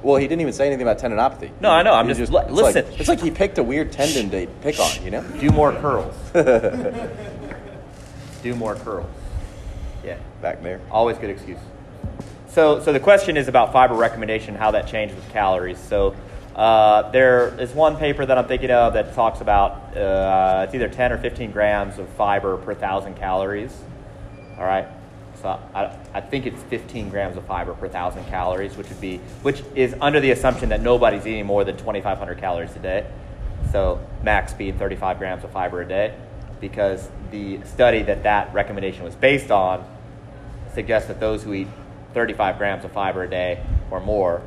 Well, 0.04 0.16
he 0.18 0.28
didn't 0.28 0.42
even 0.42 0.54
say 0.54 0.68
anything 0.68 0.82
about 0.88 1.00
tendinopathy. 1.00 1.52
No, 1.62 1.70
I 1.70 1.84
know, 1.84 1.94
I'm 1.94 2.08
He 2.08 2.14
just- 2.14 2.32
li- 2.32 2.42
it's 2.44 2.52
listen. 2.52 2.86
Like, 2.86 3.00
it's 3.00 3.10
like 3.10 3.20
he 3.22 3.30
picked 3.32 3.58
a 3.60 3.64
weird 3.64 3.92
tendon 3.92 4.30
to 4.32 4.48
pick 4.62 4.80
on, 4.80 5.04
you 5.04 5.12
know? 5.12 5.22
Do 5.40 5.50
more 5.52 5.72
curls. 5.74 6.16
do 8.44 8.56
more 8.56 8.76
curls. 8.76 9.10
Yeah. 10.04 10.18
Back 10.42 10.64
there. 10.64 10.80
Always 10.90 11.18
good 11.18 11.30
excuse. 11.30 11.60
So, 12.50 12.82
so 12.82 12.92
the 12.92 13.00
question 13.00 13.38
is 13.38 13.48
about 13.48 13.72
fiber 13.72 13.94
recommendation, 13.94 14.56
how 14.56 14.72
that 14.72 14.88
changes 14.88 15.16
with 15.16 15.30
calories. 15.30 15.78
So, 15.80 16.16
uh, 16.56 17.10
there 17.12 17.58
is 17.62 17.72
one 17.74 17.96
paper 17.96 18.26
that 18.26 18.38
I'm 18.38 18.48
thinking 18.48 18.72
of 18.72 18.94
that 18.94 19.14
talks 19.16 19.40
about 19.40 19.96
uh, 19.96 20.64
it's 20.66 20.76
either 20.76 20.90
10 20.90 21.14
or 21.14 21.18
15 21.18 21.52
grams 21.52 21.98
of 21.98 22.10
fiber 22.10 22.58
per 22.58 22.74
thousand 22.74 23.16
calories. 23.16 23.74
All 24.58 24.66
right. 24.66 24.88
So 25.42 25.60
I, 25.74 25.98
I 26.14 26.22
think 26.22 26.46
it's 26.46 26.62
15 26.64 27.10
grams 27.10 27.38
of 27.38 27.46
fiber 27.46 27.74
per 27.74 27.88
thousand 27.88 28.26
calories, 28.26 28.78
which 28.78 28.88
would 28.90 29.02
be 29.02 29.18
which 29.42 29.64
is 29.76 29.96
under 30.00 30.20
the 30.20 30.32
assumption 30.32 30.70
that 30.70 30.82
nobody's 30.82 31.26
eating 31.26 31.46
more 31.46 31.64
than 31.64 31.78
2,500 31.78 32.38
calories 32.38 32.76
a 32.76 32.80
day. 32.80 33.08
So 33.72 34.00
max 34.24 34.52
speed 34.52 34.78
35 34.78 35.18
grams 35.18 35.44
of 35.44 35.52
fiber 35.52 35.82
a 35.82 35.88
day, 35.88 36.16
because 36.60 37.10
the 37.32 37.62
study 37.64 38.04
that 38.04 38.24
that 38.24 38.54
recommendation 38.54 39.04
was 39.04 39.16
based 39.16 39.52
on 39.52 39.84
suggests 40.74 41.08
that 41.08 41.20
those 41.20 41.44
who 41.44 41.54
eat 41.54 41.68
35 42.14 42.58
grams 42.58 42.86
of 42.86 42.92
fiber 42.92 43.24
a 43.24 43.30
day 43.30 43.64
or 43.90 44.00
more 44.00 44.42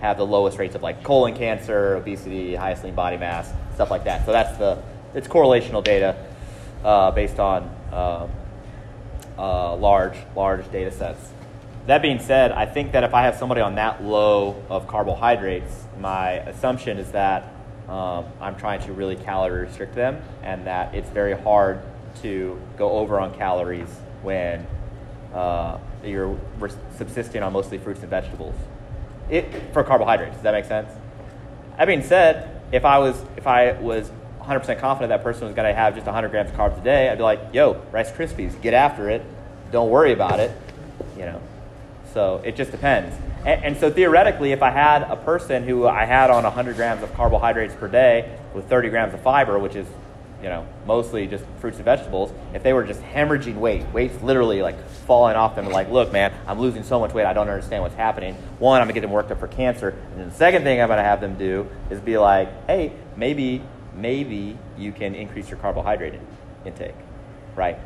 have 0.00 0.16
the 0.16 0.26
lowest 0.26 0.58
rates 0.58 0.74
of 0.74 0.82
like 0.82 1.02
colon 1.04 1.34
cancer, 1.34 1.96
obesity, 1.96 2.54
highest 2.54 2.84
lean 2.84 2.94
body 2.94 3.16
mass, 3.16 3.52
stuff 3.74 3.90
like 3.90 4.04
that. 4.04 4.24
So 4.24 4.32
that's 4.32 4.56
the 4.56 4.82
it's 5.14 5.28
correlational 5.28 5.84
data 5.84 6.16
uh, 6.84 7.10
based 7.10 7.38
on 7.38 7.64
uh, 7.92 8.26
uh, 9.40 9.74
large 9.76 10.16
large 10.36 10.70
data 10.70 10.90
sets. 10.90 11.32
That 11.86 12.02
being 12.02 12.20
said, 12.20 12.52
I 12.52 12.66
think 12.66 12.92
that 12.92 13.04
if 13.04 13.14
I 13.14 13.22
have 13.22 13.36
somebody 13.36 13.62
on 13.62 13.76
that 13.76 14.04
low 14.04 14.62
of 14.68 14.86
carbohydrates, 14.86 15.86
my 15.98 16.32
assumption 16.32 16.98
is 16.98 17.10
that 17.12 17.54
um, 17.88 18.26
I'm 18.40 18.56
trying 18.56 18.82
to 18.82 18.92
really 18.92 19.16
calorie 19.16 19.62
restrict 19.62 19.94
them, 19.94 20.22
and 20.42 20.66
that 20.66 20.94
it's 20.94 21.08
very 21.08 21.36
hard 21.36 21.80
to 22.22 22.60
go 22.76 22.90
over 22.90 23.18
on 23.18 23.34
calories 23.34 23.88
when 24.22 24.66
uh, 25.34 25.78
you're 26.04 26.38
subsisting 26.96 27.42
on 27.42 27.52
mostly 27.52 27.78
fruits 27.78 28.00
and 28.00 28.10
vegetables. 28.10 28.54
It, 29.30 29.72
for 29.72 29.82
carbohydrates, 29.82 30.34
does 30.34 30.42
that 30.42 30.52
make 30.52 30.66
sense? 30.66 30.90
That 31.78 31.86
being 31.86 32.02
said, 32.02 32.60
if 32.72 32.84
I 32.84 32.98
was 32.98 33.16
if 33.36 33.46
I 33.46 33.72
was 33.72 34.10
100% 34.50 34.80
confident 34.80 35.10
that 35.10 35.22
person 35.22 35.46
was 35.46 35.54
going 35.54 35.68
to 35.68 35.74
have 35.74 35.94
just 35.94 36.06
100 36.06 36.30
grams 36.30 36.50
of 36.50 36.56
carbs 36.56 36.78
a 36.80 36.84
day, 36.84 37.08
I'd 37.08 37.18
be 37.18 37.22
like, 37.22 37.40
"Yo, 37.52 37.80
Rice 37.92 38.10
Krispies, 38.10 38.60
get 38.60 38.74
after 38.74 39.08
it. 39.08 39.22
Don't 39.70 39.90
worry 39.90 40.12
about 40.12 40.40
it." 40.40 40.50
You 41.16 41.26
know. 41.26 41.40
So 42.12 42.42
it 42.44 42.56
just 42.56 42.72
depends. 42.72 43.16
And, 43.46 43.64
and, 43.64 43.76
so 43.78 43.90
theoretically, 43.90 44.52
if 44.52 44.62
I 44.62 44.70
had 44.70 45.02
a 45.02 45.16
person 45.16 45.62
who 45.62 45.86
I 45.86 46.04
had 46.04 46.28
on 46.28 46.42
100 46.42 46.76
grams 46.76 47.02
of 47.02 47.14
carbohydrates 47.14 47.74
per 47.74 47.88
day 47.88 48.36
with 48.52 48.68
30 48.68 48.90
grams 48.90 49.14
of 49.14 49.22
fiber, 49.22 49.58
which 49.58 49.76
is 49.76 49.86
you 50.42 50.48
know, 50.48 50.66
mostly 50.86 51.26
just 51.26 51.44
fruits 51.58 51.76
and 51.76 51.84
vegetables, 51.84 52.32
if 52.54 52.62
they 52.62 52.72
were 52.72 52.84
just 52.84 53.00
hemorrhaging 53.02 53.56
weight, 53.56 53.86
weight's 53.92 54.20
literally 54.22 54.62
like 54.62 54.82
falling 55.06 55.36
off 55.36 55.54
them, 55.54 55.68
like, 55.68 55.90
look, 55.90 56.12
man, 56.12 56.32
I'm 56.46 56.58
losing 56.58 56.82
so 56.82 56.98
much 56.98 57.12
weight, 57.12 57.26
I 57.26 57.32
don't 57.32 57.48
understand 57.48 57.82
what's 57.82 57.94
happening. 57.94 58.34
One, 58.58 58.80
I'm 58.80 58.86
gonna 58.86 58.94
get 58.94 59.02
them 59.02 59.10
worked 59.10 59.30
up 59.30 59.38
for 59.38 59.48
cancer. 59.48 59.90
And 59.90 60.20
then 60.20 60.28
the 60.30 60.34
second 60.34 60.62
thing 60.62 60.80
I'm 60.80 60.88
gonna 60.88 61.02
have 61.02 61.20
them 61.20 61.36
do 61.36 61.68
is 61.90 62.00
be 62.00 62.16
like, 62.16 62.48
hey, 62.66 62.92
maybe, 63.16 63.62
maybe 63.94 64.58
you 64.78 64.92
can 64.92 65.14
increase 65.14 65.48
your 65.48 65.58
carbohydrate 65.58 66.14
intake, 66.64 66.94
right? 67.56 67.78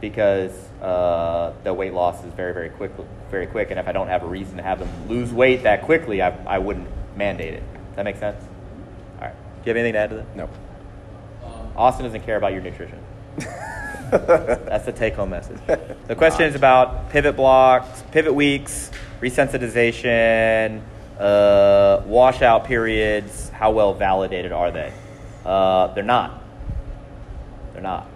Because 0.00 0.52
uh, 0.80 1.52
the 1.62 1.72
weight 1.72 1.92
loss 1.92 2.24
is 2.24 2.32
very, 2.34 2.52
very 2.52 2.70
quick, 2.70 2.92
very 3.30 3.46
quick. 3.46 3.70
And 3.70 3.78
if 3.78 3.86
I 3.86 3.92
don't 3.92 4.08
have 4.08 4.22
a 4.22 4.26
reason 4.26 4.56
to 4.56 4.62
have 4.62 4.80
them 4.80 4.88
lose 5.08 5.32
weight 5.32 5.62
that 5.62 5.82
quickly, 5.82 6.22
I, 6.22 6.30
I 6.44 6.58
wouldn't 6.58 6.88
mandate 7.16 7.54
it. 7.54 7.62
Does 7.88 7.96
that 7.96 8.04
make 8.04 8.16
sense? 8.16 8.42
All 9.16 9.28
right. 9.28 9.34
Do 9.34 9.70
you 9.70 9.76
have 9.76 9.76
anything 9.76 9.92
to 9.94 9.98
add 9.98 10.10
to 10.10 10.16
that? 10.16 10.36
No. 10.36 10.48
Austin 11.76 12.04
doesn't 12.04 12.22
care 12.22 12.36
about 12.36 12.52
your 12.52 12.62
nutrition. 12.62 12.98
That's 14.10 14.84
the 14.84 14.92
take 14.92 15.14
home 15.14 15.30
message. 15.30 15.58
The 16.06 16.14
question 16.14 16.42
is 16.42 16.54
about 16.54 17.10
pivot 17.10 17.34
blocks, 17.34 18.02
pivot 18.10 18.34
weeks, 18.34 18.90
resensitization, 19.22 20.82
uh, 21.18 22.02
washout 22.04 22.64
periods. 22.64 23.48
How 23.50 23.70
well 23.70 23.94
validated 23.94 24.52
are 24.52 24.70
they? 24.70 24.92
Uh, 25.44 25.88
they're 25.94 26.04
not. 26.04 26.42
They're 27.72 27.82
not. 27.82 28.06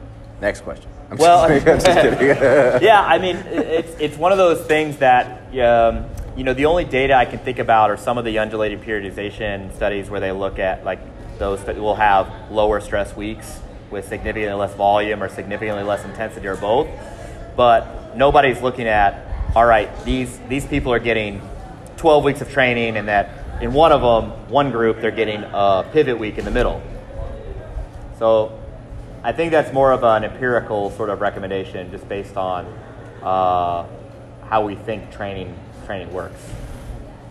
Next 0.40 0.60
question. 0.62 0.90
I'm 1.10 1.18
well, 1.18 1.48
yeah, 2.82 3.00
I 3.00 3.18
mean, 3.18 3.36
it's, 3.36 3.98
it's 4.00 4.16
one 4.16 4.32
of 4.32 4.38
those 4.38 4.60
things 4.66 4.98
that, 4.98 5.54
um, 5.60 6.06
you 6.36 6.44
know, 6.44 6.52
the 6.52 6.66
only 6.66 6.84
data 6.84 7.14
I 7.14 7.24
can 7.24 7.38
think 7.38 7.58
about 7.58 7.90
are 7.90 7.96
some 7.96 8.18
of 8.18 8.24
the 8.24 8.38
undulating 8.38 8.80
periodization 8.80 9.74
studies 9.76 10.10
where 10.10 10.20
they 10.20 10.32
look 10.32 10.58
at 10.58 10.84
like 10.84 10.98
those 11.38 11.64
that 11.64 11.76
will 11.76 11.94
have 11.94 12.50
lower 12.50 12.80
stress 12.80 13.16
weeks 13.16 13.60
with 13.90 14.08
significantly 14.08 14.52
less 14.52 14.74
volume 14.74 15.22
or 15.22 15.28
significantly 15.28 15.84
less 15.84 16.04
intensity 16.04 16.48
or 16.48 16.56
both. 16.56 16.88
But 17.56 18.16
nobody's 18.16 18.60
looking 18.60 18.88
at, 18.88 19.54
all 19.54 19.64
right, 19.64 19.88
these, 20.04 20.38
these 20.48 20.66
people 20.66 20.92
are 20.92 20.98
getting 20.98 21.40
12 21.98 22.24
weeks 22.24 22.40
of 22.40 22.50
training 22.50 22.96
and 22.96 23.08
that 23.08 23.62
in 23.62 23.72
one 23.72 23.92
of 23.92 24.02
them, 24.02 24.30
one 24.50 24.70
group, 24.70 25.00
they're 25.00 25.10
getting 25.10 25.42
a 25.44 25.88
pivot 25.92 26.18
week 26.18 26.36
in 26.36 26.44
the 26.44 26.50
middle. 26.50 26.82
So 28.18 28.58
I 29.22 29.32
think 29.32 29.50
that's 29.50 29.72
more 29.72 29.92
of 29.92 30.02
an 30.02 30.24
empirical 30.24 30.90
sort 30.92 31.10
of 31.10 31.20
recommendation 31.20 31.90
just 31.90 32.08
based 32.08 32.36
on 32.36 32.66
uh, 33.22 33.86
how 34.48 34.64
we 34.64 34.74
think 34.74 35.12
training, 35.12 35.58
training 35.86 36.12
works. 36.12 36.40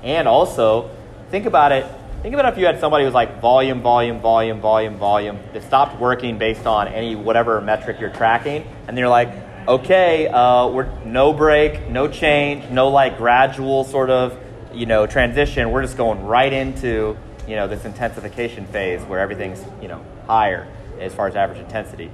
And 0.04 0.28
also, 0.28 0.90
think 1.32 1.46
about 1.46 1.72
it 1.72 1.86
Think 2.26 2.34
about 2.34 2.52
if 2.54 2.58
you 2.58 2.66
had 2.66 2.80
somebody 2.80 3.04
who 3.04 3.06
was 3.06 3.14
like 3.14 3.40
volume, 3.40 3.84
volume, 3.84 4.20
volume, 4.20 4.60
volume, 4.60 4.98
volume, 4.98 5.38
that 5.54 5.62
stopped 5.62 6.00
working 6.00 6.40
based 6.40 6.66
on 6.66 6.88
any 6.88 7.16
whatever 7.16 7.62
metric 7.62 7.98
you're 8.00 8.10
tracking, 8.10 8.66
and 8.88 8.98
you're 8.98 9.10
like, 9.10 9.30
okay, 9.68 10.28
uh, 10.28 10.68
we're 10.68 10.90
no 11.04 11.34
break, 11.34 11.88
no 11.88 12.08
change, 12.08 12.68
no 12.72 12.90
like 12.90 13.20
gradual 13.20 13.84
sort 13.84 14.10
of 14.10 14.36
you 14.74 14.88
know 14.88 15.06
transition. 15.06 15.70
We're 15.70 15.84
just 15.84 15.98
going 15.98 16.26
right 16.26 16.52
into 16.52 17.16
you 17.48 17.56
know 17.56 17.68
this 17.68 17.86
intensification 17.86 18.66
phase 18.68 19.02
where 19.04 19.20
everything's 19.20 19.64
you 19.82 19.88
know 19.88 20.04
higher 20.28 20.68
as 21.00 21.14
far 21.14 21.28
as 21.28 21.36
average 21.36 21.60
intensity. 21.60 22.12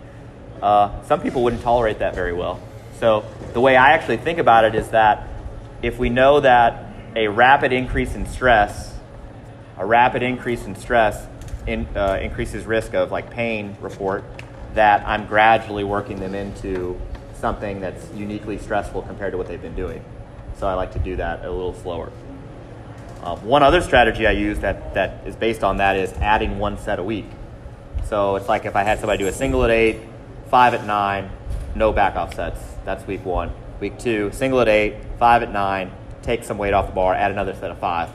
Uh, 0.62 1.02
some 1.04 1.22
people 1.22 1.44
wouldn't 1.44 1.62
tolerate 1.62 2.00
that 2.00 2.14
very 2.16 2.34
well. 2.34 2.60
So 3.00 3.26
the 3.54 3.62
way 3.62 3.76
I 3.76 3.92
actually 3.92 4.18
think 4.18 4.38
about 4.38 4.66
it 4.66 4.76
is 4.76 4.90
that 4.90 5.28
if 5.82 5.98
we 5.98 6.10
know 6.10 6.40
that 6.40 6.86
a 7.16 7.28
rapid 7.28 7.74
increase 7.74 8.14
in 8.16 8.26
stress 8.28 8.92
a 9.82 9.86
rapid 9.86 10.22
increase 10.22 10.66
in 10.66 10.76
stress 10.76 11.26
in, 11.66 11.88
uh, 11.96 12.20
increases 12.22 12.66
risk 12.66 12.94
of 12.94 13.12
like 13.12 13.32
pain 13.32 13.76
report 13.82 14.24
that 14.76 15.06
I'm 15.08 15.26
gradually 15.26 15.84
working 15.84 16.20
them 16.20 16.36
into 16.36 17.02
something 17.34 17.82
that's 17.82 18.08
uniquely 18.14 18.60
stressful 18.60 19.02
compared 19.02 19.32
to 19.32 19.40
what 19.40 19.48
they've 19.48 19.62
been 19.62 19.76
doing. 19.76 20.04
So 20.58 20.68
I 20.68 20.76
like 20.76 20.94
to 20.94 21.00
do 21.00 21.16
that 21.16 21.44
a 21.44 21.50
little 21.50 21.74
slower. 21.74 22.12
Uh, 23.24 23.36
one 23.38 23.62
other 23.62 23.82
strategy 23.82 24.26
I 24.26 24.32
use 24.32 24.60
that, 24.60 24.96
that 24.96 25.28
is 25.28 25.36
based 25.36 25.64
on 25.64 25.78
that 25.78 25.96
is 25.96 26.12
adding 26.14 26.58
one 26.58 26.80
set 26.80 26.98
a 26.98 27.04
week. 27.04 27.26
So 28.06 28.36
it's 28.36 28.50
like 28.50 28.66
if 28.66 28.76
I 28.76 28.84
had 28.84 29.00
somebody 29.00 29.20
do 29.20 29.28
a 29.28 29.32
single 29.32 29.64
at 29.64 29.70
eight, 29.70 30.02
five 30.50 30.74
at 30.74 30.86
nine, 30.86 31.30
no 31.76 31.94
back 31.94 32.16
off 32.16 32.34
sets. 32.34 32.60
That's 32.84 33.06
week 33.06 33.24
one. 33.24 33.54
Week 33.80 33.98
two, 34.00 34.32
single 34.32 34.60
at 34.60 34.68
eight, 34.68 34.96
five 35.20 35.44
at 35.44 35.52
nine, 35.52 35.92
take 36.24 36.44
some 36.44 36.58
weight 36.58 36.74
off 36.74 36.88
the 36.88 36.94
bar, 36.94 37.14
add 37.14 37.32
another 37.32 37.54
set 37.54 37.72
of 37.72 37.80
five. 37.80 38.10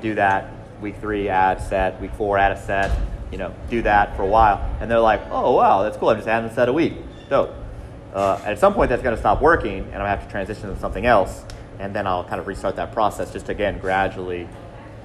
Do 0.00 0.14
that 0.16 0.50
week 0.80 0.96
three 1.00 1.28
add 1.28 1.58
a 1.58 1.62
set, 1.62 2.00
week 2.00 2.12
four 2.12 2.36
add 2.36 2.52
a 2.52 2.60
set, 2.60 2.96
you 3.30 3.38
know, 3.38 3.54
do 3.70 3.82
that 3.82 4.16
for 4.16 4.22
a 4.22 4.26
while. 4.26 4.58
And 4.80 4.90
they're 4.90 5.00
like, 5.00 5.20
oh, 5.30 5.54
wow, 5.54 5.82
that's 5.82 5.96
cool. 5.96 6.10
I'm 6.10 6.16
just 6.16 6.28
adding 6.28 6.50
a 6.50 6.54
set 6.54 6.68
a 6.68 6.72
week. 6.72 6.94
Dope. 7.28 7.54
Uh, 8.14 8.40
at 8.44 8.58
some 8.58 8.74
point, 8.74 8.88
that's 8.88 9.02
going 9.02 9.14
to 9.14 9.20
stop 9.20 9.40
working, 9.40 9.78
and 9.78 9.86
I'm 9.86 10.00
going 10.00 10.04
to 10.04 10.08
have 10.08 10.24
to 10.24 10.30
transition 10.30 10.74
to 10.74 10.80
something 10.80 11.06
else. 11.06 11.44
And 11.78 11.94
then 11.94 12.06
I'll 12.06 12.24
kind 12.24 12.40
of 12.40 12.46
restart 12.46 12.76
that 12.76 12.92
process 12.92 13.32
just 13.32 13.46
to, 13.46 13.52
again, 13.52 13.78
gradually 13.78 14.48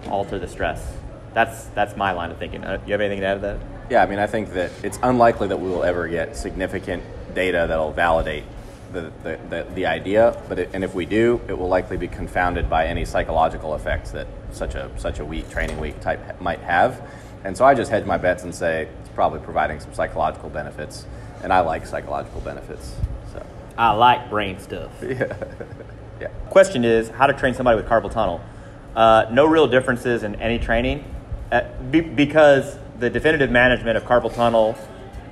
alter 0.08 0.40
the 0.40 0.48
stress. 0.48 0.98
That's, 1.34 1.66
that's 1.68 1.96
my 1.96 2.12
line 2.12 2.32
of 2.32 2.38
thinking. 2.38 2.64
Uh, 2.64 2.80
you 2.86 2.92
have 2.92 3.02
anything 3.02 3.22
to 3.22 3.28
add 3.28 3.34
to 3.36 3.40
that? 3.42 3.58
Yeah, 3.90 4.04
I 4.04 4.06
mean, 4.06 4.20
I 4.20 4.28
think 4.28 4.54
that 4.54 4.72
it's 4.84 5.00
unlikely 5.04 5.48
that 5.50 5.58
we 5.58 5.70
will 5.70 5.84
ever 5.84 6.08
get 6.08 6.36
significant 6.38 7.04
data 7.34 7.66
that'll 7.68 7.92
validate 7.92 8.44
the, 8.94 9.12
the, 9.24 9.40
the, 9.50 9.68
the 9.74 9.86
idea, 9.86 10.40
but 10.48 10.60
it, 10.60 10.70
and 10.74 10.84
if 10.84 10.94
we 10.94 11.06
do, 11.06 11.42
it 11.48 11.58
will 11.58 11.68
likely 11.68 11.98
be 11.98 12.08
confounded 12.08 12.70
by 12.70 12.86
any 12.86 13.06
psychological 13.06 13.76
effects 13.76 14.12
that 14.12 14.28
such 14.52 14.76
a 14.76 14.90
such 14.98 15.20
a 15.20 15.26
week 15.26 15.50
training 15.50 15.80
week 15.80 16.00
type 16.00 16.40
might 16.40 16.60
have. 16.60 17.02
And 17.44 17.58
so 17.58 17.66
I 17.66 17.74
just 17.74 17.92
hedge 17.92 18.06
my 18.06 18.18
bets 18.18 18.44
and 18.44 18.54
say 18.54 18.88
it's 19.02 19.10
probably 19.10 19.40
providing 19.40 19.80
some 19.80 19.94
psychological 19.94 20.50
benefits, 20.50 21.06
and 21.42 21.52
I 21.52 21.60
like 21.62 21.86
psychological 21.86 22.40
benefits. 22.42 22.96
So 23.34 23.46
I 23.78 23.92
like 23.92 24.30
brain 24.30 24.60
stuff. 24.60 24.92
Yeah. 25.02 25.36
yeah. 26.24 26.30
Question 26.50 26.86
is 26.86 27.10
how 27.10 27.28
to 27.28 27.34
train 27.34 27.54
somebody 27.54 27.76
with 27.76 27.86
carpal 27.86 28.10
tunnel. 28.10 28.42
Uh, 28.96 29.26
no 29.32 29.46
real 29.46 29.68
differences 29.68 30.24
in 30.24 30.36
any 30.36 30.58
training, 30.58 31.04
uh, 31.52 31.64
be, 31.92 32.00
because 32.00 32.78
the 33.00 33.10
definitive 33.10 33.52
management 33.52 33.98
of 33.98 34.04
carpal 34.04 34.34
tunnel 34.34 34.78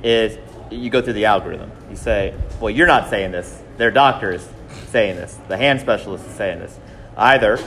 is 0.03 0.37
you 0.69 0.89
go 0.89 1.01
through 1.01 1.13
the 1.13 1.25
algorithm. 1.25 1.71
You 1.89 1.95
say, 1.95 2.33
well, 2.59 2.69
you're 2.69 2.87
not 2.87 3.09
saying 3.09 3.31
this. 3.31 3.61
Their 3.77 3.91
doctor 3.91 4.31
is 4.31 4.47
saying 4.87 5.15
this. 5.15 5.37
The 5.47 5.57
hand 5.57 5.79
specialist 5.79 6.25
is 6.25 6.33
saying 6.33 6.59
this. 6.59 6.77
Either, 7.15 7.57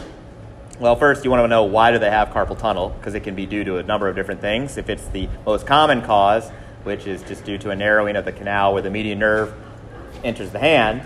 well, 0.79 0.97
first 0.97 1.25
you 1.25 1.31
want 1.31 1.45
to 1.45 1.49
know 1.49 1.65
why 1.65 1.93
do 1.93 1.99
they 1.99 2.11
have 2.11 2.29
carpal 2.29 2.59
tunnel 2.59 2.91
because 2.91 3.15
it 3.15 3.21
can 3.21 3.35
be 3.35 3.47
due 3.47 3.65
to 3.65 3.79
a 3.79 3.83
number 3.83 4.09
of 4.09 4.17
different 4.17 4.43
things. 4.43 4.77
If 4.77 4.91
it's 4.91 5.07
the 5.09 5.29
most 5.47 5.67
common 5.67 6.03
cause, 6.03 6.51
which 6.83 7.07
is 7.07 7.23
just 7.23 7.45
due 7.45 7.57
to 7.59 7.71
a 7.71 7.77
narrowing 7.77 8.17
of 8.17 8.27
the 8.27 8.33
canal 8.33 8.75
where 8.75 8.83
the 8.83 8.91
median 8.91 9.19
nerve 9.19 9.55
enters 10.23 10.51
the 10.51 10.59
hand, 10.59 11.03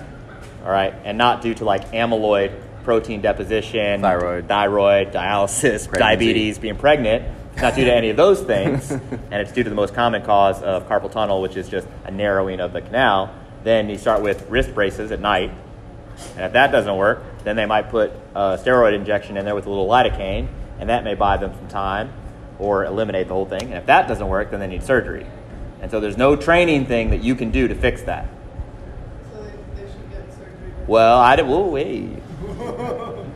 all 0.64 0.70
right, 0.70 0.94
and 1.04 1.18
not 1.18 1.42
due 1.42 1.54
to 1.54 1.64
like 1.64 1.92
amyloid 1.92 2.52
protein 2.84 3.20
deposition, 3.20 4.00
thyroid, 4.00 4.48
thyroid, 4.48 5.12
dialysis, 5.12 5.88
Pregnancy. 5.88 5.98
diabetes, 5.98 6.58
being 6.58 6.76
pregnant 6.76 7.24
not 7.60 7.74
due 7.74 7.84
to 7.84 7.92
any 7.94 8.10
of 8.10 8.16
those 8.16 8.40
things, 8.40 8.90
and 8.90 9.34
it's 9.34 9.52
due 9.52 9.62
to 9.62 9.70
the 9.70 9.76
most 9.76 9.94
common 9.94 10.22
cause 10.22 10.62
of 10.62 10.88
carpal 10.88 11.10
tunnel, 11.10 11.42
which 11.42 11.56
is 11.56 11.68
just 11.68 11.86
a 12.04 12.10
narrowing 12.10 12.60
of 12.60 12.72
the 12.72 12.80
canal, 12.80 13.34
then 13.64 13.88
you 13.88 13.98
start 13.98 14.22
with 14.22 14.48
wrist 14.48 14.74
braces 14.74 15.10
at 15.10 15.20
night, 15.20 15.50
And 16.36 16.44
if 16.44 16.52
that 16.52 16.70
doesn't 16.72 16.96
work, 16.96 17.22
then 17.44 17.56
they 17.56 17.66
might 17.66 17.90
put 17.90 18.12
a 18.34 18.58
steroid 18.62 18.94
injection 18.94 19.36
in 19.36 19.44
there 19.44 19.54
with 19.54 19.66
a 19.66 19.70
little 19.70 19.88
lidocaine, 19.88 20.48
and 20.78 20.88
that 20.88 21.04
may 21.04 21.14
buy 21.14 21.36
them 21.36 21.52
some 21.54 21.68
time 21.68 22.12
or 22.58 22.84
eliminate 22.84 23.28
the 23.28 23.34
whole 23.34 23.46
thing. 23.46 23.62
And 23.62 23.74
if 23.74 23.86
that 23.86 24.08
doesn't 24.08 24.28
work, 24.28 24.50
then 24.50 24.60
they 24.60 24.66
need 24.66 24.82
surgery. 24.82 25.26
And 25.80 25.90
so 25.90 26.00
there's 26.00 26.16
no 26.16 26.34
training 26.34 26.86
thing 26.86 27.10
that 27.10 27.22
you 27.22 27.34
can 27.34 27.50
do 27.50 27.68
to 27.68 27.74
fix 27.74 28.02
that. 28.02 28.28
So 29.32 29.42
they, 29.42 29.50
they 29.76 29.90
should 29.90 30.10
get 30.10 30.32
surgery. 30.32 30.72
Well, 30.88 31.18
I 31.18 31.36
did. 31.36 31.46
Whoa. 31.46 33.26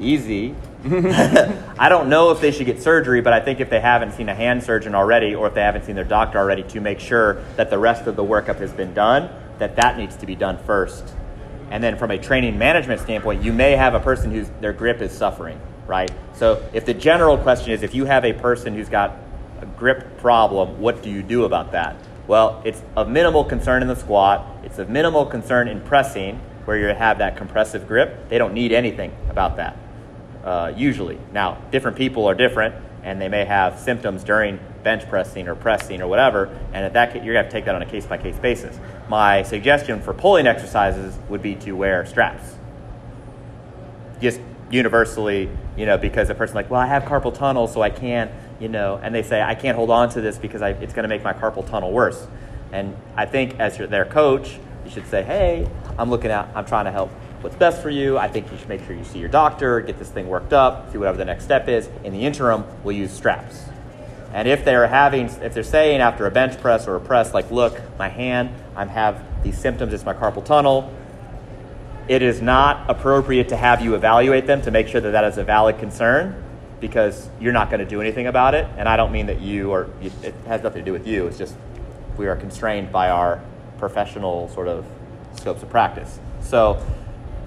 Easy. 0.00 0.54
I 0.86 1.88
don't 1.88 2.08
know 2.08 2.30
if 2.30 2.40
they 2.40 2.50
should 2.50 2.64
get 2.64 2.82
surgery, 2.82 3.20
but 3.20 3.34
I 3.34 3.40
think 3.40 3.60
if 3.60 3.68
they 3.68 3.78
haven't 3.78 4.12
seen 4.12 4.30
a 4.30 4.34
hand 4.34 4.62
surgeon 4.62 4.94
already, 4.94 5.34
or 5.34 5.46
if 5.46 5.54
they 5.54 5.60
haven't 5.60 5.84
seen 5.84 5.96
their 5.96 6.04
doctor 6.04 6.38
already, 6.38 6.62
to 6.64 6.80
make 6.80 7.00
sure 7.00 7.42
that 7.56 7.68
the 7.68 7.78
rest 7.78 8.06
of 8.06 8.16
the 8.16 8.24
workup 8.24 8.58
has 8.58 8.72
been 8.72 8.94
done, 8.94 9.28
that 9.58 9.76
that 9.76 9.98
needs 9.98 10.16
to 10.16 10.26
be 10.26 10.34
done 10.34 10.58
first. 10.64 11.14
And 11.70 11.84
then 11.84 11.98
from 11.98 12.10
a 12.10 12.18
training 12.18 12.56
management 12.58 13.02
standpoint, 13.02 13.42
you 13.42 13.52
may 13.52 13.72
have 13.72 13.94
a 13.94 14.00
person 14.00 14.30
whose 14.30 14.48
their 14.60 14.72
grip 14.72 15.02
is 15.02 15.12
suffering, 15.12 15.60
right? 15.86 16.10
So 16.34 16.66
if 16.72 16.86
the 16.86 16.94
general 16.94 17.36
question 17.36 17.72
is 17.72 17.82
if 17.82 17.94
you 17.94 18.06
have 18.06 18.24
a 18.24 18.32
person 18.32 18.74
who's 18.74 18.88
got 18.88 19.16
a 19.60 19.66
grip 19.66 20.16
problem, 20.18 20.80
what 20.80 21.02
do 21.02 21.10
you 21.10 21.22
do 21.22 21.44
about 21.44 21.72
that? 21.72 21.96
Well, 22.26 22.62
it's 22.64 22.82
of 22.96 23.08
minimal 23.08 23.44
concern 23.44 23.82
in 23.82 23.88
the 23.88 23.96
squat. 23.96 24.46
It's 24.64 24.78
of 24.78 24.88
minimal 24.88 25.26
concern 25.26 25.68
in 25.68 25.82
pressing, 25.82 26.40
where 26.64 26.78
you 26.78 26.86
have 26.86 27.18
that 27.18 27.36
compressive 27.36 27.86
grip. 27.86 28.28
They 28.28 28.38
don't 28.38 28.54
need 28.54 28.72
anything 28.72 29.16
about 29.28 29.56
that, 29.56 29.76
uh, 30.44 30.72
usually. 30.76 31.18
Now, 31.32 31.58
different 31.70 31.96
people 31.96 32.26
are 32.26 32.34
different, 32.34 32.74
and 33.02 33.20
they 33.20 33.28
may 33.28 33.44
have 33.44 33.78
symptoms 33.78 34.24
during 34.24 34.58
bench 34.82 35.08
pressing 35.08 35.48
or 35.48 35.54
pressing 35.54 36.00
or 36.00 36.06
whatever, 36.06 36.46
and 36.72 36.84
at 36.84 36.92
that 36.92 37.14
you're 37.24 37.34
to 37.34 37.38
have 37.38 37.46
to 37.46 37.52
take 37.52 37.64
that 37.64 37.74
on 37.74 37.82
a 37.82 37.86
case 37.86 38.06
by 38.06 38.18
case 38.18 38.38
basis. 38.38 38.78
My 39.08 39.42
suggestion 39.42 40.00
for 40.00 40.14
pulling 40.14 40.46
exercises 40.46 41.18
would 41.28 41.42
be 41.42 41.54
to 41.56 41.72
wear 41.72 42.06
straps 42.06 42.56
just 44.20 44.40
universally, 44.70 45.50
you 45.76 45.86
know, 45.86 45.98
because 45.98 46.30
a 46.30 46.34
person 46.34 46.54
like, 46.54 46.70
well, 46.70 46.80
I 46.80 46.86
have 46.86 47.04
carpal 47.04 47.34
tunnel, 47.34 47.66
so 47.66 47.82
I 47.82 47.90
can't, 47.90 48.30
you 48.60 48.68
know, 48.68 48.98
and 49.02 49.14
they 49.14 49.22
say 49.22 49.42
I 49.42 49.54
can't 49.54 49.76
hold 49.76 49.90
on 49.90 50.08
to 50.10 50.20
this 50.20 50.38
because 50.38 50.62
I, 50.62 50.70
it's 50.70 50.92
going 50.94 51.04
to 51.04 51.08
make 51.08 51.22
my 51.22 51.32
carpal 51.32 51.68
tunnel 51.68 51.92
worse. 51.92 52.26
And 52.72 52.96
I 53.16 53.26
think 53.26 53.60
as 53.60 53.78
your, 53.78 53.86
their 53.86 54.04
coach, 54.04 54.58
you 54.84 54.90
should 54.90 55.06
say, 55.06 55.22
hey, 55.22 55.68
I'm 55.98 56.10
looking 56.10 56.30
at, 56.30 56.48
I'm 56.54 56.64
trying 56.64 56.84
to 56.84 56.92
help. 56.92 57.10
What's 57.40 57.56
best 57.56 57.82
for 57.82 57.90
you? 57.90 58.16
I 58.16 58.28
think 58.28 58.50
you 58.50 58.58
should 58.58 58.68
make 58.68 58.84
sure 58.86 58.94
you 58.96 59.04
see 59.04 59.18
your 59.18 59.28
doctor, 59.28 59.80
get 59.80 59.98
this 59.98 60.10
thing 60.10 60.28
worked 60.28 60.52
up, 60.52 60.90
see 60.92 60.98
whatever 60.98 61.18
the 61.18 61.24
next 61.24 61.44
step 61.44 61.68
is. 61.68 61.88
In 62.02 62.12
the 62.12 62.24
interim, 62.24 62.64
we'll 62.82 62.96
use 62.96 63.12
straps. 63.12 63.64
And 64.32 64.48
if 64.48 64.64
they're 64.64 64.86
having, 64.86 65.26
if 65.26 65.54
they're 65.54 65.62
saying 65.62 66.00
after 66.00 66.26
a 66.26 66.30
bench 66.30 66.60
press 66.60 66.88
or 66.88 66.96
a 66.96 67.00
press, 67.00 67.34
like, 67.34 67.50
look, 67.50 67.80
my 67.98 68.08
hand, 68.08 68.50
I 68.74 68.84
have 68.86 69.22
these 69.44 69.58
symptoms, 69.58 69.92
it's 69.92 70.04
my 70.04 70.14
carpal 70.14 70.44
tunnel, 70.44 70.92
it 72.08 72.20
is 72.20 72.42
not 72.42 72.90
appropriate 72.90 73.50
to 73.50 73.56
have 73.56 73.80
you 73.80 73.94
evaluate 73.94 74.46
them 74.46 74.60
to 74.62 74.70
make 74.70 74.88
sure 74.88 75.00
that 75.00 75.12
that 75.12 75.24
is 75.24 75.38
a 75.38 75.44
valid 75.44 75.78
concern 75.78 76.42
because 76.80 77.28
you're 77.40 77.52
not 77.52 77.70
going 77.70 77.80
to 77.80 77.86
do 77.86 78.00
anything 78.00 78.26
about 78.26 78.54
it. 78.54 78.66
And 78.76 78.88
I 78.88 78.96
don't 78.96 79.12
mean 79.12 79.26
that 79.26 79.40
you 79.40 79.70
or 79.70 79.88
it 80.02 80.34
has 80.46 80.62
nothing 80.62 80.80
to 80.80 80.84
do 80.84 80.92
with 80.92 81.06
you. 81.06 81.26
It's 81.26 81.38
just 81.38 81.54
we 82.16 82.26
are 82.26 82.36
constrained 82.36 82.92
by 82.92 83.10
our 83.10 83.42
professional 83.78 84.48
sort 84.50 84.68
of 84.68 84.84
scopes 85.34 85.62
of 85.62 85.70
practice. 85.70 86.18
So 86.40 86.84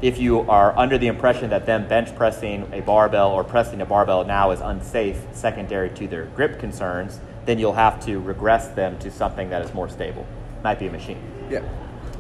if 0.02 0.18
you 0.20 0.42
are 0.42 0.78
under 0.78 0.98
the 0.98 1.08
impression 1.08 1.50
that 1.50 1.66
them 1.66 1.88
bench 1.88 2.16
pressing 2.16 2.70
a 2.72 2.82
barbell 2.82 3.32
or 3.32 3.44
pressing 3.44 3.82
a 3.82 3.86
barbell 3.86 4.26
now 4.26 4.52
is 4.52 4.60
unsafe 4.62 5.18
secondary 5.34 5.90
to 5.92 6.08
their 6.08 6.26
grip 6.26 6.60
concerns, 6.60 7.20
then 7.46 7.58
you'll 7.60 7.74
have 7.74 8.04
to 8.06 8.20
regress 8.20 8.68
them 8.70 8.98
to 9.00 9.10
something 9.10 9.50
that 9.50 9.62
is 9.64 9.74
more 9.74 9.90
stable. 9.90 10.26
Might 10.64 10.80
be 10.80 10.88
a 10.88 10.92
machine. 10.92 11.20
Yeah. 11.50 11.62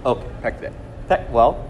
Okay. 0.05 0.25
Pec 0.41 0.61
deck. 0.61 0.73
Pec, 1.09 1.29
well, 1.29 1.69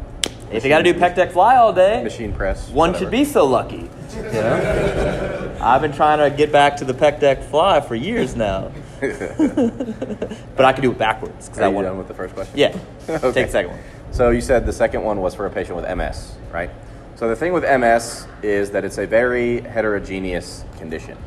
if 0.51 0.63
you 0.63 0.69
got 0.69 0.77
to 0.77 0.93
do 0.93 0.97
pec 0.97 1.15
deck 1.15 1.31
fly 1.31 1.57
all 1.57 1.73
day, 1.73 2.03
Machine 2.03 2.31
press. 2.31 2.69
one 2.69 2.91
whatever. 2.91 3.05
should 3.05 3.11
be 3.11 3.25
so 3.25 3.45
lucky. 3.45 3.89
You 4.15 4.21
know? 4.31 5.57
I've 5.59 5.81
been 5.81 5.91
trying 5.91 6.19
to 6.19 6.35
get 6.35 6.51
back 6.51 6.77
to 6.77 6.85
the 6.85 6.93
pec 6.93 7.19
deck 7.19 7.43
fly 7.43 7.81
for 7.81 7.95
years 7.95 8.35
now, 8.35 8.71
but 10.56 10.66
I 10.66 10.74
can 10.74 10.82
do 10.82 10.91
it 10.91 10.98
backwards 10.98 11.48
because 11.48 11.62
I 11.62 11.68
want. 11.68 11.86
done 11.88 11.98
with 11.98 12.08
the 12.08 12.14
first 12.14 12.34
question? 12.34 12.58
Yeah. 12.58 12.78
Okay. 13.10 13.32
Take 13.32 13.45
the 13.48 13.52
second 13.52 13.72
one. 13.72 13.80
So 14.12 14.32
you 14.32 14.41
said 14.41 14.66
the 14.66 14.74
second 14.74 15.04
one 15.04 15.22
was 15.22 15.36
for 15.36 15.45
a 15.45 15.50
patient 15.50 15.76
with 15.78 15.98
MS, 15.98 16.36
right? 16.52 16.70
So 17.16 17.28
the 17.30 17.36
thing 17.36 17.54
with 17.54 17.64
MS 17.64 18.28
is 18.43 18.72
that 18.72 18.84
it's 18.86 18.98
a 18.98 19.08
very 19.08 19.62
heterogeneous 19.62 20.64
condition. 20.78 21.18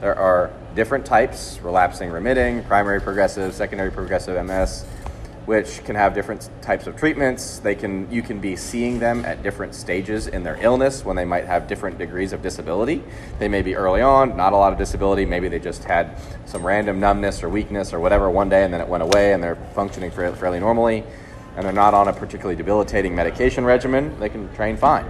There 0.00 0.16
are 0.16 0.50
different 0.74 1.06
types, 1.06 1.58
relapsing 1.62 2.10
remitting, 2.10 2.62
primary 2.64 3.00
progressive, 3.00 3.54
secondary 3.54 3.90
progressive 3.90 4.44
MS, 4.44 4.84
which 5.46 5.84
can 5.84 5.94
have 5.94 6.14
different 6.14 6.48
types 6.62 6.86
of 6.86 6.96
treatments. 6.96 7.58
They 7.58 7.74
can 7.74 8.10
you 8.10 8.22
can 8.22 8.40
be 8.40 8.56
seeing 8.56 8.98
them 8.98 9.24
at 9.24 9.42
different 9.42 9.74
stages 9.74 10.26
in 10.26 10.42
their 10.42 10.56
illness 10.60 11.04
when 11.04 11.16
they 11.16 11.24
might 11.24 11.44
have 11.44 11.68
different 11.68 11.98
degrees 11.98 12.32
of 12.32 12.42
disability. 12.42 13.02
They 13.38 13.48
may 13.48 13.62
be 13.62 13.76
early 13.76 14.00
on, 14.00 14.36
not 14.36 14.52
a 14.52 14.56
lot 14.56 14.72
of 14.72 14.78
disability, 14.78 15.26
maybe 15.26 15.48
they 15.48 15.58
just 15.58 15.84
had 15.84 16.18
some 16.46 16.66
random 16.66 16.98
numbness 16.98 17.42
or 17.42 17.48
weakness 17.48 17.92
or 17.92 18.00
whatever 18.00 18.30
one 18.30 18.48
day 18.48 18.64
and 18.64 18.72
then 18.72 18.80
it 18.80 18.88
went 18.88 19.02
away 19.02 19.32
and 19.32 19.42
they're 19.42 19.56
functioning 19.74 20.10
fairly, 20.10 20.60
normally 20.60 21.04
and 21.56 21.64
they're 21.64 21.72
not 21.72 21.94
on 21.94 22.08
a 22.08 22.12
particularly 22.12 22.56
debilitating 22.56 23.14
medication 23.14 23.64
regimen, 23.64 24.18
they 24.18 24.28
can 24.28 24.52
train 24.54 24.76
fine. 24.76 25.06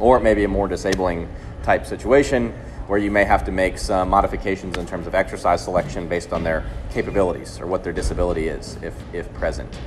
Or 0.00 0.16
it 0.16 0.22
may 0.22 0.34
be 0.34 0.44
a 0.44 0.48
more 0.48 0.66
disabling 0.66 1.28
type 1.62 1.86
situation 1.86 2.52
where 2.90 2.98
you 2.98 3.10
may 3.10 3.22
have 3.24 3.44
to 3.44 3.52
make 3.52 3.78
some 3.78 4.08
modifications 4.08 4.76
in 4.76 4.84
terms 4.84 5.06
of 5.06 5.14
exercise 5.14 5.62
selection 5.62 6.08
based 6.08 6.32
on 6.32 6.42
their 6.42 6.68
capabilities 6.92 7.60
or 7.60 7.66
what 7.68 7.84
their 7.84 7.92
disability 7.92 8.48
is, 8.48 8.76
if, 8.82 8.94
if 9.14 9.32
present. 9.34 9.78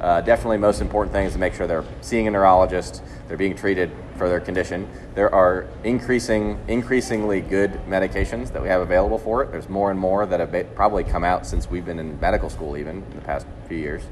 Uh, 0.00 0.20
definitely, 0.20 0.56
most 0.58 0.80
important 0.80 1.12
thing 1.12 1.26
is 1.26 1.32
to 1.32 1.40
make 1.40 1.54
sure 1.54 1.66
they're 1.66 1.84
seeing 2.02 2.28
a 2.28 2.30
neurologist, 2.30 3.02
they're 3.26 3.36
being 3.36 3.56
treated 3.56 3.90
for 4.16 4.28
their 4.28 4.38
condition. 4.38 4.88
There 5.16 5.34
are 5.34 5.66
increasing, 5.82 6.56
increasingly 6.68 7.40
good 7.40 7.72
medications 7.88 8.52
that 8.52 8.62
we 8.62 8.68
have 8.68 8.80
available 8.80 9.18
for 9.18 9.42
it. 9.42 9.50
There's 9.50 9.68
more 9.68 9.90
and 9.90 9.98
more 9.98 10.24
that 10.24 10.38
have 10.38 10.74
probably 10.76 11.02
come 11.02 11.24
out 11.24 11.44
since 11.44 11.68
we've 11.68 11.84
been 11.84 11.98
in 11.98 12.20
medical 12.20 12.48
school, 12.48 12.76
even 12.76 12.98
in 12.98 13.16
the 13.16 13.22
past 13.22 13.44
few 13.66 13.78
years 13.78 14.04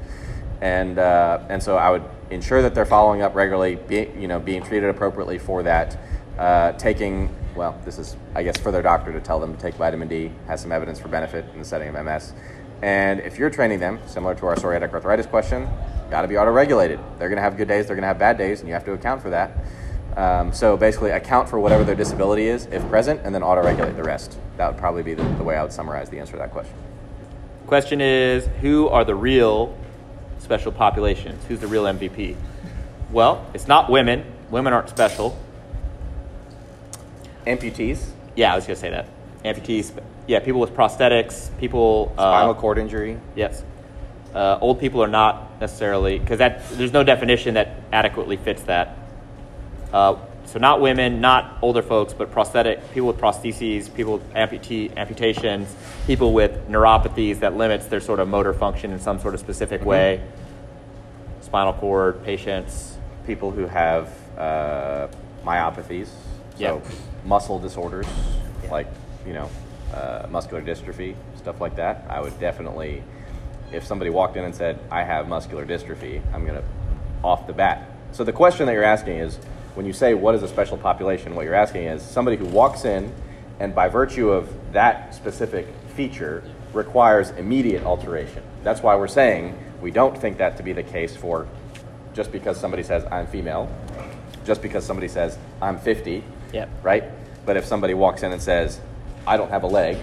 and 0.59 0.99
uh, 0.99 1.39
and 1.49 1.63
so 1.63 1.75
I 1.75 1.89
would 1.89 2.03
ensure 2.29 2.61
that 2.61 2.75
they're 2.75 2.85
following 2.85 3.23
up 3.23 3.33
regularly, 3.33 3.75
be, 3.75 4.11
you 4.15 4.27
know, 4.27 4.39
being 4.39 4.61
treated 4.61 4.89
appropriately 4.89 5.39
for 5.39 5.63
that, 5.63 5.97
uh, 6.37 6.73
taking 6.73 7.35
well, 7.55 7.79
this 7.85 7.97
is 7.97 8.15
I 8.35 8.43
guess 8.43 8.57
for 8.57 8.71
their 8.71 8.81
doctor 8.81 9.11
to 9.11 9.19
tell 9.19 9.39
them 9.39 9.55
to 9.55 9.61
take 9.61 9.75
vitamin 9.75 10.07
D, 10.07 10.31
has 10.47 10.61
some 10.61 10.71
evidence 10.71 10.99
for 10.99 11.07
benefit 11.07 11.45
in 11.53 11.59
the 11.59 11.65
setting 11.65 11.93
of 11.93 12.05
MS, 12.05 12.33
and 12.81 13.19
if 13.19 13.37
you're 13.37 13.49
training 13.49 13.79
them, 13.79 13.99
similar 14.07 14.33
to 14.35 14.47
our 14.47 14.55
psoriatic 14.55 14.91
arthritis 14.91 15.27
question, 15.27 15.69
got 16.09 16.23
to 16.23 16.27
be 16.27 16.37
auto-regulated. 16.37 16.99
They're 17.19 17.29
going 17.29 17.37
to 17.37 17.43
have 17.43 17.55
good 17.55 17.67
days, 17.67 17.85
they're 17.85 17.95
going 17.95 18.03
to 18.03 18.07
have 18.07 18.19
bad 18.19 18.37
days, 18.37 18.59
and 18.59 18.67
you 18.67 18.73
have 18.73 18.85
to 18.85 18.93
account 18.93 19.21
for 19.21 19.29
that. 19.29 19.57
Um, 20.17 20.51
so 20.51 20.75
basically, 20.75 21.11
account 21.11 21.47
for 21.47 21.59
whatever 21.59 21.83
their 21.83 21.95
disability 21.95 22.47
is, 22.47 22.65
if 22.65 22.85
present, 22.89 23.21
and 23.23 23.33
then 23.33 23.43
auto-regulate 23.43 23.95
the 23.95 24.03
rest. 24.03 24.37
That 24.57 24.67
would 24.67 24.79
probably 24.79 25.03
be 25.03 25.13
the, 25.13 25.23
the 25.23 25.43
way 25.43 25.55
I 25.55 25.63
would 25.63 25.71
summarize 25.71 26.09
the 26.09 26.19
answer 26.19 26.33
to 26.33 26.37
that 26.39 26.51
question. 26.51 26.75
Question 27.67 28.01
is, 28.01 28.47
who 28.61 28.89
are 28.89 29.05
the 29.05 29.15
real 29.15 29.77
special 30.39 30.71
populations? 30.71 31.45
Who's 31.45 31.59
the 31.59 31.67
real 31.67 31.85
MVP? 31.85 32.35
Well, 33.11 33.45
it's 33.53 33.67
not 33.67 33.89
women. 33.89 34.25
Women 34.49 34.73
aren't 34.73 34.89
special. 34.89 35.37
Amputees, 37.45 38.05
Yeah, 38.35 38.53
I 38.53 38.55
was 38.55 38.65
gonna 38.65 38.75
say 38.75 38.89
that. 38.91 39.07
Amputees. 39.43 39.91
Yeah, 40.27 40.39
people 40.39 40.61
with 40.61 40.73
prosthetics. 40.75 41.49
People. 41.59 42.13
Uh, 42.17 42.21
spinal 42.21 42.55
cord 42.55 42.77
injury. 42.77 43.17
Yes. 43.35 43.63
Uh, 44.33 44.57
old 44.61 44.79
people 44.79 45.03
are 45.03 45.07
not 45.07 45.59
necessarily 45.59 46.17
because 46.19 46.37
that 46.39 46.61
there's 46.71 46.93
no 46.93 47.03
definition 47.03 47.55
that 47.55 47.69
adequately 47.91 48.37
fits 48.37 48.61
that. 48.63 48.97
Uh, 49.91 50.15
so 50.45 50.59
not 50.59 50.79
women, 50.81 51.19
not 51.21 51.57
older 51.61 51.81
folks, 51.81 52.13
but 52.13 52.31
prosthetic 52.31 52.91
people 52.93 53.07
with 53.07 53.17
prostheses, 53.17 53.93
people 53.93 54.13
with 54.13 54.33
amputee, 54.33 54.95
amputations, 54.97 55.73
people 56.07 56.33
with 56.33 56.67
neuropathies 56.69 57.39
that 57.39 57.55
limits 57.57 57.87
their 57.87 57.99
sort 57.99 58.19
of 58.19 58.27
motor 58.27 58.53
function 58.53 58.91
in 58.91 58.99
some 58.99 59.19
sort 59.19 59.33
of 59.33 59.39
specific 59.39 59.83
way. 59.83 60.21
Spinal 61.41 61.73
cord 61.73 62.23
patients. 62.23 62.97
people 63.27 63.51
who 63.51 63.67
have 63.67 64.09
uh, 64.37 65.07
myopathies, 65.45 66.07
so 66.07 66.11
Yeah. 66.57 66.79
Muscle 67.25 67.59
disorders 67.59 68.07
like 68.69 68.87
you 69.25 69.33
know 69.33 69.49
uh, 69.93 70.27
muscular 70.29 70.61
dystrophy, 70.61 71.15
stuff 71.37 71.59
like 71.59 71.75
that. 71.75 72.05
I 72.09 72.21
would 72.21 72.39
definitely, 72.39 73.03
if 73.71 73.83
somebody 73.85 74.09
walked 74.09 74.37
in 74.37 74.43
and 74.43 74.55
said, 74.55 74.79
"I 74.89 75.03
have 75.03 75.27
muscular 75.27 75.65
dystrophy," 75.65 76.21
I'm 76.33 76.45
gonna 76.45 76.63
off 77.23 77.47
the 77.47 77.53
bat. 77.53 77.89
So 78.11 78.23
the 78.23 78.33
question 78.33 78.65
that 78.65 78.73
you're 78.73 78.83
asking 78.83 79.17
is, 79.17 79.37
when 79.75 79.85
you 79.85 79.93
say 79.93 80.13
what 80.13 80.35
is 80.35 80.43
a 80.43 80.47
special 80.47 80.77
population, 80.77 81.35
what 81.35 81.45
you're 81.45 81.55
asking 81.55 81.83
is 81.83 82.01
somebody 82.01 82.37
who 82.37 82.45
walks 82.45 82.85
in 82.85 83.11
and 83.59 83.75
by 83.75 83.87
virtue 83.87 84.31
of 84.31 84.49
that 84.73 85.13
specific 85.13 85.67
feature 85.95 86.43
requires 86.73 87.29
immediate 87.31 87.83
alteration. 87.83 88.41
That's 88.63 88.81
why 88.81 88.95
we're 88.95 89.07
saying 89.07 89.57
we 89.81 89.91
don't 89.91 90.17
think 90.17 90.37
that 90.37 90.57
to 90.57 90.63
be 90.63 90.73
the 90.73 90.83
case 90.83 91.15
for 91.15 91.47
just 92.13 92.31
because 92.31 92.59
somebody 92.59 92.83
says 92.83 93.05
I'm 93.11 93.27
female, 93.27 93.69
just 94.45 94.61
because 94.61 94.85
somebody 94.85 95.07
says 95.07 95.37
I'm 95.61 95.77
50, 95.77 96.23
Yep. 96.53 96.69
right? 96.83 97.03
But 97.45 97.57
if 97.57 97.65
somebody 97.65 97.93
walks 97.93 98.23
in 98.23 98.31
and 98.31 98.41
says 98.41 98.79
I 99.25 99.37
don't 99.37 99.49
have 99.49 99.63
a 99.63 99.67
leg, 99.67 99.97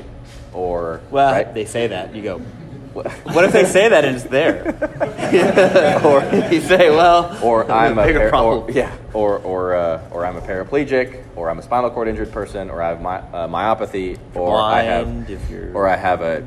or 0.52 1.00
Well, 1.10 1.32
right? 1.32 1.52
they 1.54 1.64
say 1.64 1.88
that. 1.88 2.14
You 2.14 2.22
go, 2.22 2.38
What 2.98 3.44
if 3.44 3.52
they 3.52 3.64
say 3.64 3.88
that 3.88 4.04
and 4.04 4.16
it's 4.16 4.24
there? 4.24 4.64
or 6.04 6.22
you 6.52 6.60
say, 6.60 6.90
well, 6.90 7.38
or 7.44 7.70
I'm 7.70 7.98
a 7.98 8.04
bigger 8.04 8.20
par- 8.20 8.28
problem. 8.30 8.64
Or, 8.64 8.70
yeah, 8.70 8.96
or 9.12 9.38
or 9.38 9.74
uh, 9.74 10.08
or 10.10 10.24
I'm 10.26 10.36
a 10.36 10.40
paraplegic, 10.40 11.22
or 11.36 11.48
I'm 11.50 11.58
a 11.58 11.62
spinal 11.62 11.90
cord 11.90 12.08
injured 12.08 12.32
person, 12.32 12.70
or 12.70 12.82
I 12.82 12.88
have 12.88 13.00
my, 13.00 13.18
uh, 13.18 13.46
myopathy, 13.48 14.18
or 14.34 14.56
I 14.60 14.82
have, 14.82 15.30
or 15.74 15.86
I 15.88 15.96
have 15.96 16.22
a 16.22 16.44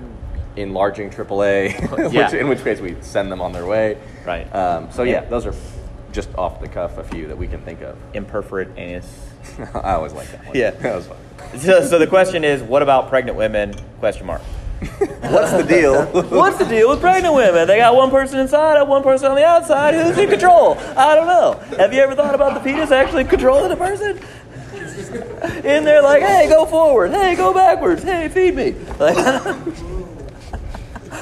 enlarging 0.58 1.10
AAA, 1.10 1.90
which, 1.98 2.12
Yeah. 2.14 2.30
in 2.36 2.50
which 2.50 2.64
case 2.64 2.82
we 2.82 2.98
send 3.02 3.32
them 3.32 3.42
on 3.42 3.54
their 3.54 3.66
way. 3.66 3.98
Right. 4.26 4.54
Um, 4.54 4.92
so 4.92 5.04
yeah, 5.04 5.22
those 5.26 5.46
are 5.46 5.54
just 6.12 6.34
off 6.36 6.60
the 6.60 6.68
cuff 6.68 6.98
a 6.98 7.04
few 7.06 7.28
that 7.28 7.38
we 7.38 7.48
can 7.48 7.62
think 7.62 7.82
of. 7.82 7.98
imperforate 8.14 8.78
anus. 8.78 9.08
I 9.74 9.94
always 9.94 10.14
like 10.14 10.32
that 10.32 10.46
one. 10.46 10.56
Yeah. 10.56 10.72
that 10.72 10.96
was 10.96 11.08
fun. 11.08 11.18
So, 11.60 11.86
so 11.86 12.00
the 12.00 12.08
question 12.08 12.44
is, 12.44 12.62
what 12.62 12.82
about 12.82 13.10
pregnant 13.10 13.38
women? 13.38 13.74
Question 14.00 14.26
mark. 14.26 14.42
What's 14.82 15.52
the 15.52 15.64
deal? 15.68 16.06
What's 16.30 16.58
the 16.58 16.66
deal 16.66 16.90
with 16.90 17.02
pregnant 17.02 17.36
women? 17.36 17.68
They 17.68 17.78
got 17.78 17.94
one 17.94 18.10
person 18.10 18.40
inside 18.40 18.78
and 18.80 18.90
one 18.90 19.04
person 19.04 19.28
on 19.28 19.36
the 19.36 19.46
outside. 19.46 19.94
Who's 19.94 20.18
in 20.18 20.30
control? 20.30 20.78
I 20.98 21.14
don't 21.14 21.28
know. 21.28 21.78
Have 21.78 21.94
you 21.94 22.00
ever 22.00 22.16
thought 22.16 22.34
about 22.34 22.56
the 22.56 22.62
penis 22.62 22.90
actually 22.90 23.26
controlling 23.26 23.70
the 23.70 23.76
person? 23.76 24.20
In 25.64 25.84
there, 25.84 26.02
like, 26.02 26.24
hey, 26.24 26.48
go 26.50 26.66
forward. 26.66 27.12
Hey, 27.12 27.36
go 27.36 27.54
backwards. 27.54 28.02
Hey, 28.02 28.30
feed 28.30 28.56
me. 28.56 28.72
Like, 28.98 29.16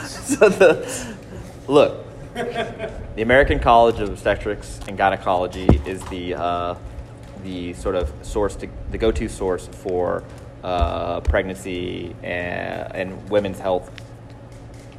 so 0.05 0.47
the 0.47 1.15
look, 1.67 2.05
the 2.33 3.21
American 3.21 3.59
College 3.59 3.99
of 3.99 4.09
Obstetrics 4.09 4.79
and 4.87 4.97
Gynecology 4.97 5.81
is 5.85 6.03
the 6.05 6.35
uh, 6.35 6.75
the 7.43 7.73
sort 7.73 7.95
of 7.95 8.11
source 8.21 8.55
to 8.57 8.69
the 8.91 8.97
go-to 8.97 9.29
source 9.29 9.67
for 9.67 10.23
uh, 10.63 11.21
pregnancy 11.21 12.15
and, 12.23 12.95
and 12.95 13.29
women's 13.29 13.59
health 13.59 13.91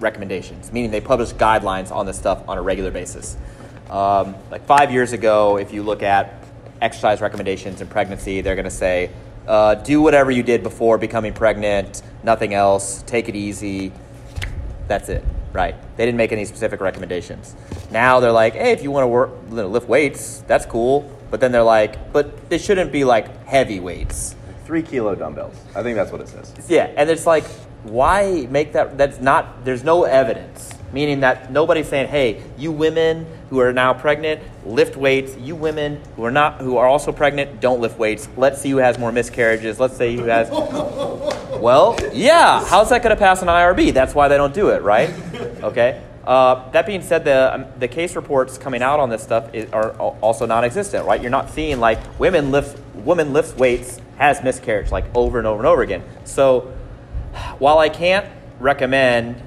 recommendations, 0.01 0.73
meaning 0.73 0.91
they 0.91 1.01
publish 1.01 1.33
guidelines 1.33 1.93
on 1.93 2.07
this 2.07 2.17
stuff 2.17 2.49
on 2.49 2.59
a 2.59 2.63
regular 2.63 2.91
basis. 2.91 3.37
Um, 3.91 4.35
like 4.51 4.65
five 4.67 4.91
years 4.91 5.13
ago, 5.13 5.59
if 5.59 5.73
you 5.73 5.83
look 5.83 6.03
at 6.03 6.43
exercise 6.81 7.21
recommendations 7.21 7.81
in 7.81 7.89
pregnancy, 7.89 8.41
they're 8.41 8.55
going 8.55 8.65
to 8.65 8.71
say, 8.71 9.11
uh, 9.47 9.75
do 9.75 10.01
whatever 10.01 10.31
you 10.31 10.43
did 10.43 10.63
before 10.63 10.97
becoming 10.97 11.33
pregnant, 11.33 12.03
nothing 12.23 12.55
else, 12.55 13.03
take 13.03 13.29
it 13.29 13.37
easy. 13.37 13.93
That's 14.87 15.09
it, 15.09 15.25
right? 15.53 15.75
They 15.97 16.07
didn't 16.07 16.19
make 16.19 16.33
any 16.33 16.45
specific 16.45 16.81
recommendations. 16.81 17.55
Now 17.91 18.21
they're 18.21 18.33
like, 18.33 18.55
hey, 18.55 18.73
if 18.73 18.83
you 18.83 18.91
want 18.91 19.05
to 19.05 19.09
work, 19.09 19.31
lift 19.49 19.89
weights, 19.89 20.43
that's 20.47 20.67
cool. 20.67 21.11
But 21.31 21.41
then 21.41 21.53
they're 21.53 21.63
like, 21.63 22.13
but 22.13 22.51
they 22.51 22.59
shouldn't 22.59 22.93
be 22.93 23.05
like 23.05 23.47
heavy 23.47 23.81
weights. 23.81 24.35
Three 24.65 24.83
kilo 24.83 25.15
dumbbells. 25.15 25.55
I 25.75 25.83
think 25.83 25.97
that's 25.97 26.13
what 26.13 26.21
it 26.21 26.29
says. 26.29 26.53
Yeah, 26.69 26.93
and 26.97 27.09
it's 27.11 27.27
like, 27.27 27.45
why 27.83 28.47
make 28.51 28.73
that? 28.73 28.99
That's 28.99 29.21
not. 29.21 29.65
There's 29.65 29.83
no 29.83 30.05
evidence, 30.05 30.71
meaning 30.93 31.21
that 31.21 31.51
nobody's 31.51 31.89
saying, 31.89 32.09
"Hey, 32.09 32.43
you 32.59 32.73
women 32.73 33.27
who 33.49 33.61
are 33.61 33.73
now 33.73 33.95
pregnant, 33.95 34.43
lift 34.67 34.97
weights. 34.97 35.37
You 35.37 35.57
women 35.57 36.01
who 36.17 36.25
are 36.25 36.31
not, 36.31 36.61
who 36.61 36.77
are 36.77 36.87
also 36.87 37.11
pregnant, 37.11 37.61
don't 37.61 37.81
lift 37.81 37.99
weights. 37.99 38.29
Let's 38.37 38.61
see 38.61 38.71
who 38.71 38.77
has 38.77 38.99
more 38.99 39.13
miscarriages. 39.13 39.81
Let's 39.81 39.97
see 39.97 40.17
who 40.17 40.25
has." 40.25 40.51
well, 41.61 41.97
yeah. 42.13 42.65
How's 42.65 42.91
that 42.91 43.03
going 43.03 43.17
to 43.17 43.21
pass 43.21 43.41
an 43.43 43.49
IRB? 43.49 43.95
That's 43.95 44.15
why 44.15 44.29
they 44.29 44.37
don't 44.37 44.55
do 44.55 44.69
it, 44.69 44.83
right? 44.83 45.11
Okay. 45.63 46.03
Uh, 46.31 46.71
that 46.71 46.87
being 46.87 47.03
said, 47.03 47.25
the 47.25 47.53
um, 47.53 47.67
the 47.81 47.89
case 47.89 48.15
reports 48.15 48.57
coming 48.57 48.83
out 48.83 49.01
on 49.01 49.11
this 49.11 49.21
stuff 49.21 49.53
is, 49.53 49.69
are 49.73 49.91
also 50.21 50.47
non-existent, 50.47 51.05
right? 51.05 51.21
You're 51.21 51.29
not 51.29 51.51
seeing 51.51 51.81
like 51.81 51.99
women 52.21 52.53
lift 52.53 52.79
women 52.95 53.33
lifts 53.33 53.53
weights 53.57 54.01
has 54.17 54.41
miscarriage 54.41 54.93
like 54.93 55.07
over 55.13 55.39
and 55.39 55.47
over 55.49 55.59
and 55.59 55.67
over 55.67 55.83
again. 55.83 56.05
So 56.23 56.73
while 57.59 57.79
I 57.79 57.89
can't 57.89 58.27
recommend 58.61 59.43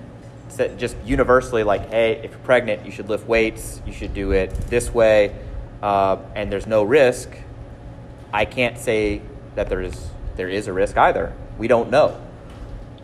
just 0.76 0.98
universally 1.06 1.64
like, 1.64 1.90
hey, 1.90 2.20
if 2.22 2.32
you're 2.32 2.40
pregnant, 2.42 2.86
you 2.86 2.92
should 2.92 3.08
lift 3.08 3.30
weights, 3.30 3.82
you 3.86 3.94
should 3.94 4.14
do 4.14 4.34
it 4.34 4.54
this 4.70 4.94
way, 4.94 5.34
uh, 5.82 6.18
and 6.36 6.52
there's 6.52 6.68
no 6.68 6.84
risk, 6.84 7.30
I 8.34 8.44
can't 8.44 8.78
say 8.78 9.22
that 9.56 9.70
there 9.70 9.80
is 9.80 10.10
there 10.36 10.50
is 10.50 10.68
a 10.68 10.74
risk 10.74 10.98
either. 10.98 11.32
We 11.58 11.70
don't 11.70 11.90
know. 11.90 12.20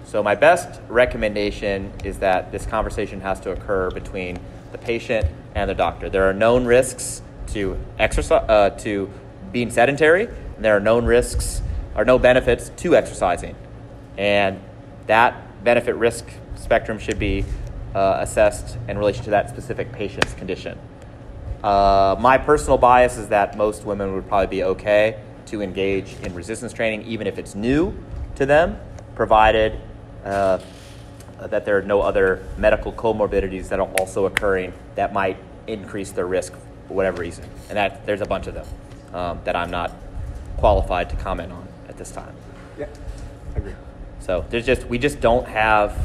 So 0.09 0.23
my 0.23 0.33
best 0.33 0.81
recommendation 0.87 1.93
is 2.03 2.17
that 2.17 2.51
this 2.51 2.65
conversation 2.65 3.21
has 3.21 3.39
to 3.41 3.51
occur 3.51 3.91
between 3.91 4.39
the 4.71 4.79
patient 4.79 5.27
and 5.53 5.69
the 5.69 5.75
doctor. 5.75 6.09
There 6.09 6.27
are 6.27 6.33
known 6.33 6.65
risks 6.65 7.21
to 7.49 7.77
exercise 7.99 8.43
uh, 8.49 8.71
to 8.79 9.07
being 9.51 9.69
sedentary, 9.69 10.25
and 10.25 10.65
there 10.65 10.75
are 10.75 10.79
known 10.79 11.05
risks 11.05 11.61
or 11.95 12.05
no 12.05 12.17
benefits 12.17 12.69
to 12.77 12.95
exercising, 12.95 13.55
and 14.17 14.59
that 15.05 15.63
benefit 15.63 15.93
risk 15.93 16.25
spectrum 16.55 16.97
should 16.97 17.19
be 17.19 17.45
uh, 17.93 18.17
assessed 18.19 18.79
in 18.87 18.97
relation 18.97 19.23
to 19.25 19.29
that 19.29 19.47
specific 19.47 19.91
patient's 19.91 20.33
condition. 20.33 20.75
Uh, 21.63 22.15
my 22.19 22.35
personal 22.35 22.79
bias 22.79 23.15
is 23.17 23.27
that 23.27 23.55
most 23.55 23.85
women 23.85 24.15
would 24.15 24.27
probably 24.27 24.47
be 24.47 24.63
okay 24.63 25.21
to 25.45 25.61
engage 25.61 26.15
in 26.23 26.33
resistance 26.33 26.73
training, 26.73 27.03
even 27.03 27.27
if 27.27 27.37
it's 27.37 27.53
new 27.53 27.95
to 28.33 28.47
them, 28.47 28.79
provided 29.13 29.79
uh, 30.25 30.59
that 31.47 31.65
there 31.65 31.77
are 31.77 31.81
no 31.81 32.01
other 32.01 32.43
medical 32.57 32.91
comorbidities 32.91 33.69
that 33.69 33.79
are 33.79 33.89
also 33.99 34.25
occurring 34.25 34.73
that 34.95 35.13
might 35.13 35.37
increase 35.67 36.11
their 36.11 36.25
risk 36.25 36.53
for 36.87 36.93
whatever 36.93 37.21
reason. 37.21 37.45
And 37.69 37.77
that 37.77 38.05
there's 38.05 38.21
a 38.21 38.25
bunch 38.25 38.47
of 38.47 38.53
them 38.53 38.67
um, 39.13 39.39
that 39.45 39.55
I'm 39.55 39.71
not 39.71 39.91
qualified 40.57 41.09
to 41.11 41.15
comment 41.15 41.51
on 41.51 41.67
at 41.87 41.97
this 41.97 42.11
time. 42.11 42.33
Yeah, 42.77 42.87
I 43.55 43.59
agree. 43.59 43.73
So 44.19 44.45
there's 44.49 44.65
just 44.65 44.85
we 44.85 44.97
just 44.97 45.21
don't 45.21 45.47
have 45.47 45.97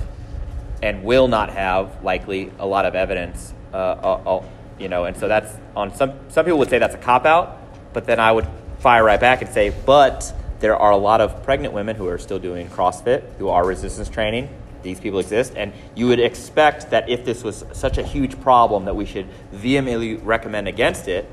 and 0.83 1.03
will 1.03 1.29
not 1.29 1.51
have 1.51 2.03
likely 2.05 2.53
a 2.59 2.67
lot 2.67 2.85
of 2.85 2.95
evidence, 2.95 3.53
uh, 3.73 3.77
uh, 3.77 4.37
uh, 4.39 4.45
you 4.79 4.89
know, 4.89 5.05
and 5.05 5.17
so 5.17 5.29
that's 5.29 5.57
on 5.75 5.95
some 5.95 6.12
some 6.29 6.45
people 6.45 6.59
would 6.59 6.71
say 6.71 6.79
that's 6.79 6.95
a 6.95 6.99
cop 6.99 7.27
out, 7.27 7.59
but 7.93 8.07
then 8.07 8.21
I 8.21 8.33
would 8.33 8.47
fire 8.79 9.03
right 9.03 9.21
back 9.21 9.43
and 9.43 9.51
say, 9.51 9.73
but 9.87 10.33
there 10.65 10.79
are 10.79 10.93
a 10.93 10.97
lot 10.97 11.21
of 11.21 11.43
pregnant 11.43 11.75
women 11.75 11.95
who 11.95 12.09
are 12.09 12.17
still 12.17 12.39
doing 12.39 12.71
CrossFit, 12.71 13.23
who 13.37 13.51
are 13.51 13.67
resistance 13.67 14.09
training. 14.09 14.49
These 14.83 14.99
people 14.99 15.19
exist, 15.19 15.53
and 15.57 15.75
you 15.95 16.07
would 16.07 16.19
expect 16.19 16.89
that 16.89 17.07
if 17.07 17.23
this 17.23 17.45
was 17.45 17.67
such 17.75 17.99
a 17.99 18.03
huge 18.03 18.41
problem 18.41 18.87
that 18.87 18.97
we 18.97 19.05
should 19.05 19.27
vehemently 19.53 20.15
recommend 20.15 20.67
against 20.67 21.07
it, 21.07 21.31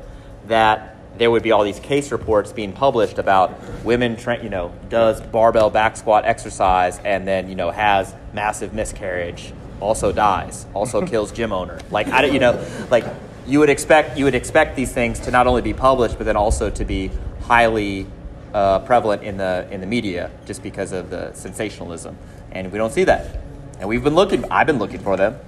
that 0.48 0.98
there 1.18 1.32
would 1.32 1.44
be 1.44 1.54
all 1.54 1.64
these 1.64 1.80
case 1.80 2.12
reports 2.12 2.52
being 2.52 2.74
published 2.74 3.20
about 3.20 3.58
women, 3.86 4.18
tra- 4.18 4.44
you 4.44 4.50
know, 4.50 4.74
does 4.90 5.22
barbell 5.22 5.70
back 5.70 5.96
squat 5.96 6.26
exercise 6.26 7.00
and 7.06 7.26
then 7.26 7.48
you 7.48 7.56
know 7.56 7.72
has 7.72 8.14
massive 8.34 8.74
miscarriage, 8.74 9.54
also 9.80 10.12
dies, 10.12 10.66
also 10.74 11.08
kills 11.12 11.32
gym 11.32 11.54
owner. 11.54 11.80
Like 11.90 12.10
I 12.10 12.22
don't, 12.22 12.34
you 12.34 12.40
know, 12.42 12.62
like 12.90 13.06
you 13.48 13.60
would 13.60 13.70
expect 13.70 14.18
you 14.18 14.26
would 14.26 14.36
expect 14.36 14.76
these 14.76 14.92
things 14.92 15.22
to 15.22 15.32
not 15.32 15.48
only 15.48 15.62
be 15.62 15.74
published 15.74 16.18
but 16.18 16.26
then 16.26 16.36
also 16.36 16.70
to 16.70 16.84
be 16.84 17.10
highly 17.44 18.08
uh, 18.54 18.80
prevalent 18.80 19.24
in 19.24 19.38
the 19.38 19.68
in 19.72 19.82
the 19.82 19.88
media 19.88 20.32
just 20.46 20.62
because 20.64 20.92
of 20.92 21.10
the 21.10 21.34
sensationalism, 21.34 22.18
and 22.52 22.72
we 22.72 22.78
don't 22.78 22.94
see 22.94 23.04
that. 23.06 23.40
And 23.80 23.88
we've 23.90 24.04
been 24.04 24.16
looking. 24.16 24.46
I've 24.52 24.68
been 24.68 24.80
looking 24.80 25.00
for 25.00 25.18
them. 25.18 25.40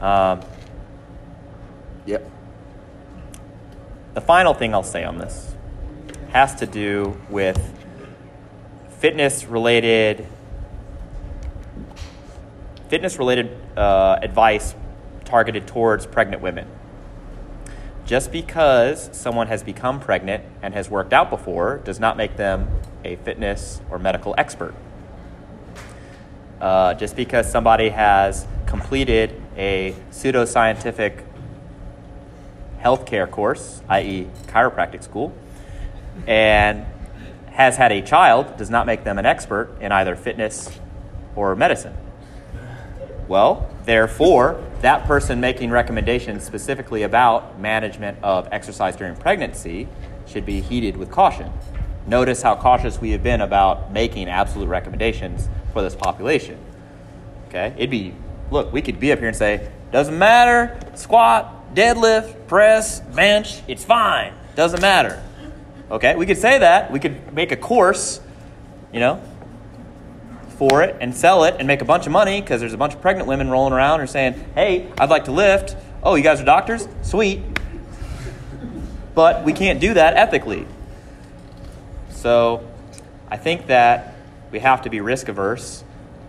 Um, 0.00 0.40
Yep. 2.06 2.30
The 4.12 4.20
final 4.20 4.52
thing 4.54 4.74
I'll 4.74 4.82
say 4.82 5.04
on 5.04 5.18
this 5.18 5.54
has 6.30 6.54
to 6.56 6.66
do 6.66 7.18
with 7.30 7.58
fitness 8.98 9.46
related 9.46 10.26
fitness 12.88 13.18
related 13.18 13.56
uh, 13.76 14.18
advice 14.22 14.74
targeted 15.24 15.66
towards 15.66 16.06
pregnant 16.06 16.42
women. 16.42 16.66
Just 18.04 18.30
because 18.30 19.08
someone 19.12 19.46
has 19.46 19.62
become 19.62 19.98
pregnant 19.98 20.44
and 20.60 20.74
has 20.74 20.90
worked 20.90 21.12
out 21.14 21.30
before 21.30 21.78
does 21.84 21.98
not 21.98 22.16
make 22.18 22.36
them 22.36 22.68
a 23.02 23.16
fitness 23.16 23.80
or 23.90 23.98
medical 23.98 24.34
expert. 24.36 24.74
Uh, 26.60 26.94
just 26.94 27.16
because 27.16 27.50
somebody 27.50 27.88
has 27.88 28.46
completed 28.66 29.40
a 29.56 29.94
pseudoscientific 30.10 31.24
healthcare 32.80 33.30
course, 33.30 33.82
i.e., 33.88 34.28
chiropractic 34.48 35.02
school, 35.02 35.32
and 36.26 36.84
has 37.52 37.76
had 37.76 37.90
a 37.90 38.02
child 38.02 38.56
does 38.58 38.68
not 38.68 38.84
make 38.86 39.04
them 39.04 39.18
an 39.18 39.24
expert 39.24 39.70
in 39.80 39.92
either 39.92 40.14
fitness 40.14 40.68
or 41.34 41.56
medicine. 41.56 41.96
Well, 43.26 43.68
therefore, 43.84 44.62
that 44.82 45.06
person 45.06 45.40
making 45.40 45.70
recommendations 45.70 46.44
specifically 46.44 47.02
about 47.02 47.58
management 47.58 48.18
of 48.22 48.48
exercise 48.52 48.96
during 48.96 49.16
pregnancy 49.16 49.88
should 50.26 50.44
be 50.44 50.60
heeded 50.60 50.96
with 50.96 51.10
caution. 51.10 51.50
Notice 52.06 52.42
how 52.42 52.56
cautious 52.56 53.00
we 53.00 53.12
have 53.12 53.22
been 53.22 53.40
about 53.40 53.92
making 53.92 54.28
absolute 54.28 54.68
recommendations 54.68 55.48
for 55.72 55.80
this 55.80 55.94
population. 55.94 56.58
Okay? 57.48 57.72
It'd 57.76 57.90
be, 57.90 58.14
look, 58.50 58.72
we 58.72 58.82
could 58.82 59.00
be 59.00 59.10
up 59.10 59.20
here 59.20 59.28
and 59.28 59.36
say, 59.36 59.70
doesn't 59.90 60.18
matter, 60.18 60.78
squat, 60.94 61.74
deadlift, 61.74 62.46
press, 62.46 63.00
bench, 63.00 63.60
it's 63.68 63.84
fine, 63.84 64.34
doesn't 64.54 64.82
matter. 64.82 65.22
Okay? 65.90 66.14
We 66.14 66.26
could 66.26 66.38
say 66.38 66.58
that. 66.58 66.90
We 66.92 66.98
could 67.00 67.32
make 67.32 67.52
a 67.52 67.56
course, 67.56 68.20
you 68.92 69.00
know, 69.00 69.22
for 70.54 70.82
it 70.82 70.96
and 71.00 71.14
sell 71.14 71.44
it 71.44 71.56
and 71.58 71.66
make 71.66 71.82
a 71.82 71.84
bunch 71.84 72.06
of 72.06 72.12
money 72.12 72.40
because 72.40 72.60
there's 72.60 72.72
a 72.72 72.78
bunch 72.78 72.94
of 72.94 73.00
pregnant 73.00 73.28
women 73.28 73.50
rolling 73.50 73.72
around 73.72 73.98
who 73.98 74.04
are 74.04 74.06
saying, 74.06 74.34
hey, 74.54 74.90
I'd 74.98 75.10
like 75.10 75.24
to 75.24 75.32
lift. 75.32 75.76
Oh, 76.02 76.14
you 76.14 76.22
guys 76.22 76.40
are 76.40 76.44
doctors? 76.44 76.88
Sweet. 77.02 77.42
But 79.14 79.44
we 79.44 79.52
can't 79.52 79.80
do 79.80 79.94
that 79.94 80.16
ethically. 80.16 80.66
So 82.10 82.66
I 83.28 83.36
think 83.36 83.66
that 83.66 84.14
we 84.50 84.60
have 84.60 84.82
to 84.82 84.90
be 84.90 85.00
risk 85.00 85.28
averse 85.28 85.84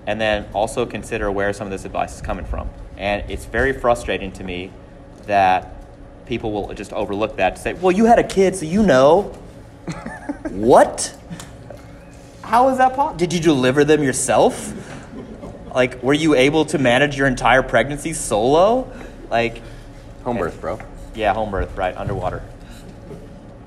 and 0.08 0.20
then 0.20 0.48
also 0.54 0.86
consider 0.86 1.32
where 1.32 1.54
some 1.54 1.68
of 1.68 1.72
this 1.72 1.86
advice 1.86 2.16
is 2.16 2.22
coming 2.22 2.46
from. 2.46 2.70
And 2.98 3.30
it's 3.30 3.46
very 3.46 3.74
frustrating 3.74 4.32
to 4.34 4.44
me 4.44 4.72
that 5.26 5.76
people 6.26 6.52
will 6.52 6.74
just 6.74 6.94
overlook 6.94 7.38
that 7.38 7.56
to 7.56 7.62
say, 7.62 7.74
well, 7.74 7.92
you 7.92 8.06
had 8.06 8.20
a 8.20 8.24
kid, 8.24 8.56
so 8.56 8.66
you 8.66 8.84
know. 8.84 9.24
what? 10.50 11.16
How 12.46 12.70
is 12.70 12.78
that 12.78 12.96
possible? 12.96 13.18
Did 13.18 13.34
you 13.34 13.40
deliver 13.40 13.84
them 13.84 14.04
yourself? 14.04 14.74
Like, 15.74 16.02
were 16.04 16.14
you 16.14 16.36
able 16.36 16.66
to 16.66 16.78
manage 16.78 17.18
your 17.18 17.28
entire 17.28 17.64
pregnancy 17.64 18.14
solo? 18.14 18.92
Like, 19.30 19.62
Home 20.24 20.38
birth, 20.38 20.60
bro. 20.62 20.80
yeah, 21.14 21.34
home 21.34 21.52
birth, 21.52 21.76
right, 21.76 21.96
underwater. 21.98 22.42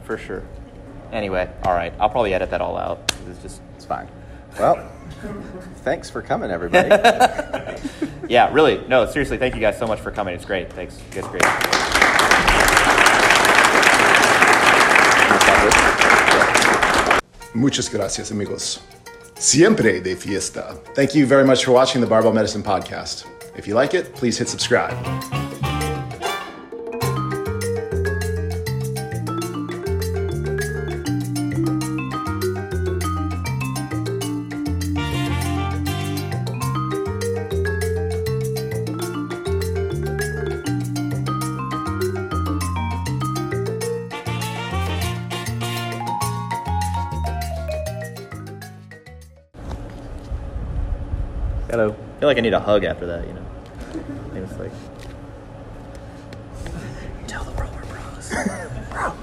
For 0.05 0.17
sure. 0.17 0.43
Anyway, 1.13 1.51
all 1.65 1.75
right, 1.75 1.93
I'll 2.01 2.11
probably 2.11 2.35
edit 2.35 2.51
that 2.51 2.61
all 2.61 2.77
out. 2.77 3.13
It's 3.29 3.43
just, 3.43 3.61
It's 3.77 3.85
fine. 3.85 4.09
Well, 4.59 4.91
thanks 5.79 6.11
for 6.11 6.23
coming, 6.23 6.51
everybody. 6.51 6.89
yeah, 8.29 8.53
really, 8.53 8.85
no, 8.89 9.07
seriously, 9.07 9.39
thank 9.39 9.55
you 9.55 9.61
guys 9.61 9.79
so 9.79 9.87
much 9.87 10.01
for 10.01 10.11
coming. 10.11 10.35
It's 10.35 10.45
great. 10.45 10.73
Thanks. 10.73 10.99
You 11.15 11.23
guys 11.23 11.25
are 11.27 11.31
great. 11.31 11.43
Muchas 17.55 17.91
gracias, 17.91 18.31
amigos. 18.31 18.81
Siempre 19.39 20.01
de 20.01 20.17
fiesta. 20.17 20.77
Thank 20.95 21.15
you 21.15 21.27
very 21.27 21.45
much 21.45 21.65
for 21.65 21.73
watching 21.73 22.01
the 22.01 22.07
Barbell 22.07 22.33
Medicine 22.33 22.63
Podcast. 22.63 23.25
If 23.57 23.67
you 23.67 23.75
like 23.75 23.95
it, 23.95 24.15
please 24.15 24.39
hit 24.39 24.49
subscribe. 24.49 24.97
Feel 52.29 52.35
like 52.35 52.39
I 52.39 52.41
need 52.43 52.53
a 52.53 52.61
hug 52.61 52.85
after 52.85 53.07
that, 53.07 53.27
you 53.27 53.33
know? 53.33 53.47
I 53.89 54.29
think 54.35 54.51
it's 54.51 54.59
like, 54.59 54.73
tell 57.27 57.43
the 57.45 57.53
world 57.53 57.75
we're 57.75 57.87
bros. 57.87 58.31
Bro. 58.91 59.15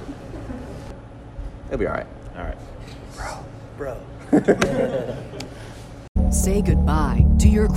It'll 1.68 1.78
be 1.78 1.86
all 1.86 1.94
right. 1.94 2.08